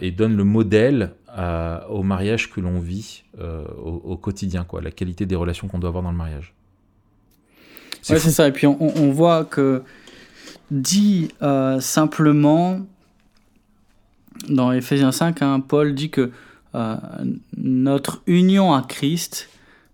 et 0.00 0.10
donnent 0.10 0.36
le 0.36 0.42
modèle 0.42 1.12
au 1.88 2.02
mariage 2.02 2.50
que 2.50 2.60
l'on 2.60 2.80
vit 2.80 3.22
au, 3.38 4.16
quotidien, 4.16 4.64
quoi, 4.64 4.80
la 4.80 4.90
qualité 4.90 5.24
des 5.24 5.36
relations 5.36 5.68
qu'on 5.68 5.78
doit 5.78 5.86
avoir 5.86 6.02
dans 6.02 6.10
le 6.10 6.16
mariage. 6.16 6.52
C'est 8.02 8.18
ça. 8.18 8.48
Et 8.48 8.50
puis 8.50 8.66
on, 8.66 8.76
on 8.80 9.12
voit 9.12 9.44
que 9.44 9.84
dit 10.72 11.28
euh, 11.42 11.80
simplement, 11.80 12.80
dans 14.48 14.72
Ephésiens 14.72 15.12
5, 15.12 15.42
hein, 15.42 15.60
Paul 15.60 15.94
dit 15.94 16.10
que 16.10 16.30
euh, 16.74 16.96
notre 17.56 18.22
union 18.26 18.72
à 18.72 18.80
Christ 18.80 19.50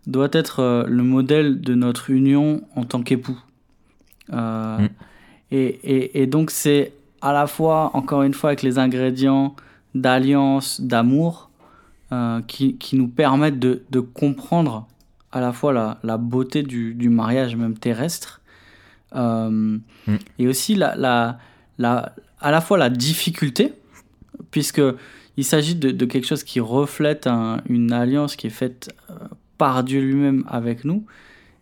doit 0.07 0.29
être 0.33 0.61
euh, 0.61 0.85
le 0.87 1.03
modèle 1.03 1.61
de 1.61 1.75
notre 1.75 2.11
union 2.11 2.63
en 2.77 2.85
tant 2.85 3.03
qu'époux. 3.03 3.39
Mm. 4.31 4.87
Et, 5.51 6.27
donc 6.27 6.51
c'est 6.51 6.93
à 7.23 7.33
la 7.33 7.47
fois, 7.47 7.91
encore 7.95 8.23
une 8.23 8.35
fois, 8.35 8.51
avec 8.51 8.63
les 8.63 8.79
ingrédients 8.79 9.57
d'alliance, 9.95 10.81
d'amour, 10.81 11.51
qui, 12.47 12.79
nous 12.93 13.09
permettent 13.09 13.59
de, 13.59 14.01
comprendre 14.01 14.87
à 15.33 15.41
la 15.41 15.53
fois 15.53 15.97
la, 16.03 16.17
beauté 16.19 16.63
du, 16.63 17.09
mariage 17.09 17.57
même 17.57 17.77
terrestre, 17.79 18.38
mm. 19.15 19.81
Et 20.39 20.49
aussi 20.49 20.75
la, 20.75 20.95
la, 20.97 21.39
la, 21.79 22.15
à 22.41 22.51
la 22.51 22.61
fois 22.61 22.79
la 22.79 22.91
difficulté, 22.91 23.73
puisque 24.51 24.83
il 25.37 25.45
s'agit 25.45 25.75
de, 25.75 26.05
quelque 26.05 26.27
chose 26.27 26.45
qui 26.45 26.61
reflète 26.61 27.29
une 27.69 27.93
alliance 27.93 28.37
qui 28.37 28.49
est 28.49 28.51
faite 28.51 28.95
euh, 29.11 29.15
par 29.57 29.85
Dieu 29.85 30.01
lui-même 30.01 30.45
avec 30.49 30.85
nous, 30.85 31.05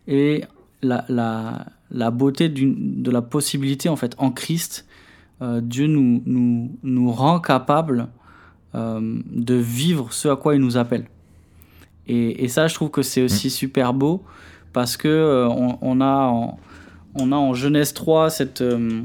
et 0.07 0.43
la, 0.81 1.05
la, 1.09 1.65
la 1.91 2.11
beauté 2.11 2.49
de 2.49 3.11
la 3.11 3.21
possibilité, 3.21 3.89
en 3.89 3.95
fait, 3.95 4.15
en 4.17 4.31
Christ, 4.31 4.87
euh, 5.41 5.61
Dieu 5.61 5.87
nous, 5.87 6.21
nous, 6.25 6.71
nous 6.83 7.11
rend 7.11 7.39
capable 7.39 8.07
de 8.73 9.55
vivre 9.55 10.13
ce 10.13 10.27
à 10.27 10.35
quoi 10.35 10.53
il 10.53 10.61
nous 10.61 10.77
appelle. 10.77 11.05
Et, 12.05 12.43
et 12.43 12.47
ça, 12.47 12.67
je 12.67 12.75
trouve 12.75 12.91
que 12.91 13.01
c'est 13.01 13.23
aussi 13.23 13.47
mm. 13.47 13.51
super 13.51 13.93
beau, 13.95 14.23
parce 14.71 14.97
que 14.97 15.47
on, 15.49 15.79
on, 15.81 15.99
a 15.99 16.55
on 17.19 17.31
a 17.31 17.35
en 17.35 17.53
Genèse 17.53 17.93
3 17.93 18.29
cette, 18.29 18.61
euh, 18.61 19.01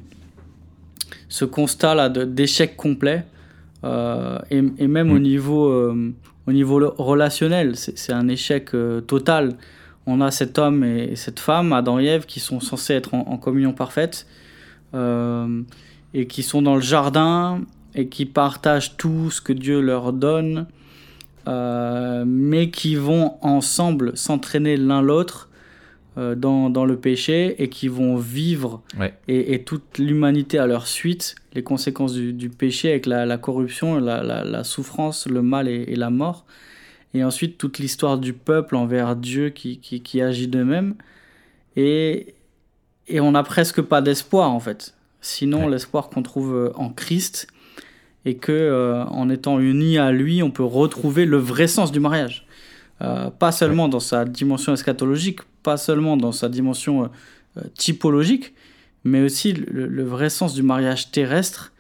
ce 1.29 1.45
constat-là 1.45 2.09
d'échec 2.09 2.77
complet. 2.77 3.25
Euh, 3.85 4.39
et, 4.51 4.87
même 4.87 5.11
au, 5.11 5.19
mm. 5.19 5.23
niveau, 5.23 5.67
euh, 5.67 6.13
au 6.47 6.53
niveau 6.53 6.93
relationnel, 6.99 7.77
c'est 7.77 8.13
un 8.13 8.29
échec 8.29 8.71
total. 9.07 9.57
On 10.07 10.21
a 10.21 10.31
cet 10.31 10.59
homme 10.59 10.85
et, 10.85 11.17
cette 11.17 11.41
femme, 11.41 11.73
Adam 11.73 11.99
et 11.99 12.07
Ève, 12.07 12.27
qui 12.27 12.41
sont 12.41 12.61
censés 12.61 12.95
être 12.95 13.15
en, 13.15 13.37
communion 13.39 13.73
parfaite 13.73 14.27
et 14.95 16.27
qui 16.27 16.43
sont 16.43 16.61
dans 16.61 16.75
le 16.75 16.83
jardin 16.83 17.63
et 17.95 18.09
qui 18.09 18.27
partagent 18.27 18.97
tout 18.97 19.31
ce 19.31 19.41
que 19.41 19.53
Dieu 19.53 19.81
leur 19.81 20.13
donne, 20.13 20.67
mais 21.47 22.71
qui 22.71 22.95
vont 22.95 23.37
ensemble 23.41 24.17
s'entraîner 24.17 24.77
l'un 24.77 25.03
l'autre 25.03 25.49
dans, 26.17 26.69
dans, 26.69 26.85
le 26.85 26.97
péché 26.97 27.55
et 27.63 27.69
qui 27.69 27.89
vont 27.89 28.17
vivre 28.17 28.83
et, 29.29 29.55
et, 29.55 29.65
toute 29.65 29.97
l'humanité 29.99 30.59
à 30.59 30.67
leur 30.67 30.87
suite, 30.87 31.37
les 31.55 31.63
conséquences 31.63 32.13
du, 32.13 32.35
du 32.35 32.51
péché 32.51 32.91
avec 32.91 33.07
la, 33.07 33.25
la 33.25 33.39
corruption, 33.39 33.99
la, 33.99 34.23
la, 34.23 34.65
souffrance, 34.65 35.27
le 35.27 35.41
mal 35.41 35.69
et, 35.69 35.85
et, 35.89 35.97
la 35.97 36.11
mort. 36.11 36.45
Et 37.15 37.25
ensuite 37.25 37.57
toute 37.57 37.79
l'histoire 37.79 38.19
du 38.19 38.35
peuple 38.35 38.77
envers 38.77 39.17
Dieu 39.17 39.49
qui, 39.51 39.79
qui, 39.79 40.03
qui 40.03 40.21
agit 40.21 40.49
de 40.49 40.63
même. 40.63 40.95
Et, 41.77 42.35
et 43.09 43.21
on 43.21 43.33
n'a 43.33 43.43
presque 43.43 43.81
pas 43.81 44.03
d'espoir 44.03 44.51
en 44.51 44.61
fait. 44.61 44.95
Sinon, 45.23 45.65
Ouais. 45.65 45.71
l'espoir 45.71 46.11
qu'on 46.11 46.23
trouve 46.23 46.55
euh, 46.55 46.73
en 46.75 46.91
Christ 46.91 47.47
et 48.25 48.37
que 48.37 48.53
euh, 48.53 49.05
en 49.05 49.31
étant 49.31 49.59
unis 49.61 49.99
à 49.99 50.11
lui, 50.13 50.43
on 50.43 50.51
peut 50.51 50.65
retrouver 50.65 51.25
le 51.27 51.39
vrai 51.39 51.69
sens 51.69 51.93
du 51.93 52.01
mariage. 52.01 52.47
Euh, 53.01 53.31
pas 53.31 53.53
seulement 53.53 53.89
dans 53.89 54.01
sa 54.01 54.25
dimension 54.25 54.73
eschatologique, 54.75 55.41
pas 55.63 55.77
seulement 55.77 56.17
dans 56.17 56.33
sa 56.33 56.49
dimension 56.49 57.05
euh, 57.05 57.07
euh, 57.59 57.61
typologique, 57.77 58.55
mais 59.05 59.23
aussi 59.23 59.53
le, 59.53 59.87
le 59.87 60.05
vrai 60.05 60.31
sens 60.31 60.55
du 60.55 60.63
mariage 60.63 61.11
terrestre. 61.11 61.73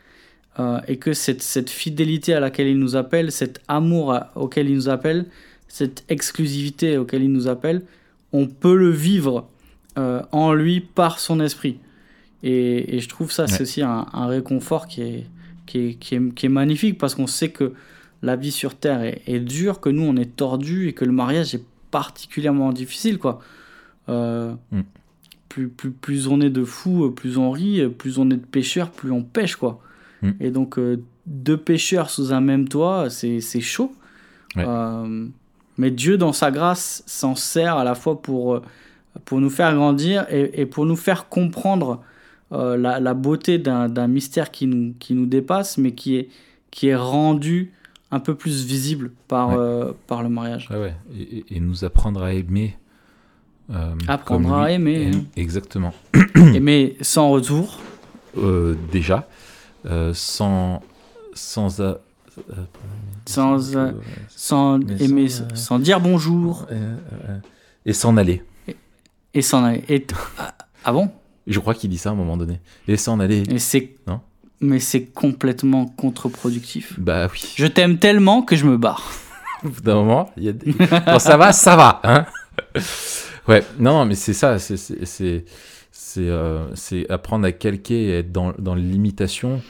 euh, 0.59 0.81
et 0.87 0.97
que 0.99 1.15
cette, 1.15 1.43
cette 1.43 1.71
fidélité 1.71 2.35
à 2.35 2.41
laquelle 2.41 2.67
il 2.69 2.79
nous 2.79 2.95
appelle, 2.97 3.33
cet 3.33 3.61
amour 3.69 4.13
à- 4.13 4.33
auquel 4.35 4.69
il 4.69 4.75
nous 4.75 4.89
appelle, 4.91 5.25
cette 5.67 6.05
exclusivité 6.11 6.99
auquel 6.99 7.23
il 7.23 7.33
nous 7.33 7.49
appelle, 7.49 7.83
on 8.35 8.47
peut 8.47 8.77
le 8.77 8.91
vivre 8.91 9.49
euh, 9.99 10.21
en 10.31 10.53
lui 10.53 10.81
par 10.81 11.19
son 11.21 11.41
esprit. 11.41 11.79
Et, 12.43 12.97
et 12.97 13.01
je 13.01 13.09
trouve 13.09 13.31
ça, 13.33 13.47
c'est 13.47 13.55
Ouais. 13.57 13.63
aussi 13.63 13.81
un, 13.83 14.07
un 14.13 14.27
réconfort 14.27 14.89
qui 14.89 15.01
est, 15.03 15.27
qui 15.67 15.79
est, 15.79 15.95
qui 15.95 16.17
est, 16.17 16.35
qui 16.35 16.47
est 16.47 16.51
magnifique 16.51 16.99
parce 16.99 17.15
qu'on 17.15 17.27
sait 17.27 17.49
que 17.51 17.73
la 18.23 18.37
vie 18.37 18.53
sur 18.53 18.75
Terre 18.75 19.03
est, 19.03 19.23
est 19.27 19.41
dure, 19.41 19.81
que 19.81 19.89
nous 19.89 20.03
on 20.03 20.17
est 20.17 20.37
tordus 20.37 20.89
et 20.89 20.93
que 20.93 21.07
le 21.07 21.13
mariage 21.13 21.55
est 21.55 21.65
particulièrement 21.91 22.73
difficile. 22.73 23.17
Quoi. 23.19 23.41
Euh, 24.09 24.55
Mm. 24.73 24.81
plus, 25.49 25.69
plus, 25.69 25.91
plus 25.91 26.29
on 26.29 26.41
est 26.41 26.51
de 26.51 26.65
fous, 26.65 27.05
euh, 27.07 27.11
plus 27.15 27.37
on 27.39 27.51
rit, 27.51 27.81
euh, 27.81 27.89
plus 27.91 28.19
on 28.19 28.31
est 28.31 28.37
de 28.37 28.45
pêcheurs, 28.47 28.91
plus 28.91 29.11
on 29.13 29.23
pêche. 29.23 29.57
Quoi. 29.57 29.81
Mm. 30.23 30.31
Et 30.41 30.51
donc, 30.51 30.79
euh, 30.79 31.01
deux 31.27 31.57
pêcheurs 31.59 32.11
sous 32.11 32.33
un 32.33 32.41
même 32.41 32.69
toit, 32.69 33.11
c'est 33.11 33.41
c'est 33.41 33.61
chaud. 33.61 33.93
Ouais. 34.57 34.65
Euh, 34.67 35.27
mais 35.79 35.91
Dieu, 35.91 36.17
dans 36.19 36.33
sa 36.33 36.51
grâce, 36.51 37.03
s'en 37.07 37.35
sert 37.35 37.77
à 37.77 37.85
la 37.85 37.95
fois 37.95 38.21
pour, 38.21 38.61
pour 39.25 39.41
nous 39.41 39.51
faire 39.51 39.75
grandir 39.75 40.27
et, 40.31 40.61
et 40.61 40.67
pour 40.67 40.85
nous 40.87 40.97
faire 40.97 41.29
comprendre 41.29 42.03
la, 42.51 43.01
la 43.01 43.15
beauté 43.15 43.57
d'un 43.59 44.07
mystère 44.09 44.51
qui 44.51 44.67
nous, 44.67 44.93
qui 44.99 45.15
nous 45.15 45.25
dépasse, 45.25 45.79
mais 45.79 45.93
qui 45.93 46.17
est, 46.17 46.29
qui 46.71 46.89
est 46.89 46.95
rendu 46.97 47.73
un 48.11 48.21
peu 48.21 48.35
plus 48.35 48.67
visible 48.67 49.11
par, 49.27 49.57
Ouais. 49.57 49.93
par 50.07 50.23
le 50.23 50.29
mariage. 50.29 50.69
Ouais. 50.71 50.93
Et 51.49 51.61
nous 51.61 51.85
apprendre 51.87 52.23
à 52.23 52.35
aimer. 52.35 52.77
Euh, 53.73 53.95
Apprendre 54.09 54.53
à 54.55 54.71
aimer, 54.71 55.03
aime. 55.09 55.15
hein. 55.15 55.25
Exactement. 55.37 55.93
Aimer 56.37 56.97
sans 57.01 57.31
retour. 57.31 57.79
Euh, 58.39 58.75
déjà, 58.91 59.29
euh, 59.87 60.13
sans. 60.15 60.83
Sans. 61.35 61.81
a- 61.81 61.99
euh, 62.51 62.65
Sans, 63.27 63.77
euh, 63.77 63.93
Sans 64.29 64.81
aimer, 65.01 65.29
sans, 65.29 65.45
euh, 65.45 65.49
sans 65.55 65.79
dire 65.79 66.01
bonjour 66.01 66.67
et 67.87 67.93
s'en 67.93 68.17
aller. 68.17 68.43
et 69.35 69.43
s'en 69.43 69.65
aller. 69.65 69.85
Et 69.89 70.07
ah, 70.39 70.55
ah 70.85 70.93
bon? 70.93 71.11
Je 71.47 71.59
crois 71.61 71.75
qu'il 71.75 71.91
dit 71.91 71.99
ça 71.99 72.11
à 72.11 72.13
un 72.13 72.17
moment 72.17 72.37
donné. 72.37 72.61
Et 72.89 72.97
s'en 72.97 73.21
aller. 73.21 73.43
Mais 73.51 73.59
c'est 73.59 73.97
Non? 74.07 74.21
mais 74.61 74.79
c'est 74.79 75.05
complètement 75.07 75.87
contre-productif. 75.87 76.99
Bah 76.99 77.29
oui. 77.33 77.43
Je 77.57 77.67
t'aime 77.67 77.99
tellement 77.99 78.43
que 78.43 78.55
je 78.57 78.65
me 78.67 78.77
barre. 78.79 79.11
Au 79.65 79.69
bout 79.69 79.81
d'un 79.81 79.95
moment, 79.97 80.31
il 80.37 80.45
y 80.45 80.49
a 80.49 80.53
des- 80.53 80.73
quand 80.73 81.19
ça 81.19 81.37
va, 81.37 81.53
ça 81.53 81.77
va. 81.77 82.01
Hein 82.05 82.27
ouais, 83.49 83.63
non, 83.79 84.05
mais 84.05 84.15
c'est 84.15 84.35
ça. 84.35 84.59
C'est 84.59 84.77
c'est- 84.77 85.45
euh, 86.19 86.75
apprendre 87.09 87.47
à 87.47 87.53
calquer 87.53 88.05
et 88.05 88.19
être 88.19 88.33
dans, 88.33 88.53
dans 88.59 88.75
l'imitation. 88.75 89.63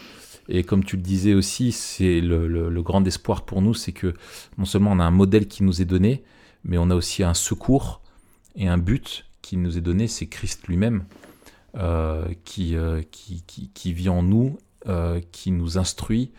Et 0.48 0.64
comme 0.64 0.84
tu 0.84 0.96
le 0.96 1.02
disais 1.02 1.34
aussi, 1.34 1.72
c'est 1.72 2.20
le, 2.20 2.46
le- 2.48 2.68
le 2.68 2.82
grand 2.82 3.04
espoir 3.06 3.44
pour 3.44 3.62
nous, 3.62 3.74
c'est 3.74 3.92
que 3.92 4.14
non 4.58 4.64
seulement 4.64 4.92
on 4.92 4.98
a 4.98 5.04
un 5.04 5.10
modèle 5.10 5.46
qui 5.48 5.62
nous 5.62 5.80
est 5.82 5.84
donné, 5.86 6.22
mais 6.64 6.78
on 6.78 6.90
a 6.90 6.94
aussi 6.94 7.22
un 7.22 7.34
secours 7.34 8.02
et 8.56 8.68
un 8.68 8.78
but 8.78 9.24
qui 9.40 9.56
nous 9.56 9.78
est 9.78 9.80
donné, 9.80 10.08
c'est 10.08 10.26
Christ 10.26 10.66
lui-même, 10.68 11.04
euh, 11.76 12.24
qui, 12.44 12.76
euh, 12.76 13.02
qui, 13.10 13.42
qui, 13.46 13.70
qui 13.72 13.92
vit 13.92 14.08
en 14.08 14.22
nous, 14.22 14.58
euh, 14.88 15.20
qui 15.32 15.50
nous 15.52 15.78
instruit 15.78 16.32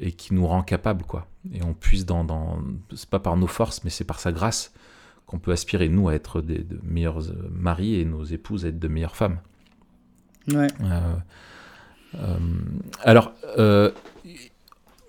et 0.00 0.12
qui 0.12 0.34
nous 0.34 0.46
rend 0.46 0.62
capable, 0.62 1.04
quoi. 1.04 1.26
Et 1.52 1.62
on 1.62 1.74
puisse 1.74 2.04
dans, 2.06 2.24
dans 2.24 2.58
c'est 2.94 3.08
pas 3.08 3.20
par 3.20 3.36
nos 3.36 3.46
forces, 3.46 3.84
mais 3.84 3.90
c'est 3.90 4.04
par 4.04 4.20
sa 4.20 4.32
grâce 4.32 4.72
qu'on 5.26 5.38
peut 5.38 5.52
aspirer 5.52 5.88
nous 5.88 6.08
à 6.08 6.14
être 6.14 6.40
des, 6.40 6.58
de 6.58 6.78
meilleurs 6.84 7.18
euh, 7.18 7.48
maris 7.52 8.00
et 8.00 8.04
nos 8.04 8.24
épouses 8.24 8.64
à 8.64 8.68
être 8.68 8.78
de 8.78 8.88
meilleures 8.88 9.16
femmes. 9.16 9.38
Ouais. 10.52 10.68
Euh, 10.82 11.12
euh, 12.16 12.36
alors, 13.02 13.32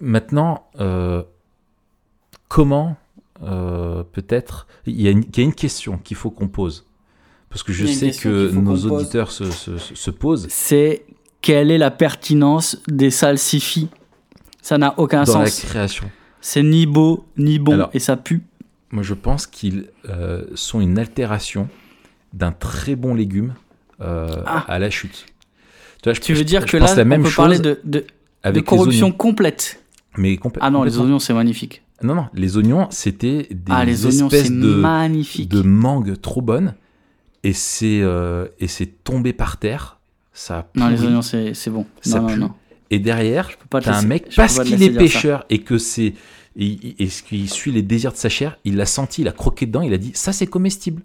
maintenant, 0.02 0.68
comment 2.48 2.98
peut-être 4.12 4.68
il 4.88 5.00
y, 5.00 5.08
a 5.08 5.12
une- 5.12 5.24
il 5.24 5.38
y 5.38 5.42
a 5.42 5.44
une 5.44 5.54
question 5.54 5.98
qu'il 6.00 6.18
faut 6.18 6.32
qu'on 6.32 6.48
pose 6.48 6.86
parce 7.50 7.62
que 7.64 7.72
je 7.72 7.86
sais 7.86 8.12
que 8.12 8.50
nos 8.52 8.76
auditeurs 8.88 9.32
se, 9.32 9.52
se- 9.52 9.78
se- 9.78 9.96
se 9.96 10.12
posent 10.12 10.48
C'est 10.50 11.06
quelle 11.42 11.70
est 11.72 11.78
la 11.78 11.92
pertinence 11.92 12.82
des 12.88 13.12
salsifis? 13.12 13.90
Ça 14.62 14.78
n'a 14.78 14.96
aucun 15.00 15.24
dans 15.24 15.40
la 15.40 15.46
sens. 15.46 15.62
création. 15.70 16.10
C'est 16.42 16.64
ni 16.64 16.86
beau 16.88 17.26
ni 17.38 17.58
bon 17.60 17.74
Alors, 17.74 17.90
et 17.94 18.00
ça 18.00 18.18
pue. 18.18 18.44
Moi, 18.92 19.04
je 19.04 19.14
pense 19.14 19.48
qu'ils 19.48 19.90
euh, 20.10 20.44
sont 20.56 20.80
une 20.82 20.98
altération 20.98 21.68
d'un 22.34 22.52
très 22.52 22.96
bon 22.96 23.14
légume 23.14 23.54
euh, 24.02 24.28
Ah. 24.46 24.64
à 24.68 24.80
la 24.80 24.90
chute. 24.90 25.26
Tu, 26.02 26.10
vois, 26.10 26.14
je- 26.14 26.22
Tu 26.22 26.34
veux 26.34 26.40
je- 26.40 26.44
dire 26.44 26.62
je 26.62 26.72
que 26.72 26.78
là, 26.78 26.94
la 26.96 27.02
on 27.02 27.06
même 27.06 27.24
peut 27.24 27.30
chose 27.30 27.36
parler 27.36 27.60
de, 27.60 27.80
de, 27.84 28.00
de 28.00 28.06
avec 28.44 28.66
corruption 28.66 28.92
les 28.92 29.04
oignons. 29.04 29.12
complète. 29.18 29.84
Mais 30.18 30.40
Ah 30.62 30.70
non, 30.70 30.84
les 30.84 30.98
oignons, 31.00 31.20
c'est 31.20 31.34
magnifique. 31.34 31.84
Non, 32.04 32.14
non, 32.16 32.28
les 32.34 32.58
oignons, 32.58 32.88
c'était 32.92 33.48
des 33.50 33.72
ah, 33.72 33.84
les 33.84 34.06
espèces 34.08 34.52
de, 34.52 34.76
magnifique. 34.76 35.50
de 35.50 35.62
mangue 35.64 36.20
trop 36.22 36.42
bonnes. 36.42 36.76
Et 37.44 37.54
c'est 37.54 38.02
euh, 38.02 38.48
tombé 39.04 39.34
par 39.34 39.58
terre. 39.58 40.00
Ça 40.34 40.70
Non, 40.76 40.88
les 40.90 41.04
oignons, 41.04 41.22
c'est 41.24 41.54
bon. 41.70 41.86
Ça 42.02 42.20
non, 42.20 42.28
non, 42.28 42.34
pue. 42.34 42.40
non. 42.40 42.52
Et 42.90 43.00
derrière, 43.00 43.50
Je 43.50 43.58
peux 43.58 43.66
pas 43.68 43.80
te 43.82 43.86
t'as 43.86 43.98
un 43.98 44.02
mec, 44.04 44.30
parce 44.36 44.60
qu'il 44.60 44.82
est 44.84 44.94
ça. 44.94 45.00
pêcheur 45.00 45.46
et 45.50 45.60
que 45.60 45.78
c'est. 45.78 46.14
Et, 46.60 47.04
et 47.04 47.10
ce 47.10 47.22
qu'il 47.24 47.50
suit 47.50 47.72
les 47.72 47.84
désirs 47.84 48.12
de 48.12 48.18
sa 48.18 48.30
chair, 48.30 48.58
il 48.66 48.76
l'a 48.78 48.86
senti, 48.88 49.22
il 49.22 49.28
a 49.28 49.32
croqué 49.32 49.66
dedans, 49.68 49.82
il 49.82 49.94
a 49.94 49.98
dit 49.98 50.12
Ça, 50.16 50.34
c'est 50.34 50.48
comestible. 50.48 51.04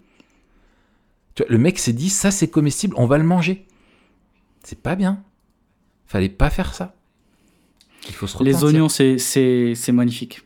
Tu 1.35 1.43
vois, 1.43 1.51
le 1.51 1.57
mec 1.59 1.77
s'est 1.79 1.93
dit 1.93 2.09
Ça, 2.09 2.31
c'est 2.31 2.47
comestible, 2.49 2.95
on 2.97 3.05
va 3.05 3.17
le 3.17 3.23
manger. 3.23 3.65
C'est 4.63 4.79
pas 4.81 4.95
bien. 4.95 5.23
Fallait 6.07 6.29
pas 6.29 6.49
faire 6.49 6.73
ça. 6.73 6.95
Il 8.07 8.13
faut 8.15 8.27
se 8.27 8.41
Les 8.43 8.63
oignons, 8.63 8.89
c'est- 8.89 9.17
c'est 9.17 9.73
c'est 9.75 9.91
magnifique. 9.91 10.41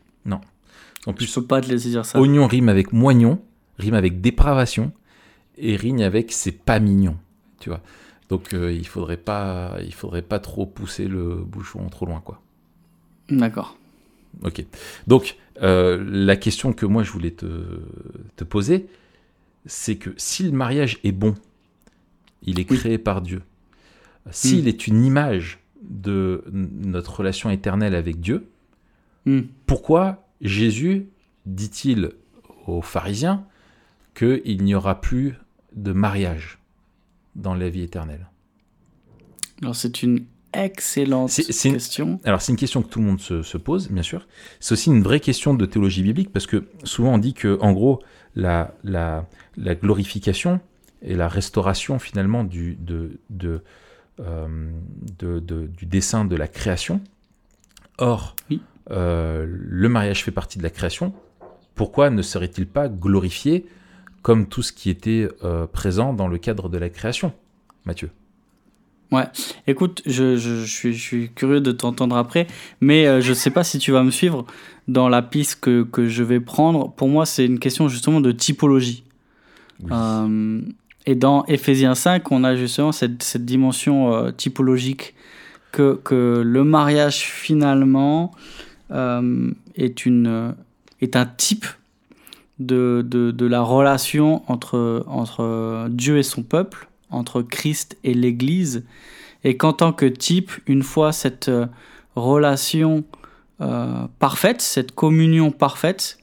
En 1.06 1.12
Je 1.12 1.16
plus, 1.16 1.32
peux 1.32 1.44
pas 1.46 1.60
te 1.62 1.68
laisser 1.70 1.88
dire 1.90 2.04
ça. 2.04 2.20
oignon 2.20 2.46
rime 2.46 2.68
avec 2.68 2.92
moignon, 2.92 3.40
rime 3.78 3.94
avec 3.94 4.20
dépravation, 4.20 4.92
et 5.56 5.74
rime 5.76 6.00
avec 6.00 6.32
c'est 6.32 6.52
pas 6.52 6.80
mignon. 6.80 7.16
Tu 7.60 7.70
vois. 7.70 7.80
Donc 8.28 8.52
euh, 8.52 8.70
il 8.72 8.86
faudrait 8.86 9.16
pas, 9.16 9.76
il 9.82 9.94
faudrait 9.94 10.22
pas 10.22 10.38
trop 10.38 10.66
pousser 10.66 11.08
le 11.08 11.36
bouchon 11.36 11.88
trop 11.88 12.04
loin, 12.04 12.20
quoi. 12.20 12.42
D'accord. 13.30 13.77
Ok. 14.44 14.64
Donc, 15.06 15.36
euh, 15.62 16.02
la 16.08 16.36
question 16.36 16.72
que 16.72 16.86
moi 16.86 17.02
je 17.02 17.10
voulais 17.10 17.32
te, 17.32 17.46
te 18.36 18.44
poser, 18.44 18.86
c'est 19.66 19.96
que 19.96 20.10
si 20.16 20.44
le 20.44 20.52
mariage 20.52 20.98
est 21.04 21.12
bon, 21.12 21.34
il 22.42 22.60
est 22.60 22.70
Oui. 22.70 22.78
créé 22.78 22.98
par 22.98 23.20
Dieu, 23.22 23.42
s'il 24.30 24.64
Mm. 24.64 24.68
est 24.68 24.86
une 24.86 25.04
image 25.04 25.58
de 25.82 26.44
notre 26.52 27.18
relation 27.20 27.50
éternelle 27.50 27.94
avec 27.94 28.20
Dieu, 28.20 28.46
Hmm. 29.26 29.42
pourquoi 29.66 30.26
Jésus 30.40 31.06
dit-il 31.44 32.12
aux 32.66 32.80
pharisiens 32.80 33.44
qu'il 34.14 34.62
n'y 34.64 34.74
aura 34.74 35.00
plus 35.00 35.34
de 35.74 35.92
mariage 35.92 36.58
dans 37.34 37.54
la 37.54 37.68
vie 37.68 37.82
éternelle? 37.82 38.28
Alors, 39.60 39.74
c'est 39.76 40.02
une 40.02 40.24
excellente 40.52 41.30
C'est- 41.30 41.52
c'est 41.52 41.68
une- 41.68 41.74
question. 41.74 42.20
Alors, 42.24 42.40
c'est 42.42 42.52
une 42.52 42.58
question 42.58 42.82
que 42.82 42.88
tout 42.88 42.98
le 43.00 43.04
monde 43.06 43.20
se, 43.20 43.42
se 43.42 43.58
pose, 43.58 43.88
bien 43.90 44.02
sûr. 44.02 44.26
C'est 44.60 44.72
aussi 44.72 44.90
une 44.90 45.02
vraie 45.02 45.20
question 45.20 45.54
de 45.54 45.66
théologie 45.66 46.02
biblique, 46.02 46.32
parce 46.32 46.46
que 46.46 46.64
souvent 46.84 47.14
on 47.14 47.18
dit 47.18 47.34
que, 47.34 47.58
en 47.60 47.72
gros, 47.72 48.02
la, 48.34 48.74
la, 48.84 49.26
la 49.56 49.74
glorification 49.74 50.60
et 51.02 51.14
la 51.14 51.28
restauration, 51.28 51.98
finalement, 51.98 52.44
du, 52.44 52.76
de, 52.76 53.20
de, 53.30 53.62
euh, 54.20 54.70
de- 55.18 55.38
de- 55.38 55.66
du 55.66 55.86
dessin 55.86 56.24
de 56.24 56.34
la 56.36 56.48
création. 56.48 57.00
Or, 57.98 58.34
Oui. 58.50 58.60
euh, 58.90 59.46
le 59.48 59.88
mariage 59.88 60.24
fait 60.24 60.30
partie 60.30 60.58
de 60.58 60.62
la 60.62 60.70
création. 60.70 61.12
Pourquoi 61.74 62.10
ne 62.10 62.22
serait-il 62.22 62.66
pas 62.66 62.88
glorifié 62.88 63.66
comme 64.22 64.46
tout 64.46 64.62
ce 64.62 64.72
qui 64.72 64.90
était 64.90 65.28
euh, 65.44 65.66
présent 65.66 66.12
dans 66.12 66.26
le 66.28 66.38
cadre 66.38 66.68
de 66.68 66.78
la 66.78 66.88
création, 66.90 67.32
Mathieu? 67.84 68.10
Écoute, 69.66 70.02
je, 70.06 70.36
je- 70.36 70.64
je 70.64 70.70
suis, 70.70 70.92
je 70.94 71.00
suis 71.02 71.30
curieux 71.30 71.60
de 71.60 71.72
t'entendre 71.72 72.16
après, 72.16 72.46
mais 72.80 73.06
euh, 73.06 73.20
je 73.20 73.30
ne 73.30 73.34
sais 73.34 73.50
pas 73.50 73.64
si 73.64 73.78
tu 73.78 73.90
vas 73.92 74.02
me 74.02 74.10
suivre 74.10 74.44
dans 74.86 75.08
la 75.08 75.22
piste 75.22 75.60
que, 75.60 75.82
que 75.82 76.08
je 76.08 76.22
vais 76.22 76.40
prendre. 76.40 76.90
Pour 76.92 77.08
moi, 77.08 77.24
c'est 77.26 77.46
une 77.46 77.58
question 77.58 77.88
justement 77.88 78.20
de 78.20 78.32
typologie. 78.32 79.04
Oui. 79.82 79.90
Euh, 79.92 80.60
et 81.06 81.14
dans 81.14 81.44
Ephésiens 81.46 81.94
5, 81.94 82.30
on 82.32 82.44
a 82.44 82.54
justement 82.56 82.92
cette, 82.92 83.22
cette 83.22 83.44
dimension 83.46 84.12
euh, 84.14 84.30
typologique 84.30 85.14
que, 85.72 85.98
que 86.04 86.42
le 86.44 86.64
mariage 86.64 87.20
finalement 87.22 88.32
est, 88.90 90.06
une, 90.06 90.54
est 91.00 91.16
un 91.16 91.26
type 91.26 91.66
de, 92.58 93.04
de, 93.06 93.30
de 93.30 93.46
la 93.46 93.60
relation 93.60 94.42
entre, 94.50 95.04
entre 95.06 95.88
Dieu 95.90 96.16
et 96.18 96.22
son 96.22 96.42
peuple, 96.42 96.88
entre 97.10 97.42
Christ 97.42 97.96
et 98.04 98.14
l'Église, 98.14 98.84
et 99.44 99.56
qu'en 99.56 99.72
tant 99.72 99.92
que 99.92 100.06
type, 100.06 100.50
une 100.66 100.82
fois 100.82 101.12
cette 101.12 101.48
euh, 101.48 101.66
relation 102.16 103.04
euh, 103.60 104.06
parfaite, 104.18 104.60
cette 104.60 104.92
communion 104.94 105.50
parfaite, 105.50 106.18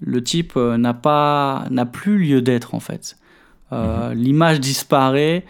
le 0.00 0.22
type 0.22 0.54
euh, 0.56 0.76
n'a 0.76 0.94
pas 0.94 1.66
n'a 1.70 1.86
plus 1.86 2.18
lieu 2.18 2.42
d'être 2.42 2.74
en 2.74 2.80
fait. 2.80 3.16
Euh, 3.72 4.10
Mhm. 4.10 4.18
L'image 4.22 4.60
disparaît 4.60 5.44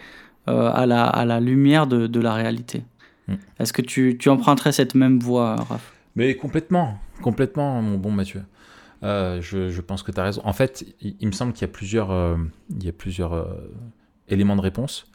à, 0.47 0.85
la, 0.85 1.05
à 1.05 1.25
la 1.25 1.39
lumière 1.39 1.87
de, 1.87 2.07
de 2.07 2.19
la 2.19 2.33
réalité. 2.33 2.83
Mhm. 3.27 3.37
Est-ce 3.59 3.73
que 3.73 3.81
tu, 3.81 4.17
tu 4.17 4.29
emprunterais 4.29 4.71
cette 4.71 4.95
même 4.95 5.19
voie, 5.19 5.55
Raph? 5.55 5.91
Mais 6.15 6.35
complètement, 6.35 6.97
complètement, 7.21 7.81
mon 7.81 7.97
bon 7.97 8.11
Mathieu. 8.11 8.43
Je, 9.03 9.69
je 9.69 9.81
pense 9.81 10.03
que 10.03 10.11
tu 10.11 10.19
as 10.19 10.23
raison. 10.23 10.41
En 10.45 10.53
fait, 10.53 10.85
il, 11.01 11.15
il 11.19 11.27
me 11.27 11.31
semble 11.33 11.53
qu'il 11.53 11.61
y 11.61 11.69
a 11.69 11.73
plusieurs, 11.73 12.37
il 12.71 12.83
y 12.83 12.89
a 12.89 12.93
plusieurs 12.93 13.33
éléments 14.27 14.55
de 14.55 14.61
réponse. 14.61 15.05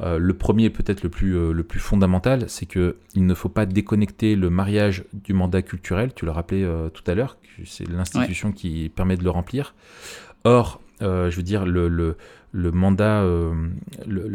Euh, 0.00 0.18
le 0.18 0.34
premier, 0.34 0.70
peut-être 0.70 1.02
le 1.02 1.10
plus, 1.10 1.36
euh, 1.36 1.52
le 1.52 1.62
plus 1.62 1.80
fondamental, 1.80 2.44
c'est 2.48 2.64
que 2.66 2.96
il 3.14 3.26
ne 3.26 3.34
faut 3.34 3.50
pas 3.50 3.66
déconnecter 3.66 4.34
le 4.34 4.48
mariage 4.48 5.04
du 5.12 5.34
mandat 5.34 5.62
culturel. 5.62 6.12
Tu 6.14 6.24
l'as 6.24 6.32
rappelé 6.32 6.62
euh, 6.64 6.88
tout 6.88 7.02
à 7.10 7.14
l'heure, 7.14 7.36
c'est 7.66 7.86
l'institution 7.88 8.52
qui 8.52 8.88
permet 8.88 9.16
de 9.16 9.24
le 9.24 9.30
remplir. 9.30 9.74
Or, 10.44 10.80
je 11.00 11.34
veux 11.36 11.42
dire, 11.42 11.66
le, 11.66 11.88
le, 11.88 12.16
le 12.52 12.72
mandat, 12.72 13.22
le, 13.22 14.30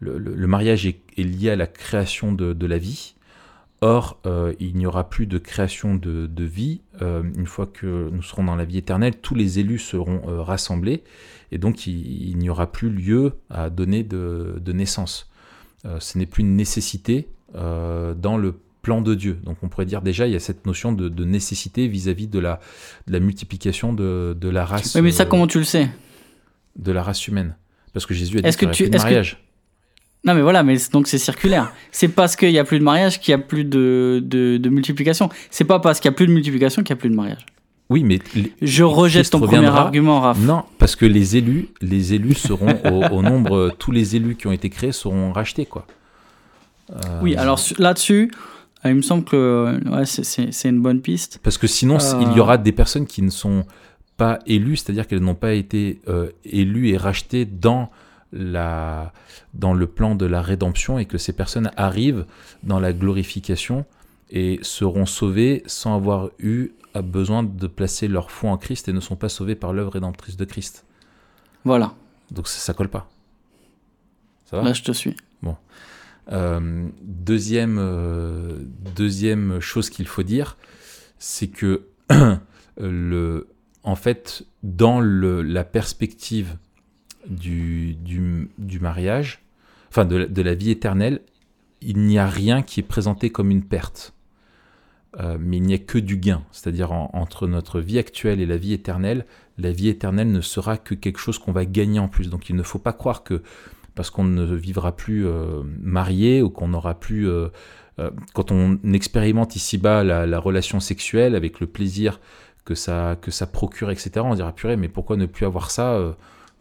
le- 0.00 0.46
mariage 0.46 0.86
est, 0.86 1.00
est 1.16 1.22
lié 1.24 1.50
à 1.50 1.56
la 1.56 1.66
création 1.66 2.32
de, 2.32 2.52
de 2.52 2.66
la 2.66 2.78
vie. 2.78 3.14
Or, 3.84 4.18
euh, 4.24 4.54
il 4.60 4.76
n'y 4.76 4.86
aura 4.86 5.10
plus 5.10 5.26
de 5.26 5.36
création 5.36 5.94
de, 5.94 6.26
de 6.26 6.44
vie. 6.44 6.80
Euh, 7.02 7.22
une 7.36 7.46
fois 7.46 7.66
que 7.66 8.08
nous 8.10 8.22
serons 8.22 8.44
dans 8.44 8.56
la 8.56 8.64
vie 8.64 8.78
éternelle, 8.78 9.16
tous 9.20 9.34
les 9.34 9.58
élus 9.58 9.78
seront 9.78 10.22
euh, 10.26 10.40
rassemblés 10.40 11.04
et 11.52 11.58
donc 11.58 11.86
il, 11.86 12.30
il 12.30 12.38
n'y 12.38 12.48
aura 12.48 12.72
plus 12.72 12.88
lieu 12.88 13.34
à 13.50 13.68
donner 13.68 14.02
de, 14.02 14.56
de 14.58 14.72
naissance. 14.72 15.30
Ce 15.98 16.16
n'est 16.16 16.24
plus 16.24 16.40
une 16.40 16.56
nécessité 16.56 17.28
dans 17.52 18.38
le 18.38 18.54
plan 18.80 19.02
de 19.02 19.14
Dieu. 19.14 19.38
Donc 19.44 19.58
on 19.62 19.68
pourrait 19.68 19.84
dire 19.84 20.00
déjà, 20.00 20.26
il 20.26 20.32
y 20.32 20.36
a 20.36 20.40
cette 20.40 20.64
notion 20.64 20.92
de, 20.92 21.10
de 21.10 21.24
nécessité 21.26 21.88
vis-à-vis 21.88 22.26
de 22.26 22.38
la, 22.38 22.58
multiplication 23.20 23.92
de, 23.92 24.34
la 24.48 24.64
race. 24.64 24.94
Oui, 24.94 25.02
mais 25.02 25.10
ça, 25.10 25.26
comment 25.26 25.46
tu 25.46 25.58
le 25.58 25.64
sais? 25.64 25.90
de 26.76 26.90
la 26.90 27.02
race 27.02 27.28
humaine. 27.28 27.54
Parce 27.92 28.06
que 28.06 28.14
Jésus 28.14 28.38
a 28.38 28.40
dit 28.40 28.48
Est-ce 28.48 28.56
qu'il 28.58 28.70
tu- 28.70 28.88
que- 28.90 28.96
mariage. 28.96 29.43
Non, 30.24 30.34
mais 30.34 30.40
voilà, 30.42 30.62
mais 30.62 30.76
donc 30.92 31.06
c'est 31.06 31.18
circulaire. 31.18 31.72
C'est 31.92 32.08
parce 32.08 32.34
qu'il 32.36 32.50
n'y 32.50 32.58
a 32.58 32.64
plus 32.64 32.78
de 32.78 32.84
mariage 32.84 33.20
qu'il 33.20 33.34
n'y 33.34 33.42
a 33.42 33.44
plus 33.44 33.64
de, 33.64 34.22
de, 34.24 34.56
de 34.56 34.68
multiplication. 34.70 35.28
C'est 35.50 35.64
pas 35.64 35.80
parce 35.80 36.00
qu'il 36.00 36.08
n'y 36.10 36.14
a 36.14 36.16
plus 36.16 36.26
de 36.26 36.32
multiplication 36.32 36.82
qu'il 36.82 36.94
n'y 36.94 36.98
a 36.98 37.00
plus 37.00 37.10
de 37.10 37.14
mariage. 37.14 37.44
Oui, 37.90 38.02
mais 38.02 38.18
Je 38.62 38.82
rejette 38.82 39.28
ton 39.28 39.40
premier 39.40 39.66
argument, 39.66 40.20
Raph. 40.20 40.38
Non, 40.40 40.62
parce 40.78 40.96
que 40.96 41.04
les 41.04 41.36
élus, 41.36 41.68
les 41.82 42.14
élus 42.14 42.34
seront 42.34 42.74
au, 42.90 43.16
au 43.16 43.22
nombre, 43.22 43.54
euh, 43.56 43.70
tous 43.78 43.92
les 43.92 44.16
élus 44.16 44.36
qui 44.36 44.46
ont 44.46 44.52
été 44.52 44.70
créés 44.70 44.92
seront 44.92 45.32
rachetés, 45.32 45.66
quoi. 45.66 45.86
Euh, 46.90 46.94
Oui, 47.22 47.36
alors 47.36 47.58
su- 47.58 47.74
là-dessus, 47.78 48.30
euh, 48.84 48.90
il 48.90 48.94
me 48.96 49.02
semble 49.02 49.24
que 49.24 49.78
ouais, 49.90 50.06
c'est- 50.06 50.68
une 50.68 50.80
bonne 50.80 51.02
piste. 51.02 51.38
Parce 51.42 51.58
que 51.58 51.66
sinon, 51.66 51.98
Euh. 52.00 52.22
il 52.22 52.34
y 52.34 52.40
aura 52.40 52.56
des 52.56 52.72
personnes 52.72 53.06
qui 53.06 53.20
ne 53.20 53.30
sont 53.30 53.64
pas 54.16 54.38
élues, 54.46 54.76
c'est-à-dire 54.76 55.06
qu'elles 55.06 55.20
n'ont 55.22 55.34
pas 55.34 55.52
été 55.52 56.00
euh, 56.08 56.28
élues 56.46 56.88
et 56.88 56.96
rachetées 56.96 57.44
dans 57.44 57.90
la 58.34 59.12
dans 59.54 59.72
le 59.72 59.86
plan 59.86 60.14
de 60.14 60.26
la 60.26 60.42
rédemption 60.42 60.98
et 60.98 61.06
que 61.06 61.18
ces 61.18 61.32
personnes 61.32 61.70
arrivent 61.76 62.26
dans 62.62 62.80
la 62.80 62.92
glorification 62.92 63.84
et 64.30 64.58
seront 64.62 65.06
sauvées 65.06 65.62
sans 65.66 65.94
avoir 65.94 66.30
eu 66.38 66.70
à 66.92 67.02
besoin 67.02 67.42
de 67.42 67.66
placer 67.66 68.08
leur 68.08 68.30
foi 68.30 68.50
en 68.50 68.58
Christ 68.58 68.88
et 68.88 68.92
ne 68.92 69.00
sont 69.00 69.16
pas 69.16 69.28
sauvées 69.28 69.54
par 69.54 69.72
l'œuvre 69.72 69.92
rédemptrice 69.92 70.36
de 70.36 70.44
Christ. 70.44 70.84
Voilà, 71.64 71.94
Donc 72.30 72.48
ça, 72.48 72.58
ça 72.58 72.74
colle 72.74 72.88
pas. 72.88 73.08
Ça 74.44 74.58
va? 74.58 74.64
Là 74.64 74.72
je 74.72 74.82
te 74.82 74.92
suis. 74.92 75.16
Euh, 76.32 76.88
deuxième, 77.02 77.78
euh, 77.78 78.56
deuxième 78.96 79.60
chose 79.60 79.90
qu'il 79.90 80.06
faut 80.06 80.22
dire, 80.22 80.56
c'est 81.18 81.48
que 81.48 81.82
le, 82.80 83.48
en 83.82 83.96
fait, 83.96 84.44
dans 84.62 85.00
le, 85.00 85.42
la 85.42 85.64
perspective 85.64 86.56
du, 87.28 87.94
du, 87.94 88.80
mariage, 88.80 89.42
enfin 89.90 90.04
de, 90.04 90.24
de 90.24 90.42
la 90.42 90.54
vie 90.54 90.70
éternelle, 90.70 91.20
il 91.80 91.98
n'y 91.98 92.18
a 92.18 92.26
rien 92.26 92.62
qui 92.62 92.80
est 92.80 92.84
présenté 92.84 93.30
comme 93.30 93.50
une 93.50 93.64
perte. 93.64 94.14
Euh, 95.20 95.36
mais 95.38 95.58
il 95.58 95.62
n'y 95.62 95.74
a 95.74 95.78
que 95.78 95.98
du 95.98 96.16
gain. 96.16 96.42
C'est-à-dire 96.50 96.90
en- 96.90 97.10
entre 97.12 97.46
notre 97.46 97.80
vie 97.80 97.98
actuelle 98.00 98.40
et 98.40 98.46
la 98.46 98.56
vie 98.56 98.72
éternelle, 98.72 99.26
la 99.58 99.70
vie 99.70 99.88
éternelle 99.88 100.32
ne 100.32 100.40
sera 100.40 100.76
que 100.76 100.94
quelque 100.96 101.18
chose 101.18 101.38
qu'on 101.38 101.52
va 101.52 101.64
gagner 101.66 102.00
en 102.00 102.08
plus. 102.08 102.30
Donc 102.30 102.48
il 102.50 102.56
ne 102.56 102.64
faut 102.64 102.80
pas 102.80 102.92
croire 102.92 103.22
que 103.22 103.42
parce 103.94 104.10
qu'on 104.10 104.24
ne 104.24 104.44
vivra 104.56 104.96
plus 104.96 105.24
euh, 105.26 105.62
marié 105.80 106.42
ou 106.42 106.50
qu'on 106.50 106.68
n'aura 106.68 106.98
plus... 106.98 107.28
euh, 107.28 107.48
quand 108.32 108.50
on 108.50 108.76
expérimente 108.92 109.54
ici-bas 109.54 110.02
la, 110.02 110.26
la 110.26 110.40
relation 110.40 110.80
sexuelle 110.80 111.36
avec 111.36 111.60
le 111.60 111.68
plaisir 111.68 112.18
que 112.64 112.74
ça, 112.74 113.16
que 113.20 113.30
ça 113.30 113.46
procure, 113.46 113.90
etc., 113.92 114.10
on 114.24 114.34
dira, 114.34 114.52
purée, 114.52 114.76
mais 114.76 114.88
pourquoi 114.88 115.16
ne 115.16 115.26
plus 115.26 115.46
avoir 115.46 115.70
ça 115.70 116.16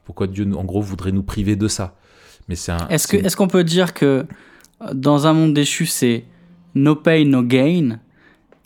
Pourquoi 0.06 0.28
Dieu, 0.28 0.48
en 0.56 0.64
gros, 0.64 0.82
voudrait 0.82 1.12
nous 1.12 1.24
priver 1.24 1.56
de 1.56 1.68
ça? 1.68 1.96
Mais 2.50 2.56
c'est 2.56 2.72
un... 2.72 2.88
Est-ce 2.90 3.08
que- 3.08 3.18
c'est- 3.18 3.26
est-ce 3.26 3.38
qu'on 3.38 3.48
peut 3.48 3.64
dire 3.64 3.94
que 3.94 4.26
dans 4.94 5.28
un 5.28 5.34
monde 5.34 5.54
déchu, 5.54 5.86
c'est 5.86 6.26
no 6.76 6.96
pain, 6.96 7.24
no 7.26 7.42
gain? 7.44 8.00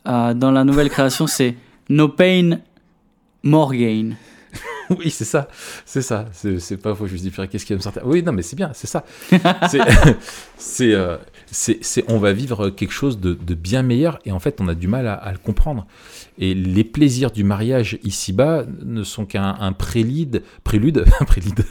Euh, 0.07 0.33
Dans 0.33 0.51
la 0.51 0.63
nouvelle 0.63 0.89
création, 0.89 1.27
c'est 1.37 1.55
no 1.89 2.07
pain, 2.09 2.59
more 3.43 3.73
gain. 3.73 4.11
Oui, 4.89 5.09
c'est 5.09 5.25
ça, 5.25 5.49
c'est 5.85 6.01
ça. 6.01 6.27
C'est 6.31 6.77
pas 6.77 6.95
faux. 6.95 7.07
Je 7.07 7.13
me 7.13 7.17
dis, 7.17 7.29
qu'est-ce 7.29 7.65
qui 7.65 7.73
va 7.73 7.77
me 7.77 7.81
sortir? 7.83 8.03
Oui, 8.05 8.23
non, 8.23 8.31
mais 8.31 8.41
c'est 8.41 8.55
bien, 8.55 8.71
c'est 8.73 8.87
ça. 8.87 9.03
C'est, 9.69 9.81
c'est, 10.57 10.93
euh, 10.93 11.17
c'est, 11.51 12.03
on 12.07 12.17
va 12.19 12.33
vivre 12.33 12.69
quelque 12.69 12.91
chose 12.91 13.19
de, 13.19 13.33
bien 13.53 13.81
meilleur 13.81 14.19
et 14.25 14.31
en 14.31 14.39
fait, 14.39 14.59
on 14.61 14.67
a 14.67 14.75
du 14.75 14.87
mal 14.87 15.07
à, 15.07 15.31
le 15.31 15.37
comprendre. 15.37 15.87
Et 16.37 16.53
les 16.53 16.83
plaisirs 16.83 17.31
du 17.31 17.43
mariage 17.43 17.97
ici-bas 18.03 18.65
ne 18.83 19.03
sont 19.03 19.25
qu'un 19.25 19.55
un 19.59 19.73
prélude, 19.73 20.43
prélude, 20.63 21.05
un 21.19 21.25
prélude, 21.25 21.65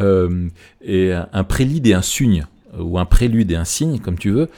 euh, 0.00 0.48
et 0.82 1.12
un, 1.12 1.44
prélude 1.44 1.86
et 1.86 1.94
un 1.94 2.02
signe, 2.02 2.46
ou 2.78 2.98
un 2.98 3.04
prélude 3.04 3.50
et 3.50 3.56
un 3.56 3.64
signe, 3.64 3.98
comme 3.98 4.18
tu 4.18 4.30
veux, 4.30 4.48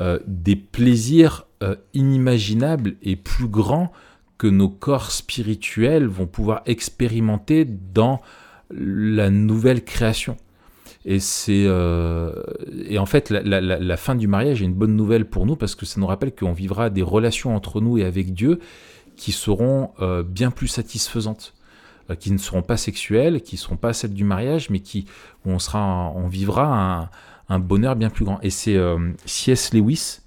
euh, 0.00 0.18
des 0.26 0.56
plaisirs 0.56 1.46
euh, 1.62 1.76
inimaginables 1.94 2.96
et 3.02 3.16
plus 3.16 3.48
grands 3.48 3.92
que 4.38 4.46
nos 4.46 4.68
corps 4.68 5.10
spirituels 5.10 6.06
vont 6.06 6.26
pouvoir 6.26 6.62
expérimenter 6.66 7.64
dans 7.64 8.20
la 8.70 9.30
nouvelle 9.30 9.84
création. 9.84 10.36
Et 11.08 11.20
c'est 11.20 11.66
euh, 11.66 12.32
et 12.84 12.98
en 12.98 13.06
fait 13.06 13.30
la, 13.30 13.96
fin 13.96 14.16
du 14.16 14.26
mariage 14.26 14.60
est 14.60 14.64
une 14.64 14.74
bonne 14.74 14.96
nouvelle 14.96 15.24
pour 15.24 15.46
nous 15.46 15.54
parce 15.54 15.76
que 15.76 15.86
ça 15.86 16.00
nous 16.00 16.06
rappelle 16.08 16.34
qu'on 16.34 16.52
vivra 16.52 16.90
des 16.90 17.02
relations 17.02 17.54
entre 17.54 17.80
nous 17.80 17.96
et 17.96 18.04
avec 18.04 18.34
Dieu 18.34 18.58
qui 19.14 19.30
seront 19.30 19.92
euh, 20.00 20.24
bien 20.24 20.50
plus 20.50 20.66
satisfaisantes, 20.66 21.54
euh, 22.10 22.16
qui 22.16 22.32
ne 22.32 22.38
seront 22.38 22.62
pas 22.62 22.76
sexuelles, 22.76 23.40
qui 23.40 23.54
ne 23.54 23.60
seront 23.60 23.76
pas 23.76 23.92
celles 23.92 24.14
du 24.14 24.24
mariage, 24.24 24.68
mais 24.68 24.80
qui 24.80 25.06
où 25.44 25.52
on 25.52 26.26
vivra 26.26 27.08
un, 27.48 27.58
bonheur 27.60 27.94
bien 27.94 28.10
plus 28.10 28.24
grand. 28.24 28.40
Et 28.42 28.50
c'est 28.50 28.76
C.S. 29.26 29.72
Lewis 29.74 30.22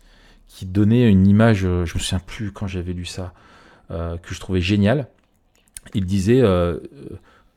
qui 0.48 0.66
donnait 0.66 1.10
une 1.10 1.28
image, 1.28 1.60
je 1.60 1.82
me 1.82 1.86
souviens 1.86 2.20
plus 2.20 2.54
quand 2.54 2.68
j'avais 2.68 2.94
lu 2.94 3.04
ça, 3.04 3.34
que 3.90 4.34
je 4.34 4.40
trouvais 4.40 4.62
génial. 4.62 5.08
Il 5.94 6.06
disait, 6.06 6.42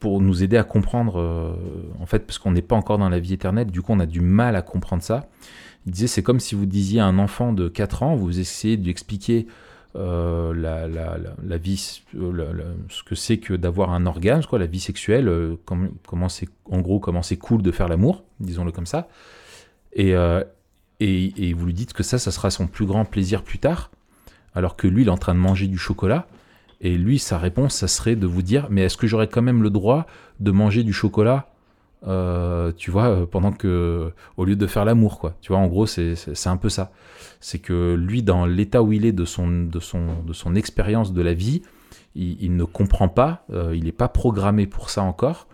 pour 0.03 0.21
nous 0.21 0.43
aider 0.43 0.57
à 0.57 0.65
comprendre, 0.65 1.21
euh, 1.21 1.53
en 2.01 2.07
fait, 2.07 2.27
parce 2.27 2.37
qu'on 2.41 2.51
n'est 2.51 2.61
pas 2.61 2.75
encore 2.75 2.99
dans 2.99 3.09
la 3.09 3.21
vie 3.21 3.35
éternelle, 3.35 3.71
du 3.71 3.83
coup 3.83 3.93
on 3.93 4.01
a 4.01 4.07
du 4.07 4.21
mal 4.21 4.57
à 4.57 4.61
comprendre 4.63 5.01
ça. 5.01 5.29
Il 5.87 5.93
disait, 5.93 6.09
c'est 6.09 6.25
comme 6.25 6.41
si 6.41 6.57
vous 6.57 6.67
disiez 6.67 6.99
à 6.99 7.07
un 7.07 7.21
enfant 7.21 7.53
de 7.53 7.69
4 7.69 8.03
ans, 8.03 8.17
vous 8.17 8.41
essayez 8.41 8.77
de 8.77 8.83
lui 8.83 8.91
expliquer 8.91 9.47
euh, 9.95 10.53
la, 10.55 11.57
vie, 11.57 12.03
euh, 12.17 12.75
ce 12.89 13.05
que 13.05 13.15
c'est 13.15 13.37
que 13.39 13.55
d'avoir 13.55 13.93
un 13.93 14.05
organe, 14.07 14.45
quoi, 14.45 14.59
la 14.59 14.67
vie 14.67 14.81
sexuelle, 14.81 15.31
com- 15.67 15.93
comment 16.05 16.29
c'est, 16.29 16.49
en 16.69 16.81
gros, 16.81 16.99
comment 16.99 17.23
c'est 17.23 17.37
cool 17.37 17.63
de 17.63 17.71
faire 17.71 17.87
l'amour, 17.87 18.25
disons-le 18.41 18.73
comme 18.73 18.87
ça. 18.87 19.07
Et, 19.93 20.15
et, 20.99 21.49
et 21.49 21.53
vous 21.53 21.67
lui 21.67 21.75
dites 21.75 21.93
que 21.93 22.03
ça, 22.03 22.19
ça 22.19 22.33
sera 22.33 22.51
son 22.51 22.67
plus 22.67 22.87
grand 22.87 23.05
plaisir 23.05 23.45
plus 23.45 23.61
tard, 23.61 23.93
alors 24.57 24.75
que 24.75 24.89
lui, 24.89 25.03
il 25.03 25.07
est 25.07 25.13
en 25.13 25.17
train 25.17 25.35
de 25.35 25.39
manger 25.41 25.69
du 25.69 25.79
chocolat. 25.79 26.27
Et 26.83 26.97
lui, 26.97 27.21
sa 27.21 27.39
réponse, 27.39 27.75
ça 27.75 27.89
serait 27.89 28.17
de 28.17 28.27
vous 28.27 28.43
dire, 28.43 28.67
mais 28.69 28.83
est-ce 28.83 28.97
que 28.97 29.07
j'aurais 29.07 29.29
quand 29.29 29.41
même 29.41 29.63
le 29.63 29.71
droit 29.71 30.07
de 30.41 30.51
manger 30.51 30.83
du 30.83 30.93
chocolat, 30.93 31.47
euh, 32.09 32.73
tu 32.77 32.91
vois, 32.91 33.09
euh, 33.09 33.27
pendant 33.27 33.53
que, 33.53 34.13
au 34.37 34.45
lieu 34.45 34.57
de 34.57 34.67
faire 34.67 34.85
l'amour, 34.85 35.21
quoi. 35.21 35.37
Tu 35.41 35.53
vois, 35.53 35.59
en 35.59 35.69
gros, 35.69 35.87
c'est 35.87 36.17
un 36.47 36.57
peu 36.57 36.69
ça. 36.69 36.91
C'est 37.41 37.61
que 37.61 37.95
lui, 37.95 38.25
dans 38.25 38.47
l'état 38.47 38.83
où 38.83 38.93
il 38.93 39.07
est 39.07 39.13
de 39.13 39.25
son, 39.25 39.49
de 39.49 39.79
son, 39.79 40.23
de 40.27 40.33
son 40.33 40.57
expérience 40.57 41.13
de 41.13 41.23
la 41.23 41.35
vie, 41.35 41.63
il, 42.17 42.57
ne 42.57 42.65
comprend 42.65 43.09
pas, 43.09 43.45
euh, 43.53 43.75
il 43.75 43.85
n'est 43.85 43.93
pas 43.93 44.09
programmé 44.09 44.67
pour 44.67 44.91
ça 44.91 45.03
encore. 45.03 45.47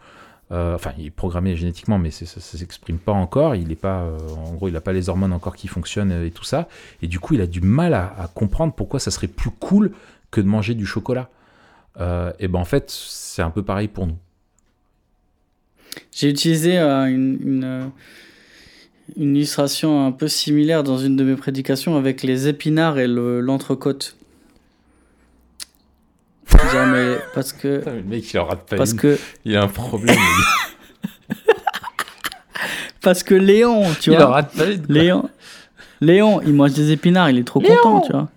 Enfin, 0.50 0.92
il 0.96 1.04
est 1.04 1.10
programmé 1.10 1.56
génétiquement, 1.56 1.98
mais 1.98 2.10
ça 2.10 2.24
ne 2.24 2.40
s'exprime 2.40 2.96
pas 2.96 3.12
encore. 3.12 3.54
Il 3.54 3.70
est 3.70 3.76
pas, 3.76 4.06
en 4.34 4.54
gros, 4.54 4.68
il 4.68 4.72
n'a 4.72 4.80
pas 4.80 4.94
les 4.94 5.10
hormones 5.10 5.34
encore 5.34 5.54
qui 5.54 5.68
fonctionnent 5.68 6.10
et 6.10 6.30
tout 6.30 6.42
ça. 6.42 6.68
Et 7.02 7.06
du 7.06 7.20
coup, 7.20 7.34
il 7.34 7.42
a 7.42 7.46
du 7.46 7.60
mal 7.60 7.92
à 7.92 8.30
comprendre 8.34 8.72
pourquoi 8.72 8.98
ça 8.98 9.10
serait 9.10 9.26
plus 9.26 9.50
cool 9.50 9.92
que 10.30 10.40
de 10.40 10.46
manger 10.46 10.74
du 10.74 10.86
chocolat. 10.86 11.28
Euh, 12.00 12.32
et 12.38 12.48
ben 12.48 12.58
en 12.60 12.64
fait, 12.64 12.90
c'est 12.90 13.42
un 13.42 13.50
peu 13.50 13.62
pareil 13.62 13.88
pour 13.88 14.06
nous. 14.06 14.16
J'ai 16.12 16.28
utilisé 16.30 16.78
euh, 16.78 17.06
une, 17.06 17.38
une, 17.42 17.64
euh, 17.64 17.84
une 19.16 19.36
illustration 19.36 20.06
un 20.06 20.12
peu 20.12 20.28
similaire 20.28 20.84
dans 20.84 20.98
une 20.98 21.16
de 21.16 21.24
mes 21.24 21.34
prédications 21.36 21.96
avec 21.96 22.22
les 22.22 22.46
épinards 22.46 22.98
et 22.98 23.08
le- 23.08 23.40
l'entrecôte. 23.40 24.16
Genre, 26.72 26.86
mais 26.86 27.16
parce 27.34 27.52
que. 27.52 27.78
Putain, 27.78 27.92
mais 27.92 27.98
le 28.00 28.04
mec, 28.04 28.32
il 28.32 28.38
en 28.38 28.44
rate 28.46 28.68
pas 28.68 28.76
Parce 28.76 28.92
une. 28.92 28.98
que, 28.98 29.18
Il 29.44 29.56
a 29.56 29.62
un 29.62 29.68
problème. 29.68 30.16
parce 33.02 33.22
que 33.22 33.34
Léon, 33.34 33.82
tu 34.00 34.10
il 34.10 34.16
en 34.16 34.26
vois. 34.26 34.34
rate 34.34 34.54
pas 34.56 34.66
une. 34.70 34.84
Léon, 34.88 35.28
Léon, 36.00 36.40
il 36.42 36.52
mange 36.54 36.72
des 36.74 36.92
épinards, 36.92 37.30
il 37.30 37.38
est 37.38 37.44
trop 37.44 37.60
content, 37.60 38.00
tu 38.02 38.12
vois. 38.12 38.28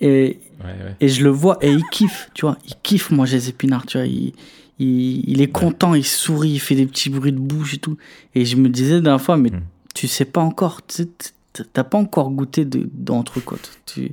Et, 0.00 0.38
Ouais, 0.62 0.94
et 1.00 1.08
je 1.08 1.24
le 1.24 1.30
vois 1.30 1.56
et 1.62 1.70
il 1.72 1.82
kiffe, 1.90 2.30
tu 2.34 2.42
vois. 2.46 2.56
Il 2.66 2.74
kiffe 2.82 3.10
manger 3.10 3.38
des 3.38 3.48
épinards, 3.48 3.86
tu 3.86 3.96
vois. 3.98 4.06
Il, 4.06 4.32
il, 4.78 5.28
il 5.28 5.40
est 5.42 5.50
content, 5.50 5.94
il 5.94 6.04
sourit, 6.04 6.50
il 6.50 6.58
fait 6.58 6.74
des 6.74 6.86
petits 6.86 7.08
bruits 7.10 7.32
de 7.32 7.38
bouche 7.38 7.74
et 7.74 7.78
tout. 7.78 7.96
Et 8.34 8.44
je 8.44 8.56
me 8.56 8.68
disais 8.68 8.94
la 8.96 9.00
dernière 9.00 9.20
fois, 9.22 9.36
mais 9.36 9.50
Mm. 9.50 9.62
tu 9.94 10.06
sais 10.08 10.24
pas 10.26 10.40
encore, 10.42 10.80
tu 10.86 11.06
t- 11.06 11.30
t'as 11.72 11.84
pas 11.84 11.98
encore 11.98 12.30
goûté 12.30 12.64
de- 12.64 12.88
d'entrecôte. 12.92 13.70
Tu, 13.86 14.12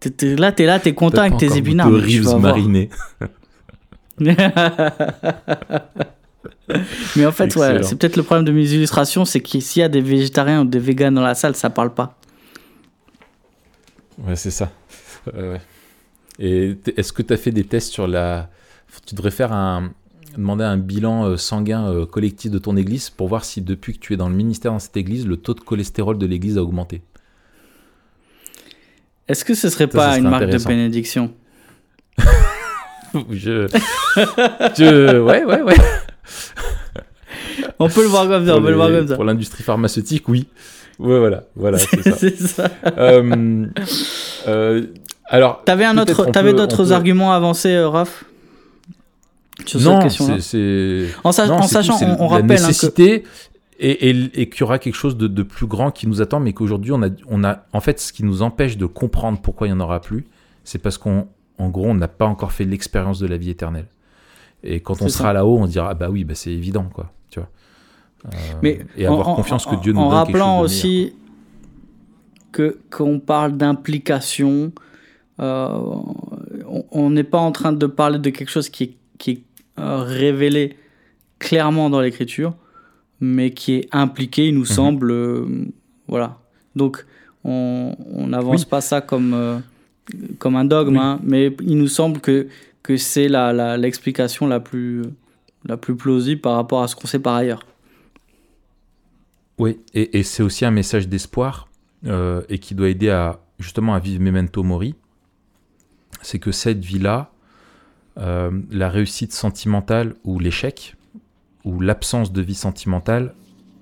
t'es- 0.00 0.10
t'es 0.10 0.36
là, 0.36 0.52
t'es 0.52 0.64
là, 0.66 0.78
t'es 0.78 0.94
content 0.94 1.22
avec 1.22 1.36
tes 1.38 1.56
épinards. 1.56 1.90
vas 1.90 2.20
voir. 2.22 2.38
marinés. 2.40 2.88
mais 7.16 7.26
en 7.26 7.32
fait, 7.32 7.54
ouais, 7.56 7.82
c'est 7.82 7.96
peut-être 7.98 8.16
le 8.16 8.22
problème 8.22 8.44
de 8.44 8.52
mes 8.52 8.70
illustrations, 8.72 9.24
c'est 9.24 9.40
que 9.40 9.60
s'il 9.60 9.80
y 9.80 9.82
a 9.82 9.88
des 9.88 10.00
végétariens 10.00 10.62
ou 10.62 10.64
des 10.64 10.78
véganes 10.78 11.14
dans 11.14 11.22
la 11.22 11.34
salle, 11.34 11.54
ça 11.56 11.68
parle 11.70 11.92
pas. 11.92 12.16
Ouais, 14.24 14.36
c'est 14.36 14.50
ça. 14.52 14.70
Et 16.38 16.76
est-ce 16.96 17.12
que 17.12 17.22
tu 17.22 17.32
as 17.32 17.36
fait 17.36 17.52
des 17.52 17.64
tests 17.64 17.92
sur 17.92 18.06
la. 18.06 18.50
Tu 19.06 19.14
devrais 19.14 19.30
faire 19.30 19.52
un. 19.52 19.92
demander 20.36 20.64
un 20.64 20.76
bilan 20.76 21.26
euh, 21.26 21.36
sanguin 21.36 21.88
euh, 21.88 22.06
collectif 22.06 22.50
de 22.50 22.58
ton 22.58 22.76
église 22.76 23.10
pour 23.10 23.28
voir 23.28 23.44
si 23.44 23.60
depuis 23.60 23.94
que 23.94 23.98
tu 23.98 24.14
es 24.14 24.16
dans 24.16 24.28
le 24.28 24.34
ministère 24.34 24.72
dans 24.72 24.78
cette 24.78 24.96
église, 24.96 25.26
le 25.26 25.36
taux 25.36 25.54
de 25.54 25.60
cholestérol 25.60 26.18
de 26.18 26.26
l'église 26.26 26.58
a 26.58 26.62
augmenté? 26.62 27.02
Est-ce 29.28 29.44
que 29.44 29.54
ce 29.54 29.70
serait 29.70 29.84
Ça, 29.90 29.98
pas 29.98 30.12
ça 30.12 30.18
une 30.18 30.28
marque 30.28 30.46
de 30.46 30.64
bénédiction? 30.66 31.32
Je. 33.30 33.68
je... 34.76 35.20
Ouais, 35.20 35.44
ouais, 35.44 35.62
ouais. 35.62 35.76
On 37.78 37.88
peut 37.88 38.02
le 38.02 38.08
voir 38.08 38.28
comme 38.28 38.44
ça, 38.44 38.52
on 38.52 38.56
Pour 38.56 38.64
peut 38.64 38.70
le 38.70 38.76
voir 38.76 38.90
comme 38.90 39.06
ça. 39.06 39.14
Pour 39.14 39.24
l'industrie 39.24 39.62
pharmaceutique, 39.62 40.28
oui. 40.28 40.48
Ouais, 40.98 41.18
voilà, 41.18 41.44
voilà, 41.56 41.78
c'est 41.78 42.02
ça. 42.02 42.16
C'est 42.16 42.36
ça. 42.36 42.70
Euh, 42.98 43.66
euh, 44.46 44.86
alors, 45.26 45.62
T'avais 45.64 45.84
un 45.84 45.96
autre, 45.98 46.26
t'avais 46.30 46.52
d'autres 46.52 46.84
peut- 46.84 46.92
arguments 46.92 47.32
avancés, 47.32 47.74
euh, 47.74 47.88
Raph 47.88 48.24
Sur 49.66 49.80
non, 49.80 50.08
c'est- 50.08 50.40
c'est. 50.40 51.06
En, 51.22 51.32
sa- 51.32 51.50
en 51.52 51.62
sachant, 51.62 51.96
tout, 51.98 52.04
on, 52.04 52.16
on 52.20 52.22
la 52.24 52.28
rappelle 52.36 52.44
hein, 52.52 52.56
que- 52.60 52.66
nécessité 52.66 53.24
et, 53.78 54.10
et- 54.10 54.40
et 54.42 54.48
qu'il 54.48 54.60
y 54.60 54.62
aura 54.64 54.78
quelque 54.78 54.94
chose 54.96 55.16
de, 55.16 55.26
de 55.28 55.42
plus 55.42 55.66
grand 55.66 55.90
qui 55.90 56.06
nous 56.06 56.20
attend, 56.22 56.40
mais 56.40 56.52
qu'aujourd'hui 56.52 56.92
on 56.92 57.02
a, 57.02 57.08
on 57.28 57.44
a, 57.44 57.64
en 57.72 57.80
fait, 57.80 58.00
ce 58.00 58.12
qui 58.12 58.24
nous 58.24 58.42
empêche 58.42 58.76
de 58.76 58.86
comprendre 58.86 59.40
pourquoi 59.40 59.66
il 59.66 59.70
n'y 59.72 59.76
en 59.76 59.80
aura 59.80 60.00
plus, 60.00 60.26
c'est 60.64 60.78
parce 60.78 60.98
qu'en 60.98 61.28
en 61.58 61.68
gros, 61.68 61.86
on 61.86 61.94
n'a 61.94 62.08
pas 62.08 62.26
encore 62.26 62.50
fait 62.52 62.64
l'expérience 62.64 63.18
de 63.20 63.26
la 63.28 63.36
vie 63.36 63.50
éternelle. 63.50 63.86
Et 64.64 64.80
quand 64.80 65.02
on 65.02 65.08
sera 65.08 65.32
là-haut, 65.32 65.58
on 65.58 65.66
dira 65.66 65.88
ah 65.90 65.94
bah 65.94 66.08
oui, 66.10 66.24
bah 66.24 66.34
c'est 66.34 66.50
évident 66.50 66.88
quoi, 66.92 67.12
tu 67.30 67.38
vois. 67.38 67.48
Euh, 68.26 68.36
Mais 68.62 68.80
et 68.96 69.06
avoir 69.06 69.28
en- 69.28 69.34
confiance 69.36 69.66
que 69.66 69.76
Dieu 69.76 69.92
nous 69.92 70.00
En 70.00 70.10
donne 70.10 70.26
quelque 70.26 70.38
rappelant 70.38 70.62
chose 70.62 70.70
de 70.80 70.84
meilleur, 70.84 71.06
aussi 71.06 71.16
que 72.52 72.78
qu'on 72.90 73.20
parle 73.20 73.52
d'implication, 73.56 74.72
on- 75.38 76.84
on 76.90 77.10
n'est 77.10 77.24
pas 77.24 77.38
en 77.38 77.52
train 77.52 77.72
de 77.72 77.86
parler 77.86 78.18
de 78.18 78.30
quelque 78.30 78.50
chose 78.50 78.68
qui 78.68 78.84
est, 78.84 78.96
qui 79.18 79.30
est 79.32 79.42
euh, 79.78 79.98
révélé 80.02 80.76
clairement 81.40 81.90
dans 81.90 82.00
l'écriture, 82.00 82.54
mais 83.20 83.50
qui 83.52 83.74
est 83.74 83.88
impliqué, 83.92 84.48
il 84.48 84.54
nous 84.54 84.60
Mhm. 84.60 84.66
semble. 84.66 85.10
euh, 85.10 85.46
voilà. 86.06 86.38
Donc, 86.76 87.04
on 87.44 87.94
n'avance 88.28 88.62
Oui. 88.62 88.68
pas 88.70 88.80
ça 88.80 89.00
comme, 89.00 89.34
euh, 89.34 89.58
comme 90.38 90.56
un 90.56 90.64
dogme, 90.64 90.94
Oui. 90.96 91.02
hein, 91.02 91.20
mais 91.22 91.54
il 91.62 91.76
nous 91.76 91.88
semble 91.88 92.20
que, 92.20 92.46
que 92.82 92.96
c'est 92.96 93.28
la- 93.28 93.52
la- 93.52 93.76
l'explication 93.76 94.46
la, 94.46 94.60
plus, 94.60 95.02
la 95.66 95.76
plus 95.76 95.96
plausible 95.96 96.40
par 96.40 96.54
rapport 96.56 96.82
à 96.82 96.88
ce 96.88 96.94
qu'on 96.96 97.06
sait 97.06 97.18
par 97.18 97.34
ailleurs. 97.34 97.66
Oui, 99.58 99.78
et, 99.94 100.18
et 100.18 100.22
c'est 100.22 100.42
aussi 100.42 100.64
un 100.64 100.70
message 100.70 101.08
d'espoir 101.08 101.68
euh, 102.06 102.42
et 102.48 102.58
qui 102.58 102.74
doit 102.74 102.88
aider 102.88 103.10
à 103.10 103.40
justement 103.58 103.94
à 103.94 103.98
vivre 103.98 104.20
Memento 104.22 104.62
Mori. 104.62 104.94
C'est 106.24 106.38
que 106.38 106.52
cette 106.52 106.82
vie-là, 106.84 107.30
euh, 108.18 108.50
la 108.70 108.88
réussite 108.88 109.32
sentimentale 109.32 110.14
ou 110.24 110.38
l'échec 110.38 110.96
ou 111.64 111.80
l'absence 111.80 112.32
de 112.32 112.40
vie 112.42 112.54
sentimentale 112.54 113.34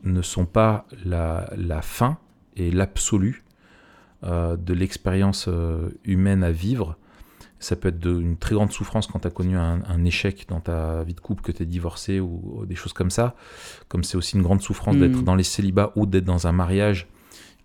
ne 0.05 0.23
sont 0.23 0.47
pas 0.47 0.87
la, 1.05 1.49
la 1.57 1.83
fin 1.83 2.19
et 2.57 2.71
l'absolu 2.71 3.45
euh, 4.25 4.57
de 4.57 4.75
l'expérience 4.75 5.47
euh, 5.49 5.91
humaine 6.05 6.43
à 6.45 6.51
vivre. 6.53 6.97
Ça 7.61 7.77
peut 7.77 7.89
être 7.89 8.01
de- 8.01 8.21
une 8.21 8.37
très 8.37 8.55
grande 8.57 8.73
souffrance 8.73 9.07
quand 9.07 9.21
tu 9.21 9.29
as 9.29 9.31
connu 9.31 9.57
un, 9.57 9.81
un 9.89 10.05
échec 10.05 10.47
dans 10.49 10.59
ta 10.61 11.05
vie 11.05 11.15
de 11.15 11.21
couple, 11.21 11.43
que 11.45 11.53
tu 11.53 11.63
es 11.63 11.67
divorcé 11.67 12.19
ou, 12.19 12.41
ou 12.61 12.67
des 12.67 12.75
choses 12.75 12.93
comme 12.93 13.11
ça. 13.11 13.37
Comme 13.89 14.03
c'est 14.03 14.17
aussi 14.17 14.35
une 14.37 14.43
grande 14.43 14.63
souffrance 14.63 14.97
d'être 14.97 15.23
dans 15.23 15.37
les 15.37 15.45
célibats 15.45 15.93
ou 15.95 16.07
d'être 16.07 16.25
dans 16.25 16.47
un 16.49 16.53
mariage 16.53 17.07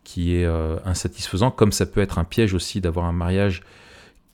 qui 0.04 0.36
est 0.36 0.46
euh, 0.46 0.78
insatisfaisant, 0.86 1.50
comme 1.52 1.72
ça 1.72 1.86
peut 1.88 2.02
être 2.02 2.20
un 2.20 2.24
piège 2.26 2.54
aussi 2.54 2.80
d'avoir 2.82 3.06
un 3.08 3.12
mariage 3.12 3.64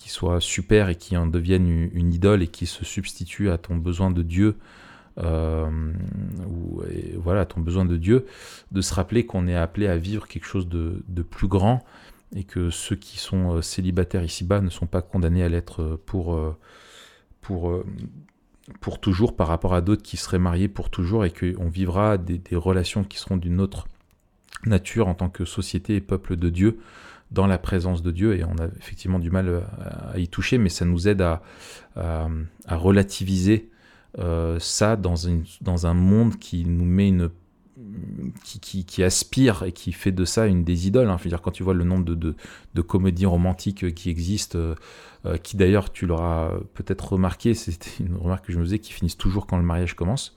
qui 0.03 0.09
soit 0.09 0.41
super 0.41 0.89
et 0.89 0.95
qui 0.95 1.15
en 1.15 1.27
devienne 1.27 1.65
une, 1.93 2.13
idole 2.13 2.43
et 2.43 2.47
qui 2.47 2.65
se 2.65 2.83
substitue 2.83 3.49
à 3.49 3.57
ton 3.57 3.77
besoin 3.77 4.11
de 4.11 4.21
Dieu, 4.21 4.57
euh, 5.17 5.93
ou 6.45 6.81
voilà, 7.15 7.45
ton 7.45 7.61
besoin 7.61 7.85
de 7.85 7.95
Dieu, 7.95 8.25
de 8.73 8.81
se 8.81 8.93
rappeler 8.93 9.25
qu'on 9.25 9.47
est 9.47 9.55
appelé 9.55 9.87
à 9.87 9.95
vivre 9.95 10.27
quelque 10.27 10.43
chose 10.43 10.67
de, 10.67 11.05
de 11.07 11.21
plus 11.21 11.47
grand 11.47 11.85
et 12.35 12.43
que 12.43 12.69
ceux 12.69 12.97
qui 12.97 13.17
sont 13.17 13.55
euh, 13.55 13.61
célibataires 13.61 14.25
ici-bas 14.25 14.59
ne 14.59 14.69
sont 14.69 14.87
pas 14.87 15.01
condamnés 15.01 15.41
à 15.41 15.47
l'être 15.47 15.81
euh, 15.81 16.57
pour, 17.39 18.99
toujours 18.99 19.37
par 19.37 19.47
rapport 19.47 19.73
à 19.73 19.79
d'autres 19.79 20.03
qui 20.03 20.17
seraient 20.17 20.37
mariés 20.37 20.67
pour 20.67 20.89
toujours 20.89 21.23
et 21.23 21.31
qu'on 21.31 21.69
vivra 21.69 22.17
des 22.17 22.41
relations 22.57 23.05
qui 23.05 23.19
seront 23.19 23.37
d'une 23.37 23.61
autre 23.61 23.87
nature 24.65 25.07
en 25.07 25.13
tant 25.13 25.29
que 25.29 25.45
société 25.45 25.95
et 25.95 26.01
peuple 26.01 26.35
de 26.35 26.49
Dieu 26.49 26.79
dans 27.33 27.47
la 27.47 27.57
présence 27.57 28.01
de 28.01 28.11
Dieu 28.11 28.37
et 28.37 28.43
on 28.43 28.55
a 28.57 28.67
effectivement 28.79 29.19
du 29.19 29.31
mal 29.31 29.49
euh, 29.49 29.61
à, 30.13 30.19
y 30.19 30.27
toucher 30.27 30.57
mais 30.57 30.69
ça 30.69 30.85
nous 30.85 31.07
aide 31.07 31.21
à, 31.21 31.41
relativiser 32.67 33.69
euh, 34.19 34.59
ça 34.59 34.95
dans, 34.95 35.27
un 35.85 35.93
monde 35.93 36.37
qui 36.37 36.65
nous 36.65 36.85
met 36.85 37.09
une 37.09 37.29
qui, 38.43 39.03
aspire 39.03 39.63
et 39.63 39.71
qui 39.71 39.91
fait 39.91 40.11
de 40.11 40.25
ça 40.25 40.47
une 40.47 40.63
des 40.63 40.87
idoles. 40.87 41.09
hein. 41.09 41.17
Je 41.19 41.23
veux 41.25 41.29
dire, 41.29 41.41
quand 41.41 41.51
tu 41.51 41.63
vois 41.63 41.73
le 41.73 41.83
nombre 41.83 42.05
de, 42.05 42.81
comédies 42.81 43.25
romantiques 43.25 43.93
qui 43.93 44.09
existent, 44.09 44.57
euh, 44.57 45.37
qui 45.41 45.57
d'ailleurs, 45.57 45.91
tu 45.91 46.05
l'auras 46.05 46.51
peut-être 46.73 47.13
remarqué, 47.13 47.53
c'était 47.53 47.91
une 47.99 48.15
remarque 48.15 48.45
que 48.45 48.53
je 48.53 48.57
me 48.57 48.63
faisais, 48.63 48.79
qui 48.79 48.93
finissent 48.93 49.17
toujours 49.17 49.45
quand 49.47 49.57
le 49.57 49.63
mariage 49.63 49.95
commence. 49.95 50.35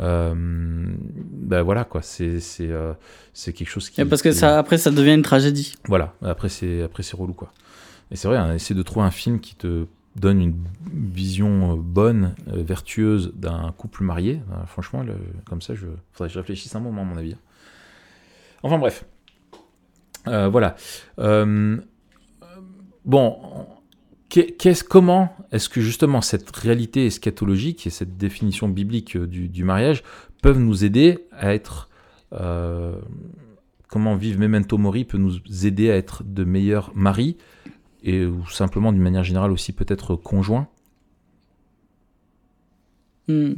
Euh, 0.00 0.34
ben 0.36 1.62
voilà, 1.62 1.84
quoi, 1.84 2.02
c'est 2.02 2.40
c'est 2.40 2.68
euh, 2.70 2.92
quelque 3.34 3.66
chose 3.66 3.88
qui. 3.90 4.00
Et 4.00 4.04
parce 4.04 4.22
que 4.22 4.28
qui- 4.28 4.34
ça, 4.34 4.58
après, 4.58 4.76
ça 4.78 4.90
devient 4.90 5.14
une 5.14 5.22
tragédie. 5.22 5.74
Voilà, 5.88 6.14
après 6.22 6.48
c'est 6.48 6.82
après 6.82 7.02
c'est 7.02 7.16
relou, 7.16 7.32
quoi. 7.32 7.52
Et 8.10 8.16
c'est 8.16 8.28
vrai, 8.28 8.36
hein, 8.36 8.54
essayer 8.54 8.74
de 8.74 8.82
trouver 8.82 9.06
un 9.06 9.10
film 9.10 9.40
qui 9.40 9.54
te 9.54 9.86
donne 10.16 10.40
une 10.40 10.54
vision 10.92 11.72
euh, 11.72 11.76
bonne, 11.76 12.34
euh, 12.48 12.62
vertueuse 12.62 13.32
d'un 13.34 13.72
couple 13.76 14.02
marié. 14.04 14.40
euh, 14.52 14.66
franchement, 14.66 15.02
le- 15.02 15.16
comme 15.48 15.60
ça, 15.62 15.74
je 15.74 15.86
faudrait 16.12 16.28
que 16.28 16.34
je 16.34 16.38
réfléchisse 16.38 16.74
un 16.76 16.80
moment, 16.80 17.02
à 17.02 17.04
mon 17.04 17.16
avis. 17.16 17.36
Enfin 18.62 18.78
bref. 18.78 19.04
Euh, 20.28 20.48
voilà. 20.48 20.76
Bon, 23.04 23.38
qu'est-ce, 24.28 24.84
comment 24.84 25.36
est-ce 25.52 25.68
que 25.68 25.80
justement 25.80 26.20
cette 26.20 26.54
réalité 26.54 27.06
eschatologique 27.06 27.86
et 27.86 27.90
cette 27.90 28.16
définition 28.16 28.68
biblique 28.68 29.16
euh, 29.16 29.26
du, 29.26 29.64
mariage 29.64 30.02
peuvent 30.42 30.58
nous 30.58 30.84
aider 30.84 31.26
à 31.32 31.54
être... 31.54 31.88
euh, 32.32 33.00
comment 33.88 34.16
vivre 34.16 34.40
Memento 34.40 34.78
Mori 34.78 35.04
peut 35.04 35.18
nous 35.18 35.38
aider 35.64 35.90
à 35.90 35.96
être 35.96 36.24
de 36.24 36.44
meilleurs 36.44 36.90
maris 36.94 37.36
et 38.02 38.26
ou 38.26 38.46
simplement 38.48 38.92
d'une 38.92 39.02
manière 39.02 39.24
générale 39.24 39.52
aussi 39.52 39.72
peut-être 39.72 40.16
conjoints 40.16 40.68
Hmm. 43.28 43.54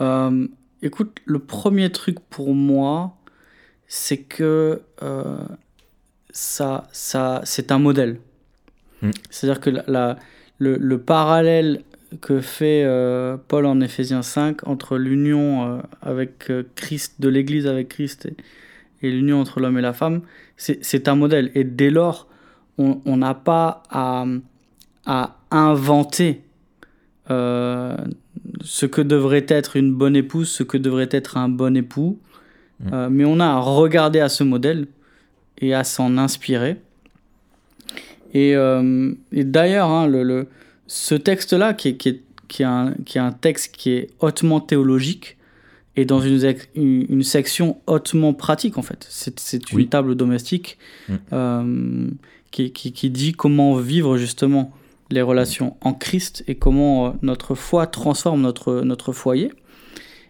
Euh, 0.00 0.48
écoute, 0.80 1.18
le 1.26 1.38
premier 1.38 1.92
truc 1.92 2.18
pour 2.30 2.54
moi, 2.54 3.18
c'est 3.86 4.22
que 4.22 4.80
ça, 6.30 6.88
ça, 6.92 7.42
c'est 7.44 7.72
un 7.72 7.78
modèle. 7.78 8.20
Hmm. 9.02 9.10
C'est-à-dire 9.30 9.60
que 9.60 9.70
la, 9.70 9.84
la- 9.88 10.18
le, 10.58 10.76
le 10.76 10.98
parallèle 10.98 11.82
que 12.20 12.40
fait 12.40 12.82
euh, 12.84 13.36
Paul 13.48 13.66
en 13.66 13.80
Éphésiens 13.80 14.22
5 14.22 14.66
entre 14.66 14.98
l'union 14.98 15.78
euh, 15.78 15.80
avec 16.02 16.50
euh, 16.50 16.64
Christ, 16.74 17.14
de 17.20 17.28
l'Église 17.28 17.66
avec 17.66 17.88
Christ 17.88 18.26
et, 18.26 18.36
et 19.06 19.10
l'union 19.10 19.40
entre 19.40 19.60
l'homme 19.60 19.78
et 19.78 19.82
la 19.82 19.92
femme, 19.94 20.20
c'est 20.56 21.08
un 21.08 21.14
modèle. 21.14 21.50
Et 21.54 21.64
dès 21.64 21.88
lors, 21.88 22.26
on 22.76 23.16
n'a 23.16 23.34
pas 23.34 23.82
à, 23.90 24.26
à 25.06 25.36
inventer 25.50 26.42
euh, 27.30 27.96
ce 28.62 28.86
que 28.86 29.00
devrait 29.00 29.46
être 29.48 29.76
une 29.76 29.94
bonne 29.94 30.16
épouse, 30.16 30.48
ce 30.50 30.62
que 30.62 30.76
devrait 30.76 31.08
être 31.10 31.36
un 31.38 31.48
bon 31.48 31.76
époux. 31.76 32.18
Mm. 32.80 32.88
Euh, 32.92 33.08
mais 33.10 33.24
on 33.24 33.40
a 33.40 33.46
à 33.46 33.58
regarder 33.58 34.20
à 34.20 34.28
ce 34.28 34.44
modèle 34.44 34.86
et 35.58 35.72
à 35.74 35.84
s'en 35.84 36.18
inspirer. 36.18 36.76
Et, 38.34 38.54
euh, 38.56 39.12
et 39.32 39.44
d'ailleurs, 39.44 39.88
hein, 39.88 40.06
le, 40.06 40.22
le- 40.22 40.46
ce 40.86 41.14
texte-là, 41.14 41.74
qui 41.74 41.88
est, 41.88 41.96
qui, 41.96 42.08
est, 42.10 42.22
qui, 42.48 42.62
est 42.62 42.66
un, 42.66 42.94
qui 43.04 43.18
est 43.18 43.20
un 43.20 43.32
texte 43.32 43.74
qui 43.76 43.90
est 43.92 44.08
hautement 44.20 44.60
théologique, 44.60 45.36
est 45.96 46.04
dans 46.04 46.20
une, 46.20 46.38
sec- 46.38 46.68
une, 46.74 47.06
une 47.08 47.22
section 47.22 47.78
hautement 47.86 48.32
pratique, 48.32 48.78
en 48.78 48.82
fait. 48.82 49.04
C'est 49.08 49.70
une 49.72 49.76
Oui. 49.78 49.88
table 49.88 50.14
domestique 50.14 50.78
Mm. 51.08 51.14
euh, 51.32 52.06
qui, 52.50 52.72
qui, 52.72 52.92
qui 52.92 53.10
dit 53.10 53.32
comment 53.32 53.74
vivre 53.76 54.16
justement 54.16 54.72
les 55.10 55.22
relations 55.22 55.76
en 55.80 55.92
Christ 55.92 56.44
et 56.46 56.54
comment 56.54 57.06
euh, 57.06 57.10
notre 57.22 57.54
foi 57.56 57.86
transforme 57.88 58.40
notre, 58.42 58.82
notre 58.82 59.12
foyer. 59.12 59.50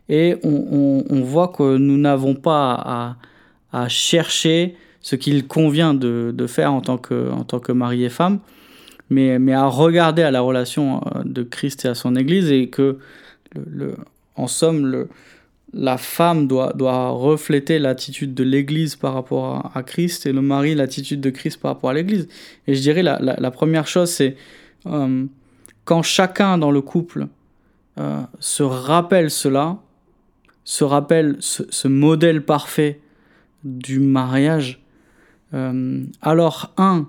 Et 0.09 0.37
on, 0.43 0.49
on- 0.73 1.05
on 1.11 1.21
voit 1.23 1.49
que 1.49 1.77
nous 1.77 1.99
n'avons 1.99 2.35
pas 2.35 2.75
à, 2.75 3.17
à 3.73 3.89
chercher 3.89 4.75
ce 5.01 5.17
qu'il 5.17 5.47
convient 5.47 5.95
de, 5.95 6.33
de 6.35 6.47
faire 6.47 6.73
en 6.73 6.81
tant, 6.81 6.99
que, 6.99 7.31
en 7.31 7.45
tant 7.45 7.61
que 7.61 7.73
mari 7.73 8.05
et 8.05 8.11
femme, 8.11 8.41
mais, 9.09 9.39
mais 9.39 9.53
à 9.55 9.67
regarder 9.67 10.23
à 10.23 10.31
la 10.31 10.41
relation 10.41 11.01
euh, 11.17 11.23
de 11.25 11.43
Christ 11.43 11.85
et 11.85 11.89
à 11.89 11.95
son 11.95 12.17
Église 12.17 12.51
et 12.51 12.69
que, 12.69 12.99
le, 13.55 13.63
le- 13.67 13.97
en 14.37 14.47
somme, 14.47 14.87
le, 14.87 15.09
la 15.73 15.99
femme 15.99 16.47
doit, 16.47 16.73
doit 16.73 17.11
refléter 17.11 17.79
l'attitude 17.79 18.33
de 18.35 18.43
l'Église 18.43 18.97
par 18.97 19.13
rapport 19.15 19.71
à, 19.75 19.83
Christ 19.83 20.27
et 20.27 20.33
le 20.33 20.41
mari 20.41 20.75
l'attitude 20.75 21.21
de 21.21 21.31
Christ 21.31 21.61
par 21.61 21.73
rapport 21.73 21.91
à 21.91 21.95
l'Église. 21.95 22.29
Et 22.67 22.75
je 22.75 22.81
dirais 22.81 23.03
la, 23.03 23.19
la, 23.21 23.37
la 23.39 23.51
première 23.51 23.87
chose, 23.87 24.11
c'est 24.11 24.37
euh, 24.87 25.27
quand 25.85 26.03
chacun 26.03 26.59
dans 26.59 26.71
le 26.71 26.81
couple 26.81 27.27
euh, 27.99 28.21
se 28.39 28.63
rappelle 28.63 29.31
cela, 29.31 29.79
se 30.65 30.85
rappelle 30.85 31.37
ce, 31.41 31.65
ce 31.71 31.89
modèle 31.89 32.43
parfait 32.45 33.01
du 33.65 33.99
mariage, 33.99 34.81
euh, 35.55 36.05
alors 36.23 36.73
un, 36.77 37.09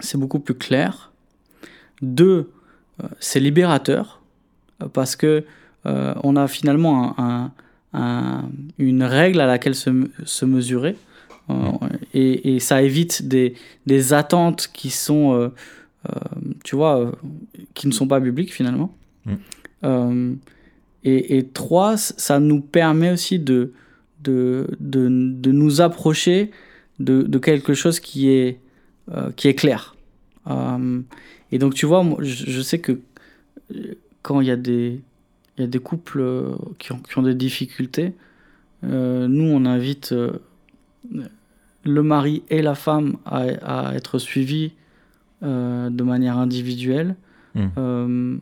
c'est 0.00 0.18
beaucoup 0.18 0.40
plus 0.40 0.54
clair. 0.54 1.12
Deux, 2.00 2.50
euh, 3.02 3.08
c'est 3.20 3.40
libérateur 3.40 4.20
euh, 4.82 4.88
parce 4.88 5.16
que 5.16 5.44
euh, 5.86 6.14
on 6.22 6.36
a 6.36 6.48
finalement 6.48 7.18
un- 7.18 7.24
un- 7.24 7.52
un- 8.00 8.48
une 8.78 9.02
règle 9.02 9.40
à 9.40 9.46
laquelle 9.46 9.74
se, 9.74 9.90
se 10.24 10.44
mesurer 10.44 10.96
et, 12.14 12.54
et 12.54 12.60
ça 12.60 12.82
évite 12.82 13.28
des, 13.28 13.54
des 13.84 14.12
attentes 14.14 14.70
qui 14.72 14.88
sont, 14.88 15.52
tu 16.64 16.76
vois, 16.76 17.12
qui 17.74 17.86
ne 17.88 17.92
sont 17.92 18.08
pas 18.08 18.20
bibliques 18.20 18.54
finalement. 18.54 18.94
Mm. 19.26 20.34
Et, 21.04 21.36
et 21.36 21.46
trois, 21.48 21.96
ça 21.98 22.38
nous 22.40 22.60
permet 22.60 23.10
aussi 23.10 23.38
de, 23.38 23.72
de, 24.22 24.66
de, 24.80 25.08
de 25.10 25.52
nous 25.52 25.80
approcher 25.82 26.52
de, 27.02 27.22
de 27.22 27.38
quelque 27.38 27.74
chose 27.74 28.00
qui 28.00 28.30
est, 28.30 28.58
euh, 29.10 29.30
qui 29.36 29.48
est 29.48 29.54
clair. 29.54 29.94
Euh, 30.46 31.00
et 31.50 31.58
donc, 31.58 31.74
tu 31.74 31.86
vois, 31.86 32.02
moi, 32.02 32.18
je, 32.20 32.50
je 32.50 32.60
sais 32.62 32.78
que 32.78 32.92
euh, 33.74 33.94
quand 34.22 34.40
il 34.40 34.46
y 34.46 34.50
a 34.50 34.56
des, 34.56 35.00
y 35.58 35.62
a 35.62 35.66
des 35.66 35.78
couples 35.78 36.22
qui 36.78 36.92
ont, 36.92 37.00
qui 37.00 37.18
ont 37.18 37.22
des 37.22 37.34
difficultés, 37.34 38.14
euh, 38.84 39.28
nous, 39.28 39.44
on 39.44 39.64
invite 39.64 40.14
le 41.84 42.02
mari 42.02 42.42
et 42.48 42.62
la 42.62 42.74
femme 42.74 43.16
à, 43.26 43.90
à 43.90 43.94
être 43.94 44.18
suivis 44.18 44.72
de 45.42 46.02
manière 46.04 46.38
individuelle. 46.38 47.16
Mm. 47.54 47.66
Euh, 47.76 48.36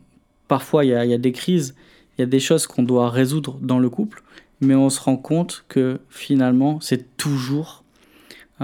parfois, 0.49 0.85
il 0.85 0.89
y, 0.89 1.09
y 1.09 1.15
a 1.15 1.19
des 1.19 1.33
crises, 1.33 1.75
il 2.17 2.21
y 2.21 2.25
a 2.25 2.27
des 2.27 2.41
choses 2.41 2.67
qu'on 2.67 2.83
doit 2.83 3.09
résoudre 3.09 3.59
dans 3.63 3.79
le 3.79 3.89
couple, 3.89 4.23
mais 4.61 4.75
on 4.75 4.91
se 4.91 5.01
rend 5.01 5.17
compte 5.17 5.65
que 5.69 5.99
finalement, 6.11 6.79
c'est 6.81 7.17
toujours 7.17 7.80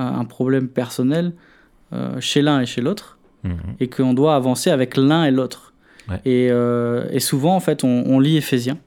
un 0.02 0.24
problème 0.24 0.68
personnel 0.68 1.32
euh, 1.92 2.20
chez 2.20 2.42
l'un 2.42 2.60
et 2.60 2.66
chez 2.66 2.80
l'autre 2.82 3.18
Mhm. 3.44 3.56
et 3.80 3.88
qu'on 3.88 4.12
doit 4.14 4.34
avancer 4.34 4.70
avec 4.70 4.96
l'un 4.96 5.24
et 5.24 5.30
l'autre. 5.30 5.72
Ouais. 6.08 6.20
Et, 6.24 6.48
euh, 6.50 7.06
et 7.10 7.20
souvent, 7.20 7.54
en 7.54 7.60
fait, 7.60 7.84
on, 7.84 8.02
on 8.06 8.18
lit 8.18 8.36
Éphésiens, 8.36 8.78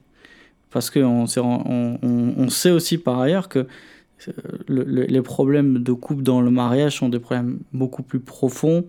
parce 0.71 0.89
qu'on 0.89 1.25
on, 1.37 1.97
on- 2.37 2.49
sait 2.49 2.71
aussi 2.71 2.97
par 2.97 3.19
ailleurs 3.19 3.47
que 3.49 3.59
euh, 3.59 4.31
le- 4.67 4.83
le- 4.83 5.03
les 5.05 5.21
problèmes 5.21 5.79
de 5.81 5.93
couple 5.93 6.23
dans 6.23 6.41
le 6.41 6.51
mariage 6.51 6.97
sont 6.97 7.09
des 7.09 7.19
problèmes 7.19 7.59
beaucoup 7.73 8.03
plus 8.03 8.19
profonds, 8.19 8.85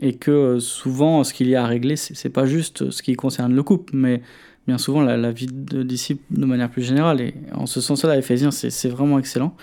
et 0.00 0.14
que 0.14 0.58
souvent, 0.60 1.24
ce 1.24 1.32
qu'il 1.32 1.48
y 1.48 1.56
a 1.56 1.64
à 1.64 1.66
régler, 1.66 1.96
c'est 1.96 2.28
pas 2.30 2.44
juste 2.46 2.90
ce 2.90 3.02
qui 3.02 3.14
concerne 3.14 3.54
le 3.54 3.62
couple, 3.62 3.94
mais 3.96 4.20
bien 4.66 4.76
souvent 4.78 5.00
la, 5.02 5.16
la 5.16 5.32
vie 5.32 5.46
de 5.50 5.82
disciple 5.82 6.22
de 6.30 6.44
manière 6.44 6.68
plus 6.70 6.82
générale. 6.82 7.20
Et 7.22 7.34
en 7.54 7.64
ce 7.66 7.80
sens-là, 7.80 8.16
Éphésiens, 8.18 8.50
c'est 8.50 8.70
c'est 8.70 8.88
vraiment 8.90 9.18
excellent. 9.18 9.56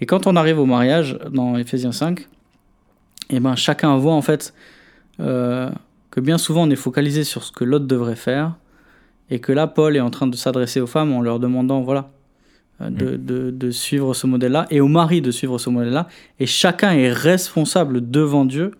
Et 0.00 0.06
quand 0.06 0.26
on 0.26 0.36
arrive 0.36 0.58
au 0.58 0.66
mariage, 0.66 1.18
dans 1.30 1.56
Éphésiens 1.56 1.92
5, 1.92 2.26
et 3.30 3.40
ben, 3.40 3.54
chacun 3.56 3.96
voit 3.96 4.14
en 4.14 4.22
fait 4.22 4.54
euh, 5.20 5.70
que 6.10 6.20
bien 6.20 6.38
souvent 6.38 6.62
on 6.66 6.70
est 6.70 6.76
focalisé 6.76 7.22
sur 7.24 7.44
ce 7.44 7.52
que 7.52 7.64
l'autre 7.64 7.86
devrait 7.86 8.16
faire, 8.16 8.54
et 9.32 9.38
que 9.38 9.52
là, 9.52 9.66
Paul 9.68 9.96
est 9.96 10.00
en 10.00 10.10
train 10.10 10.26
de 10.26 10.34
s'adresser 10.36 10.80
aux 10.80 10.86
femmes 10.88 11.12
en 11.12 11.20
leur 11.20 11.38
demandant, 11.38 11.82
voilà, 11.82 12.10
euh, 12.80 12.90
de, 12.90 13.16
de- 13.16 13.50
de 13.50 13.70
suivre 13.70 14.12
ce 14.14 14.26
modèle-là, 14.26 14.66
et 14.70 14.80
aux 14.80 14.88
maris 14.88 15.20
de 15.22 15.30
suivre 15.30 15.58
ce 15.58 15.70
modèle-là, 15.70 16.08
et 16.40 16.46
chacun 16.46 16.92
est 16.92 17.12
responsable 17.12 18.10
devant 18.10 18.44
Dieu 18.44 18.72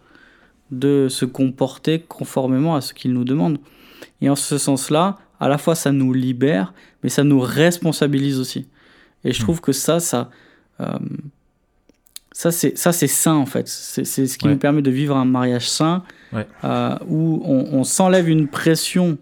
de 0.73 1.07
se 1.09 1.25
comporter 1.25 2.01
conformément 2.01 2.75
à 2.77 2.81
ce 2.81 2.95
qu'il 2.95 3.12
nous 3.12 3.25
demande. 3.25 3.59
Et 4.23 4.29
en 4.31 4.37
ce 4.37 4.57
sens-là, 4.59 5.18
à 5.39 5.49
la 5.49 5.59
fois 5.59 5.75
ça 5.75 5.93
nous 5.93 6.12
libère, 6.12 6.73
mais 7.03 7.09
ça 7.11 7.23
nous 7.25 7.41
responsabilise 7.41 8.39
aussi. 8.41 8.66
Et 9.25 9.33
je 9.33 9.41
Mm. 9.41 9.45
trouve 9.45 9.61
que 9.61 9.73
ça, 9.73 10.01
ça, 10.01 10.31
euh, 10.81 10.99
ça 12.33 12.51
c'est 12.51 12.78
ça 12.78 12.93
c'est 12.93 13.07
sain 13.07 13.35
en 13.35 13.47
fait. 13.47 13.68
C'est 13.68 14.05
ce 14.05 14.39
qui 14.39 14.47
nous 14.47 14.57
permet 14.57 14.83
de 14.83 14.91
vivre 14.91 15.16
un 15.16 15.24
mariage 15.24 15.68
sain 15.68 16.05
euh, 16.64 16.97
où 17.07 17.43
on, 17.45 17.85
s'enlève 17.85 18.28
une 18.28 18.49
pression 18.49 19.18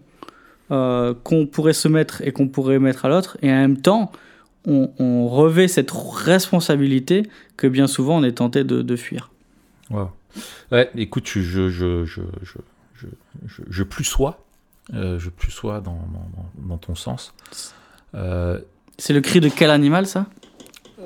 euh, 0.71 1.13
qu'on 1.23 1.47
pourrait 1.47 1.73
se 1.73 1.87
mettre 1.87 2.21
et 2.21 2.31
qu'on 2.31 2.47
pourrait 2.47 2.79
mettre 2.79 3.05
à 3.05 3.09
l'autre 3.09 3.37
et 3.41 3.49
en 3.49 3.55
même 3.55 3.81
temps 3.81 4.11
on, 4.65 5.27
revêt 5.27 5.67
cette 5.67 5.91
responsabilité 5.91 7.23
que 7.57 7.65
bien 7.65 7.87
souvent 7.87 8.17
on 8.17 8.23
est 8.23 8.33
tenté 8.33 8.63
de, 8.63 8.95
fuir. 8.95 9.31
Wow. 9.89 10.11
ouais 10.71 10.89
écoute 10.95 11.27
je 11.27 11.41
je 11.41 11.69
je 11.69 12.05
je 12.05 12.61
je, 12.93 13.61
je, 13.69 13.83
plus 13.83 14.03
sois 14.03 14.45
je 14.93 15.29
plus 15.29 15.51
sois 15.51 15.81
dans, 15.81 16.07
dans 16.57 16.77
ton 16.77 16.93
sens. 16.93 17.33
C'est 18.13 19.13
le 19.13 19.21
cri 19.21 19.39
de 19.39 19.49
quel 19.49 19.71
animal 19.71 20.05
ça? 20.05 20.27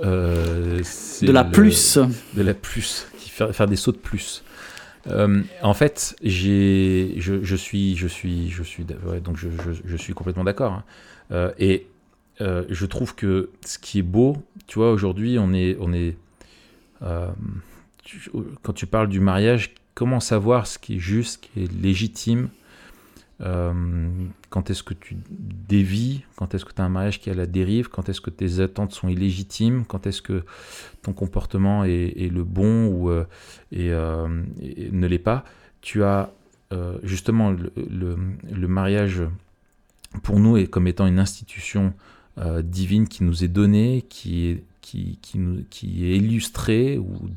Euh, 0.04 0.82
De 1.22 1.32
la 1.32 1.44
le- 1.44 1.52
plus. 1.52 1.98
De 2.34 2.41
la 2.41 2.54
plus, 2.54 3.08
qui 3.18 3.30
fait 3.30 3.52
faire 3.54 3.68
des 3.68 3.76
sauts 3.76 3.91
de 3.91 3.98
plus. 3.98 4.44
Euh, 5.08 5.41
en 5.62 5.74
fait, 5.74 6.16
j'ai, 6.24 7.16
je, 7.18 7.44
je 7.44 7.56
suis, 7.56 7.96
je 7.98 8.08
suis, 8.08 8.50
je 8.50 8.64
suis, 8.64 8.86
ouais, 9.06 9.20
donc 9.20 9.38
je, 9.38 9.50
je, 9.50 9.82
je 9.86 9.98
suis 9.98 10.14
complètement 10.14 10.46
d'accord. 10.46 10.72
hein. 10.74 10.84
Euh, 11.32 11.52
et 11.60 11.88
je 12.39 12.86
trouve 12.86 13.16
que 13.16 13.50
ce 13.66 13.78
qui 13.78 14.00
est 14.00 14.04
beau, 14.04 14.38
tu 14.68 14.80
vois, 14.80 14.91
aujourd'hui, 14.91 15.38
on 15.39 15.54
est, 15.54 15.78
on 15.80 15.94
est, 15.94 16.16
tu- 18.04 18.32
quand 18.62 18.74
tu 18.74 18.86
parles 18.86 19.10
du 19.10 19.20
mariage, 19.20 19.72
comment 19.94 20.20
savoir 20.20 20.68
ce 20.68 20.78
qui 20.80 20.96
est 20.96 21.00
juste, 21.00 21.44
ce 21.46 21.50
qui 21.50 21.64
est 21.64 21.72
légitime 21.82 22.50
Quand 23.39 24.69
est-ce 24.69 24.84
que 24.84 24.93
tu 24.93 25.17
dévis? 25.29 26.23
Quand 26.36 26.53
est-ce 26.53 26.63
que 26.63 26.73
tu 26.73 26.81
as 26.81 26.86
un 26.86 26.89
mariage 26.89 27.19
qui 27.19 27.29
est 27.29 27.34
à 27.34 27.36
la 27.36 27.45
dérive? 27.45 27.89
Quand 27.89 28.07
est-ce 28.07 28.21
que 28.21 28.29
tes 28.29 28.59
attentes 28.61 28.93
sont 28.93 29.09
illégitimes? 29.09 29.84
Quand 29.86 30.07
est-ce 30.07 30.21
que 30.21 30.43
ton 31.01 31.11
comportement 31.13 31.84
est, 31.84 32.31
le 32.31 32.43
bon 32.43 32.88
ou 32.88 33.09
euh, 33.09 33.25
euh, 33.75 34.43
ne 34.91 35.07
l'est 35.07 35.19
pas? 35.19 35.43
Tu 35.81 36.03
as 36.03 36.31
euh, 36.73 36.97
justement 37.03 37.51
le, 37.51 38.67
mariage 38.67 39.21
pour 40.23 40.39
nous 40.39 40.65
comme 40.67 40.88
étant 40.88 41.05
une 41.05 41.19
institution 41.19 41.93
euh, 42.39 42.63
divine 42.63 43.07
qui 43.07 43.23
nous 43.23 43.43
est 43.43 43.47
donnée, 43.47 44.05
qui 44.09 44.47
est, 44.47 44.63
illustrée, 45.84 46.97
où 46.97 47.29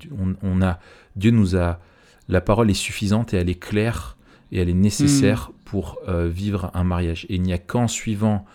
on, 0.42 0.62
a, 0.62 0.80
Dieu 1.16 1.32
nous 1.32 1.56
a, 1.56 1.80
la 2.28 2.40
parole 2.40 2.70
est 2.70 2.74
suffisante 2.74 3.34
et 3.34 3.36
elle 3.36 3.50
est 3.50 3.60
claire 3.60 4.16
et 4.52 4.58
elle 4.58 4.70
est 4.70 4.74
nécessaire 4.74 5.50
pour 5.66 5.98
euh, 6.08 6.28
vivre 6.28 6.70
un 6.72 6.84
mariage. 6.84 7.26
Et 7.28 7.34
il 7.34 7.42
n'y 7.42 7.52
a 7.52 7.58
qu'en 7.58 7.88
suivant 7.88 8.46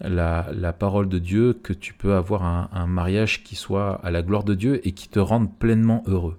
la, 0.00 0.44
parole 0.78 1.08
de 1.08 1.18
Dieu 1.18 1.54
que 1.54 1.72
tu 1.72 1.94
peux 1.94 2.14
avoir 2.14 2.44
un, 2.44 2.86
mariage 2.86 3.42
qui 3.42 3.56
soit 3.56 4.00
à 4.04 4.10
la 4.10 4.22
gloire 4.22 4.44
de 4.44 4.54
Dieu 4.54 4.86
et 4.86 4.92
qui 4.92 5.08
te 5.08 5.18
rende 5.18 5.56
pleinement 5.58 6.02
heureux. 6.06 6.36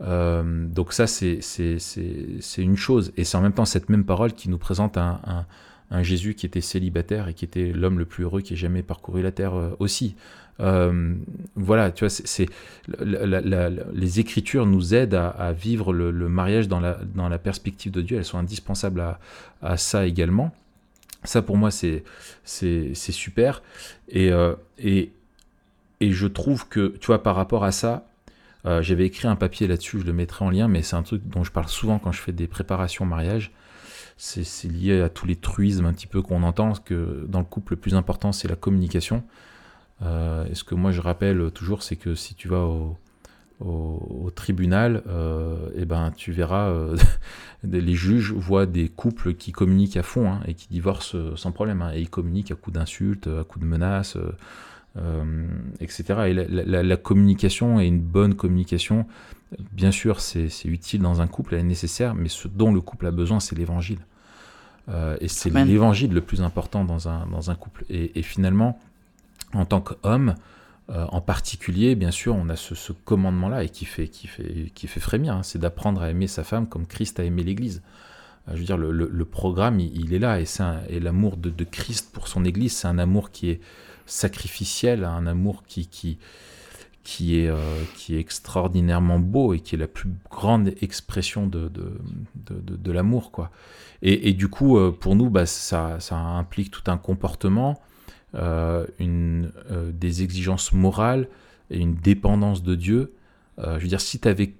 Euh, 0.00 0.66
donc 0.66 0.92
ça, 0.92 1.06
c'est 1.06 1.40
une 2.58 2.76
chose. 2.76 3.12
Et 3.16 3.24
c'est 3.24 3.36
en 3.36 3.42
même 3.42 3.52
temps 3.52 3.66
cette 3.66 3.88
même 3.88 4.04
parole 4.04 4.32
qui 4.32 4.48
nous 4.48 4.58
présente 4.58 4.96
un 4.96 5.46
Jésus 6.02 6.34
qui 6.34 6.46
était 6.46 6.62
célibataire 6.62 7.28
et 7.28 7.34
qui 7.34 7.44
était 7.44 7.72
l'homme 7.72 7.98
le 7.98 8.06
plus 8.06 8.24
heureux 8.24 8.40
qui 8.40 8.54
ait 8.54 8.56
jamais 8.56 8.82
parcouru 8.82 9.22
la 9.22 9.32
terre 9.32 9.54
euh, 9.54 9.76
aussi. 9.78 10.16
Euh, 10.60 11.14
voilà, 11.56 11.90
tu 11.90 12.04
vois, 12.04 12.10
c'est 12.10 12.46
les 12.88 14.20
Écritures 14.20 14.66
nous 14.66 14.94
aident 14.94 15.14
à, 15.14 15.52
vivre 15.52 15.92
le, 15.92 16.28
mariage 16.28 16.68
dans 16.68 16.80
la, 16.80 17.38
perspective 17.38 17.92
de 17.92 18.02
Dieu. 18.02 18.18
Elles 18.18 18.24
sont 18.24 18.38
indispensables 18.38 19.02
à, 19.62 19.76
ça 19.76 20.06
également. 20.06 20.54
Ça, 21.24 21.42
pour 21.42 21.56
moi, 21.56 21.70
c'est 21.70 22.04
super. 22.94 23.62
Et, 24.08 24.30
et, 24.78 25.12
je 26.00 26.26
trouve 26.26 26.68
que, 26.68 26.96
tu 27.00 27.06
vois, 27.06 27.22
par 27.22 27.36
rapport 27.36 27.64
à 27.64 27.72
ça, 27.72 28.06
j'avais 28.64 29.06
écrit 29.06 29.28
un 29.28 29.36
papier 29.36 29.66
là-dessus, 29.66 30.00
je 30.00 30.06
le 30.06 30.12
mettrai 30.12 30.44
en 30.44 30.50
lien, 30.50 30.68
mais 30.68 30.82
c'est 30.82 30.96
un 30.96 31.02
truc 31.02 31.26
dont 31.26 31.44
je 31.44 31.50
parle 31.50 31.68
souvent 31.68 31.98
quand 31.98 32.12
je 32.12 32.20
fais 32.20 32.32
des 32.32 32.46
préparations 32.46 33.04
mariage 33.04 33.52
c'est 34.16 34.68
lié 34.68 35.00
à 35.00 35.08
tous 35.08 35.26
les 35.26 35.34
truismes 35.34 35.86
un 35.86 35.92
petit 35.92 36.06
peu 36.06 36.22
qu'on 36.22 36.44
entend, 36.44 36.74
que 36.74 37.26
dans 37.28 37.40
le 37.40 37.44
couple, 37.44 37.72
le 37.72 37.80
plus 37.80 37.94
important, 37.94 38.30
c'est 38.30 38.46
la 38.46 38.54
communication. 38.54 39.24
Euh, 40.02 40.46
et 40.50 40.54
ce 40.54 40.64
que 40.64 40.74
moi 40.74 40.90
je 40.90 41.00
rappelle 41.00 41.50
toujours, 41.52 41.82
c'est 41.82 41.96
que 41.96 42.14
si 42.14 42.34
tu 42.34 42.48
vas 42.48 42.64
au, 42.64 42.96
tribunal, 44.34 45.02
et 45.06 45.08
euh, 45.08 45.68
eh 45.76 45.84
ben, 45.84 46.12
tu 46.16 46.32
verras, 46.32 46.70
euh, 46.70 46.96
les 47.62 47.94
juges 47.94 48.32
voient 48.32 48.66
des 48.66 48.88
couples 48.88 49.34
qui 49.34 49.52
communiquent 49.52 49.96
à 49.96 50.02
fond 50.02 50.32
hein, 50.32 50.40
et 50.46 50.54
qui 50.54 50.66
divorcent 50.68 51.16
sans 51.36 51.52
problème. 51.52 51.82
Hein. 51.82 51.92
et 51.94 52.00
ils 52.00 52.10
communiquent 52.10 52.50
à 52.50 52.56
coups 52.56 52.74
d'insultes, 52.74 53.28
à 53.28 53.44
coups 53.44 53.64
de 53.64 53.70
menaces, 53.70 54.16
etc. 55.80 56.04
Et 56.26 56.34
la, 56.34 56.96
communication 56.96 57.78
et 57.80 57.86
une 57.86 58.00
bonne 58.00 58.34
communication, 58.34 59.06
bien 59.72 59.92
sûr, 59.92 60.20
c'est 60.20 60.50
utile 60.64 61.02
dans 61.02 61.20
un 61.20 61.28
couple, 61.28 61.54
elle 61.54 61.60
est 61.60 61.64
nécessaire, 61.64 62.14
mais 62.14 62.28
ce 62.28 62.48
dont 62.48 62.72
le 62.72 62.80
couple 62.80 63.06
a 63.06 63.12
besoin, 63.12 63.38
c'est 63.38 63.56
l'évangile. 63.56 64.00
Euh, 64.88 65.16
et 65.20 65.28
c'est 65.28 65.50
l'évangile 65.50 66.12
le 66.12 66.20
plus 66.20 66.42
important 66.42 66.84
dans 66.84 67.08
un, 67.08 67.26
dans 67.26 67.50
un 67.50 67.54
couple. 67.54 67.84
Et, 67.88 68.22
finalement, 68.22 68.78
en 69.54 69.64
tant 69.64 69.80
qu'homme, 69.80 70.34
euh, 70.90 71.06
en 71.08 71.20
particulier, 71.20 71.94
bien 71.94 72.10
sûr, 72.10 72.34
on 72.34 72.48
a 72.48 72.56
ce, 72.56 72.92
commandement-là 72.92 73.64
et 73.64 73.68
qui 73.68 73.84
fait, 73.84 74.08
qui 74.08 74.26
fait, 74.26 74.70
qui 74.74 74.86
fait 74.86 75.00
frémir, 75.00 75.34
hein, 75.34 75.42
c'est 75.42 75.58
d'apprendre 75.58 76.02
à 76.02 76.10
aimer 76.10 76.26
sa 76.26 76.44
femme 76.44 76.68
comme 76.68 76.86
Christ 76.86 77.20
a 77.20 77.24
aimé 77.24 77.42
l'Église. 77.42 77.82
Euh, 78.48 78.52
je 78.54 78.58
veux 78.58 78.64
dire, 78.64 78.76
le, 78.76 78.90
le, 78.90 79.24
programme, 79.24 79.80
il, 79.80 80.12
est 80.14 80.18
là, 80.18 80.40
et, 80.40 80.46
et 80.88 81.00
l'amour 81.00 81.36
de, 81.36 81.50
de, 81.50 81.64
Christ 81.64 82.10
pour 82.12 82.28
son 82.28 82.44
Église, 82.44 82.76
c'est 82.76 82.88
un 82.88 82.98
amour 82.98 83.30
qui 83.30 83.50
est 83.50 83.60
sacrificiel, 84.06 85.04
un 85.04 85.26
amour 85.26 85.62
qui, 85.66 85.86
qui, 85.86 86.18
qui 87.04 87.38
est, 87.38 87.52
qui 87.96 88.16
est 88.16 88.18
extraordinairement 88.18 89.20
beau 89.20 89.54
et 89.54 89.60
qui 89.60 89.76
est 89.76 89.78
la 89.78 89.86
plus 89.86 90.10
grande 90.30 90.72
expression 90.80 91.46
de, 91.46 91.68
de, 91.68 91.98
de, 92.34 92.76
de 92.76 92.92
l'amour. 92.92 93.30
quoi. 93.30 93.50
Et, 94.04 94.32
du 94.32 94.48
coup, 94.48 94.78
euh, 94.78 94.90
pour 94.90 95.14
nous, 95.14 95.30
bah, 95.30 95.46
ça, 95.46 95.98
implique 96.10 96.72
tout 96.72 96.90
un 96.90 96.98
comportement, 96.98 97.70
euh, 97.70 97.74
une, 98.34 99.52
euh, 99.70 99.92
des 99.92 100.22
exigences 100.22 100.72
morales 100.72 101.28
et 101.70 101.78
une 101.78 101.94
dépendance 101.94 102.62
de 102.62 102.74
Dieu. 102.74 103.12
je 103.58 103.78
veux 103.78 103.88
dire, 103.88 104.00
si 104.00 104.18
tu 104.18 104.28
avais 104.28 104.54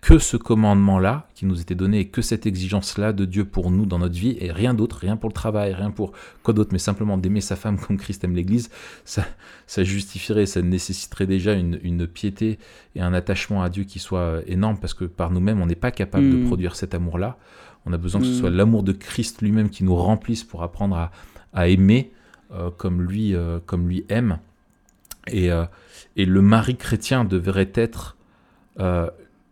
que 0.00 0.18
ce 0.18 0.36
commandement-là 0.36 1.28
qui 1.34 1.46
nous 1.46 1.62
était 1.62 1.74
donné 1.74 2.00
et 2.00 2.08
que 2.08 2.20
cette 2.20 2.44
exigence-là 2.44 3.14
de 3.14 3.24
Dieu 3.24 3.46
pour 3.46 3.70
nous 3.70 3.86
dans 3.86 3.98
notre 3.98 4.14
vie 4.14 4.36
et 4.38 4.52
rien 4.52 4.74
d'autre, 4.74 4.98
rien 4.98 5.16
pour 5.16 5.30
le 5.30 5.34
travail, 5.34 5.72
rien 5.72 5.90
pour 5.90 6.12
quoi 6.42 6.52
d'autre, 6.52 6.70
mais 6.72 6.78
simplement 6.78 7.16
d'aimer 7.16 7.40
sa 7.40 7.56
femme 7.56 7.78
comme 7.78 7.96
Christ 7.96 8.22
aime 8.22 8.36
l'Église, 8.36 8.68
ça, 9.06 9.24
ça 9.66 9.82
justifierait, 9.82 10.44
ça 10.44 10.60
nécessiterait 10.60 11.26
déjà 11.26 11.54
une, 11.54 12.06
piété 12.06 12.58
et 12.94 13.00
un 13.00 13.14
attachement 13.14 13.62
à 13.62 13.70
Dieu 13.70 13.84
qui 13.84 13.98
soit 13.98 14.42
énorme 14.46 14.76
parce 14.78 14.92
que 14.92 15.06
par 15.06 15.30
nous-mêmes, 15.30 15.62
on 15.62 15.66
n'est 15.66 15.74
pas 15.74 15.90
capable 15.90 16.30
de 16.30 16.36
hmm. 16.36 16.46
produire 16.46 16.76
cet 16.76 16.94
amour-là. 16.94 17.38
On 17.86 17.92
a 17.92 17.98
besoin 17.98 18.20
que 18.20 18.26
ce 18.26 18.32
mm. 18.32 18.38
soit 18.40 18.50
l'amour 18.50 18.82
de 18.82 18.92
Christ 18.92 19.42
lui-même 19.42 19.68
qui 19.68 19.84
nous 19.84 19.96
remplisse 19.96 20.44
pour 20.44 20.62
apprendre 20.62 21.10
à, 21.52 21.68
aimer 21.68 22.10
euh, 22.10 22.14
comme, 22.76 23.02
lui, 23.02 23.34
euh, 23.34 23.58
comme 23.64 23.88
lui 23.88 24.04
aime. 24.08 24.38
Et, 25.26 25.50
euh, 25.50 25.64
et, 26.16 26.26
le 26.26 26.42
mari 26.42 26.76
chrétien 26.76 27.24
devrait 27.24 27.72
être 27.74 28.16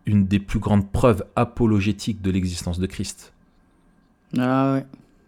une 0.05 0.26
des 0.26 0.40
plus 0.40 0.59
grandes 0.59 0.90
preuves 0.90 1.24
apologétiques 1.36 2.20
de 2.22 2.30
l'existence 2.30 2.80
de 2.80 2.86
Christ. 2.86 3.32
Ah 4.36 4.74
ouais. 4.74 4.86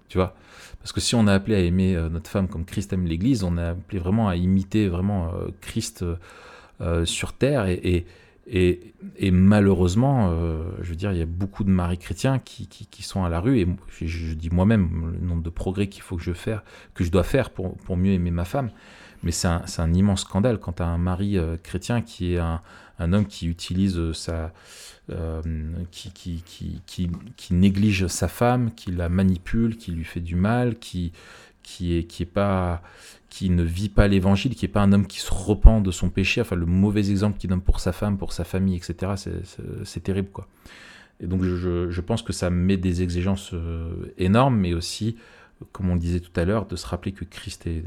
Tu 0.09 0.19
vois? 0.19 0.35
Parce 0.81 0.93
que 0.93 1.01
si 1.01 1.15
on 1.15 1.27
a 1.29 1.33
appelé 1.33 1.55
à 1.55 1.61
aimer 1.61 1.97
notre 2.11 2.29
femme 2.29 2.49
comme 2.49 2.65
Christ 2.65 2.93
aime 2.93 3.07
l'Église, 3.07 3.45
on 3.45 3.57
a 3.57 3.71
appelé 3.71 4.01
vraiment 4.01 4.29
à 4.29 4.37
imiter 4.37 4.89
vraiment 4.89 5.33
Christ 5.61 6.05
sur 7.05 7.33
terre 7.33 7.67
et 7.67 7.81
et, 7.85 8.07
malheureusement, 9.31 10.31
euh, 10.31 10.65
je 10.83 10.91
veux 10.91 10.97
dire, 10.97 11.13
il 11.13 11.19
y 11.19 11.23
a 11.23 11.27
beaucoup 11.27 11.65
de 11.65 11.71
maris 11.71 11.99
chrétiens 11.99 12.39
qui, 12.39 12.69
sont 13.03 13.25
à 13.25 13.29
la 13.29 13.41
rue, 13.41 13.61
et 13.61 13.67
je, 14.01 14.35
dis 14.35 14.51
moi-même 14.51 15.13
le 15.19 15.27
nombre 15.27 15.43
de 15.43 15.51
progrès 15.51 15.89
qu'il 15.89 16.03
faut 16.03 16.17
que 16.17 16.23
je, 16.23 16.33
faire, 16.33 16.63
que 16.95 17.05
je 17.05 17.11
dois 17.11 17.23
faire 17.23 17.51
pour, 17.51 17.97
mieux 17.97 18.13
aimer 18.13 18.31
ma 18.31 18.45
femme. 18.45 18.71
Mais 19.23 19.31
c'est 19.31 19.49
un, 19.49 19.93
immense 19.95 20.23
scandale 20.23 20.59
quand 20.59 20.75
tu 20.75 20.83
as 20.83 20.87
un 20.87 20.99
mari 20.99 21.39
euh, 21.39 21.57
chrétien 21.63 22.03
qui 22.03 22.35
est 22.35 22.39
un, 22.39 22.61
homme 23.13 23.27
qui 23.27 23.47
utilise 23.47 24.13
sa. 24.13 24.53
Euh, 25.11 25.43
qui, 25.91 27.11
néglige 27.51 28.07
sa 28.07 28.27
femme, 28.27 28.71
qui 28.75 28.91
la 28.91 29.11
manipule, 29.11 29.77
qui 29.77 29.93
lui 29.93 30.05
fait 30.05 30.21
du 30.21 30.35
mal, 30.35 30.79
qui, 30.79 31.13
qui 31.63 32.07
pas 32.25 32.83
qui 33.35 33.51
ne 33.51 33.65
vit 33.65 33.89
pas 33.89 34.07
l'évangile, 34.07 34.55
qui 34.55 34.65
n'est 34.65 34.71
pas 34.71 34.81
un 34.81 34.93
homme 34.93 35.09
qui 35.09 35.19
se 35.19 35.35
repent 35.35 35.83
de 35.83 35.91
son 35.91 36.09
péché, 36.09 36.41
enfin 36.41 36.55
le 36.55 36.67
mauvais 36.67 37.11
exemple 37.11 37.37
qu'il 37.37 37.51
donne 37.51 37.63
pour 37.63 37.81
sa 37.81 37.91
femme, 37.91 38.17
pour 38.17 38.33
sa 38.33 38.45
famille, 38.45 38.77
etc., 38.77 39.15
c'est 39.85 40.01
terrible. 40.05 40.29
quoi. 40.29 40.47
Et 41.19 41.27
donc 41.27 41.43
je, 41.43 42.01
pense 42.01 42.23
que 42.23 42.33
ça 42.33 42.49
met 42.49 42.77
des 42.77 43.03
exigences 43.03 43.51
euh, 43.53 44.15
énormes, 44.19 44.57
mais 44.57 44.73
aussi, 44.73 45.17
comme 45.73 45.91
on 45.91 45.95
le 45.95 46.01
disait 46.01 46.21
tout 46.21 46.39
à 46.39 46.45
l'heure, 46.45 46.67
de 46.67 46.77
se 46.77 46.87
rappeler 46.87 47.11
que 47.11 47.25
Christ 47.25 47.67
est, 47.67 47.83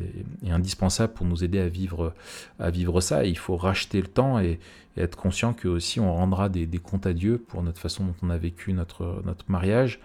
indispensable 0.50 1.14
pour 1.14 1.26
nous 1.26 1.46
aider 1.46 1.62
à 1.62 1.70
vivre, 1.70 2.14
à 2.60 2.70
vivre 2.70 3.00
ça. 3.00 3.24
Il 3.24 3.38
faut 3.38 3.56
racheter 3.56 4.02
le 4.02 4.08
temps 4.08 4.40
et, 4.42 4.60
être 4.98 5.16
conscient 5.16 5.54
que 5.54 5.70
aussi 5.70 6.02
on 6.02 6.12
rendra 6.12 6.50
des, 6.50 6.68
comptes 6.80 7.06
à 7.06 7.14
Dieu 7.14 7.38
pour 7.38 7.64
notre 7.64 7.80
façon 7.80 8.04
dont 8.04 8.16
on 8.22 8.30
a 8.32 8.38
vécu 8.38 8.74
notre, 8.74 9.22
notre 9.26 9.46
mariage 9.48 10.02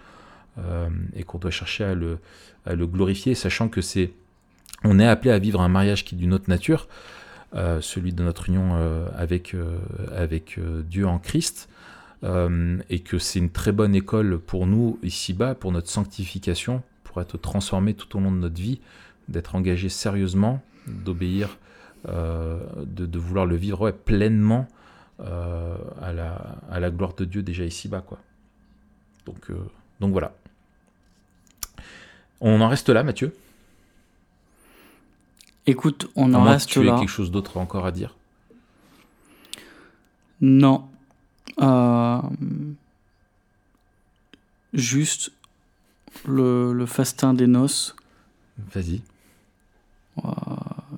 euh, 0.59 0.87
et 1.15 1.23
qu'on 1.23 1.39
doit 1.39 1.51
chercher 1.51 1.83
à 1.83 1.95
le 1.95 2.87
glorifier, 2.87 3.35
sachant 3.35 3.67
que 3.67 3.81
c'est 3.81 4.13
on 4.83 4.99
est 4.99 5.07
appelé 5.07 5.31
à 5.31 5.39
vivre 5.39 5.61
un 5.61 5.69
mariage 5.69 6.05
qui 6.05 6.15
est 6.15 6.17
d'une 6.17 6.33
autre 6.33 6.49
nature, 6.49 6.87
euh, 7.55 7.81
celui 7.81 8.13
de 8.13 8.23
notre 8.23 8.49
union 8.49 8.71
euh, 8.75 9.07
avec, 9.15 9.55
euh, 9.55 10.81
Dieu 10.83 11.07
en 11.07 11.19
Christ, 11.19 11.69
et 12.89 12.99
que 12.99 13.17
c'est 13.17 13.39
une 13.39 13.49
très 13.49 13.73
bonne 13.73 13.93
école 13.93 14.39
pour 14.39 14.65
nous 14.65 14.97
ici-bas, 15.03 15.55
pour 15.55 15.73
notre 15.73 15.89
sanctification, 15.89 16.81
pour 17.03 17.21
être 17.21 17.37
transformé 17.37 17.95
tout 17.95 18.17
au 18.17 18.21
long 18.21 18.31
de 18.31 18.37
notre 18.37 18.61
vie, 18.61 18.79
d'être 19.27 19.55
engagé 19.55 19.89
sérieusement, 19.89 20.63
d'obéir, 20.87 21.57
de, 22.07 23.17
vouloir 23.19 23.45
le 23.45 23.57
vivre 23.57 23.91
pleinement 23.91 24.69
à, 25.19 26.13
la, 26.13 26.55
à 26.71 26.79
la 26.79 26.91
gloire 26.91 27.13
de 27.13 27.25
Dieu 27.25 27.43
déjà 27.43 27.65
ici-bas. 27.65 27.99
Quoi. 27.99 28.19
Donc, 29.25 29.51
donc 29.99 30.13
voilà. 30.13 30.33
On 32.39 32.61
en 32.61 32.69
reste 32.69 32.87
là, 32.87 33.03
Mathieu? 33.03 33.35
Écoute, 35.65 36.09
on 36.15 36.33
en 36.33 36.43
reste 36.43 36.69
tu 36.69 36.83
là. 36.83 36.95
as 36.95 36.99
quelque 36.99 37.09
chose 37.09 37.31
d'autre 37.31 37.57
encore 37.57 37.85
à 37.85 37.91
dire 37.91 38.15
Non. 40.41 40.85
Euh, 41.61 42.19
juste 44.73 45.31
le, 46.27 46.73
le, 46.73 46.85
fastin 46.85 47.33
des 47.33 47.47
noces. 47.47 47.95
Vas-y. 48.73 49.01
Euh, 50.17 50.29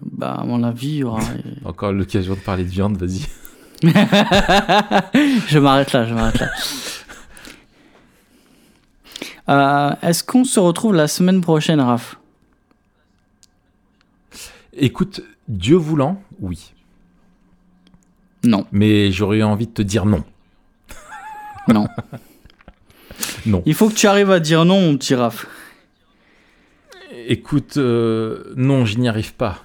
bah, 0.02 0.38
à 0.40 0.44
mon 0.46 0.64
avis, 0.64 0.88
il 0.88 0.96
y 0.98 1.04
aura. 1.04 1.22
encore 1.66 1.92
l'occasion 1.92 2.34
de 2.34 2.40
parler 2.40 2.64
de 2.64 2.70
viande, 2.70 2.98
vas-y. 2.98 3.28
je 3.84 5.60
m'arrête 5.60 5.92
là, 5.92 6.06
je 6.06 6.14
m'arrête 6.14 6.40
là. 6.40 6.50
Euh, 9.48 9.92
est-ce 10.02 10.24
qu'on 10.24 10.44
se 10.44 10.60
retrouve 10.60 10.96
la 10.96 11.08
semaine 11.08 11.42
prochaine, 11.42 11.80
Raph? 11.80 12.18
Écoute, 14.76 15.22
Dieu 15.48 15.76
voulant, 15.76 16.22
oui. 16.40 16.74
Non. 18.44 18.66
Mais 18.72 19.12
j'aurais 19.12 19.38
eu 19.38 19.44
envie 19.44 19.68
de 19.68 19.72
te 19.72 19.82
dire 19.82 20.06
non. 20.06 20.24
Non. 21.68 21.88
non. 23.46 23.64
Il 23.66 23.74
faut 23.74 23.90
que 23.90 23.96
tu 23.96 24.08
arrives 24.08 24.32
à 24.32 24.40
dire 24.40 24.66
non, 24.66 24.82
mon 24.82 24.98
petit 24.98 25.16
Raph. 25.16 25.48
Écoute, 27.28 27.78
euh, 27.78 28.54
non, 28.56 28.86
je 28.86 29.00
n'y 29.00 29.08
arrive 29.08 29.34
pas. 29.34 29.64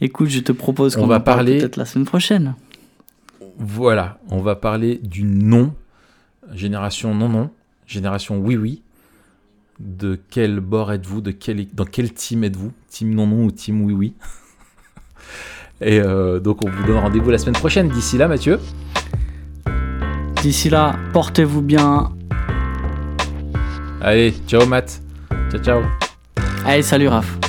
Écoute, 0.00 0.28
je 0.28 0.40
te 0.40 0.52
propose 0.52 0.94
qu'on 0.94 1.06
va 1.06 1.20
parler 1.20 1.58
peut-être 1.58 1.76
la 1.76 1.84
semaine 1.84 2.04
prochaine. 2.04 2.54
Voilà, 3.58 4.18
on 4.30 4.40
va 4.40 4.54
parler 4.54 5.00
du 5.02 5.24
non, 5.24 5.74
génération 6.52 7.14
non 7.14 7.28
non, 7.28 7.50
génération 7.86 8.38
oui 8.38 8.56
oui, 8.56 8.82
de 9.78 10.18
quel 10.30 10.60
bord 10.60 10.92
êtes-vous, 10.92 11.20
de 11.20 11.30
quel, 11.30 11.66
dans 11.72 11.84
quel 11.84 12.12
team 12.12 12.44
êtes-vous, 12.44 12.72
team 12.90 13.14
non 13.14 13.26
non 13.26 13.44
ou 13.44 13.50
team 13.50 13.82
oui 13.82 13.92
oui? 13.92 14.14
Et 15.80 16.00
euh, 16.00 16.40
donc 16.40 16.64
on 16.64 16.70
vous 16.70 16.84
donne 16.84 16.98
rendez-vous 16.98 17.30
la 17.30 17.38
semaine 17.38 17.54
prochaine. 17.54 17.88
D'ici 17.88 18.18
là, 18.18 18.26
Mathieu. 18.26 18.58
D'ici 20.42 20.70
là, 20.70 20.96
portez-vous 21.12 21.62
bien. 21.62 22.10
Allez, 24.00 24.34
ciao 24.46 24.66
Matt. 24.66 25.00
Ciao 25.50 25.60
ciao. 25.62 25.82
Allez, 26.64 26.82
salut 26.82 27.08
Raph. 27.08 27.47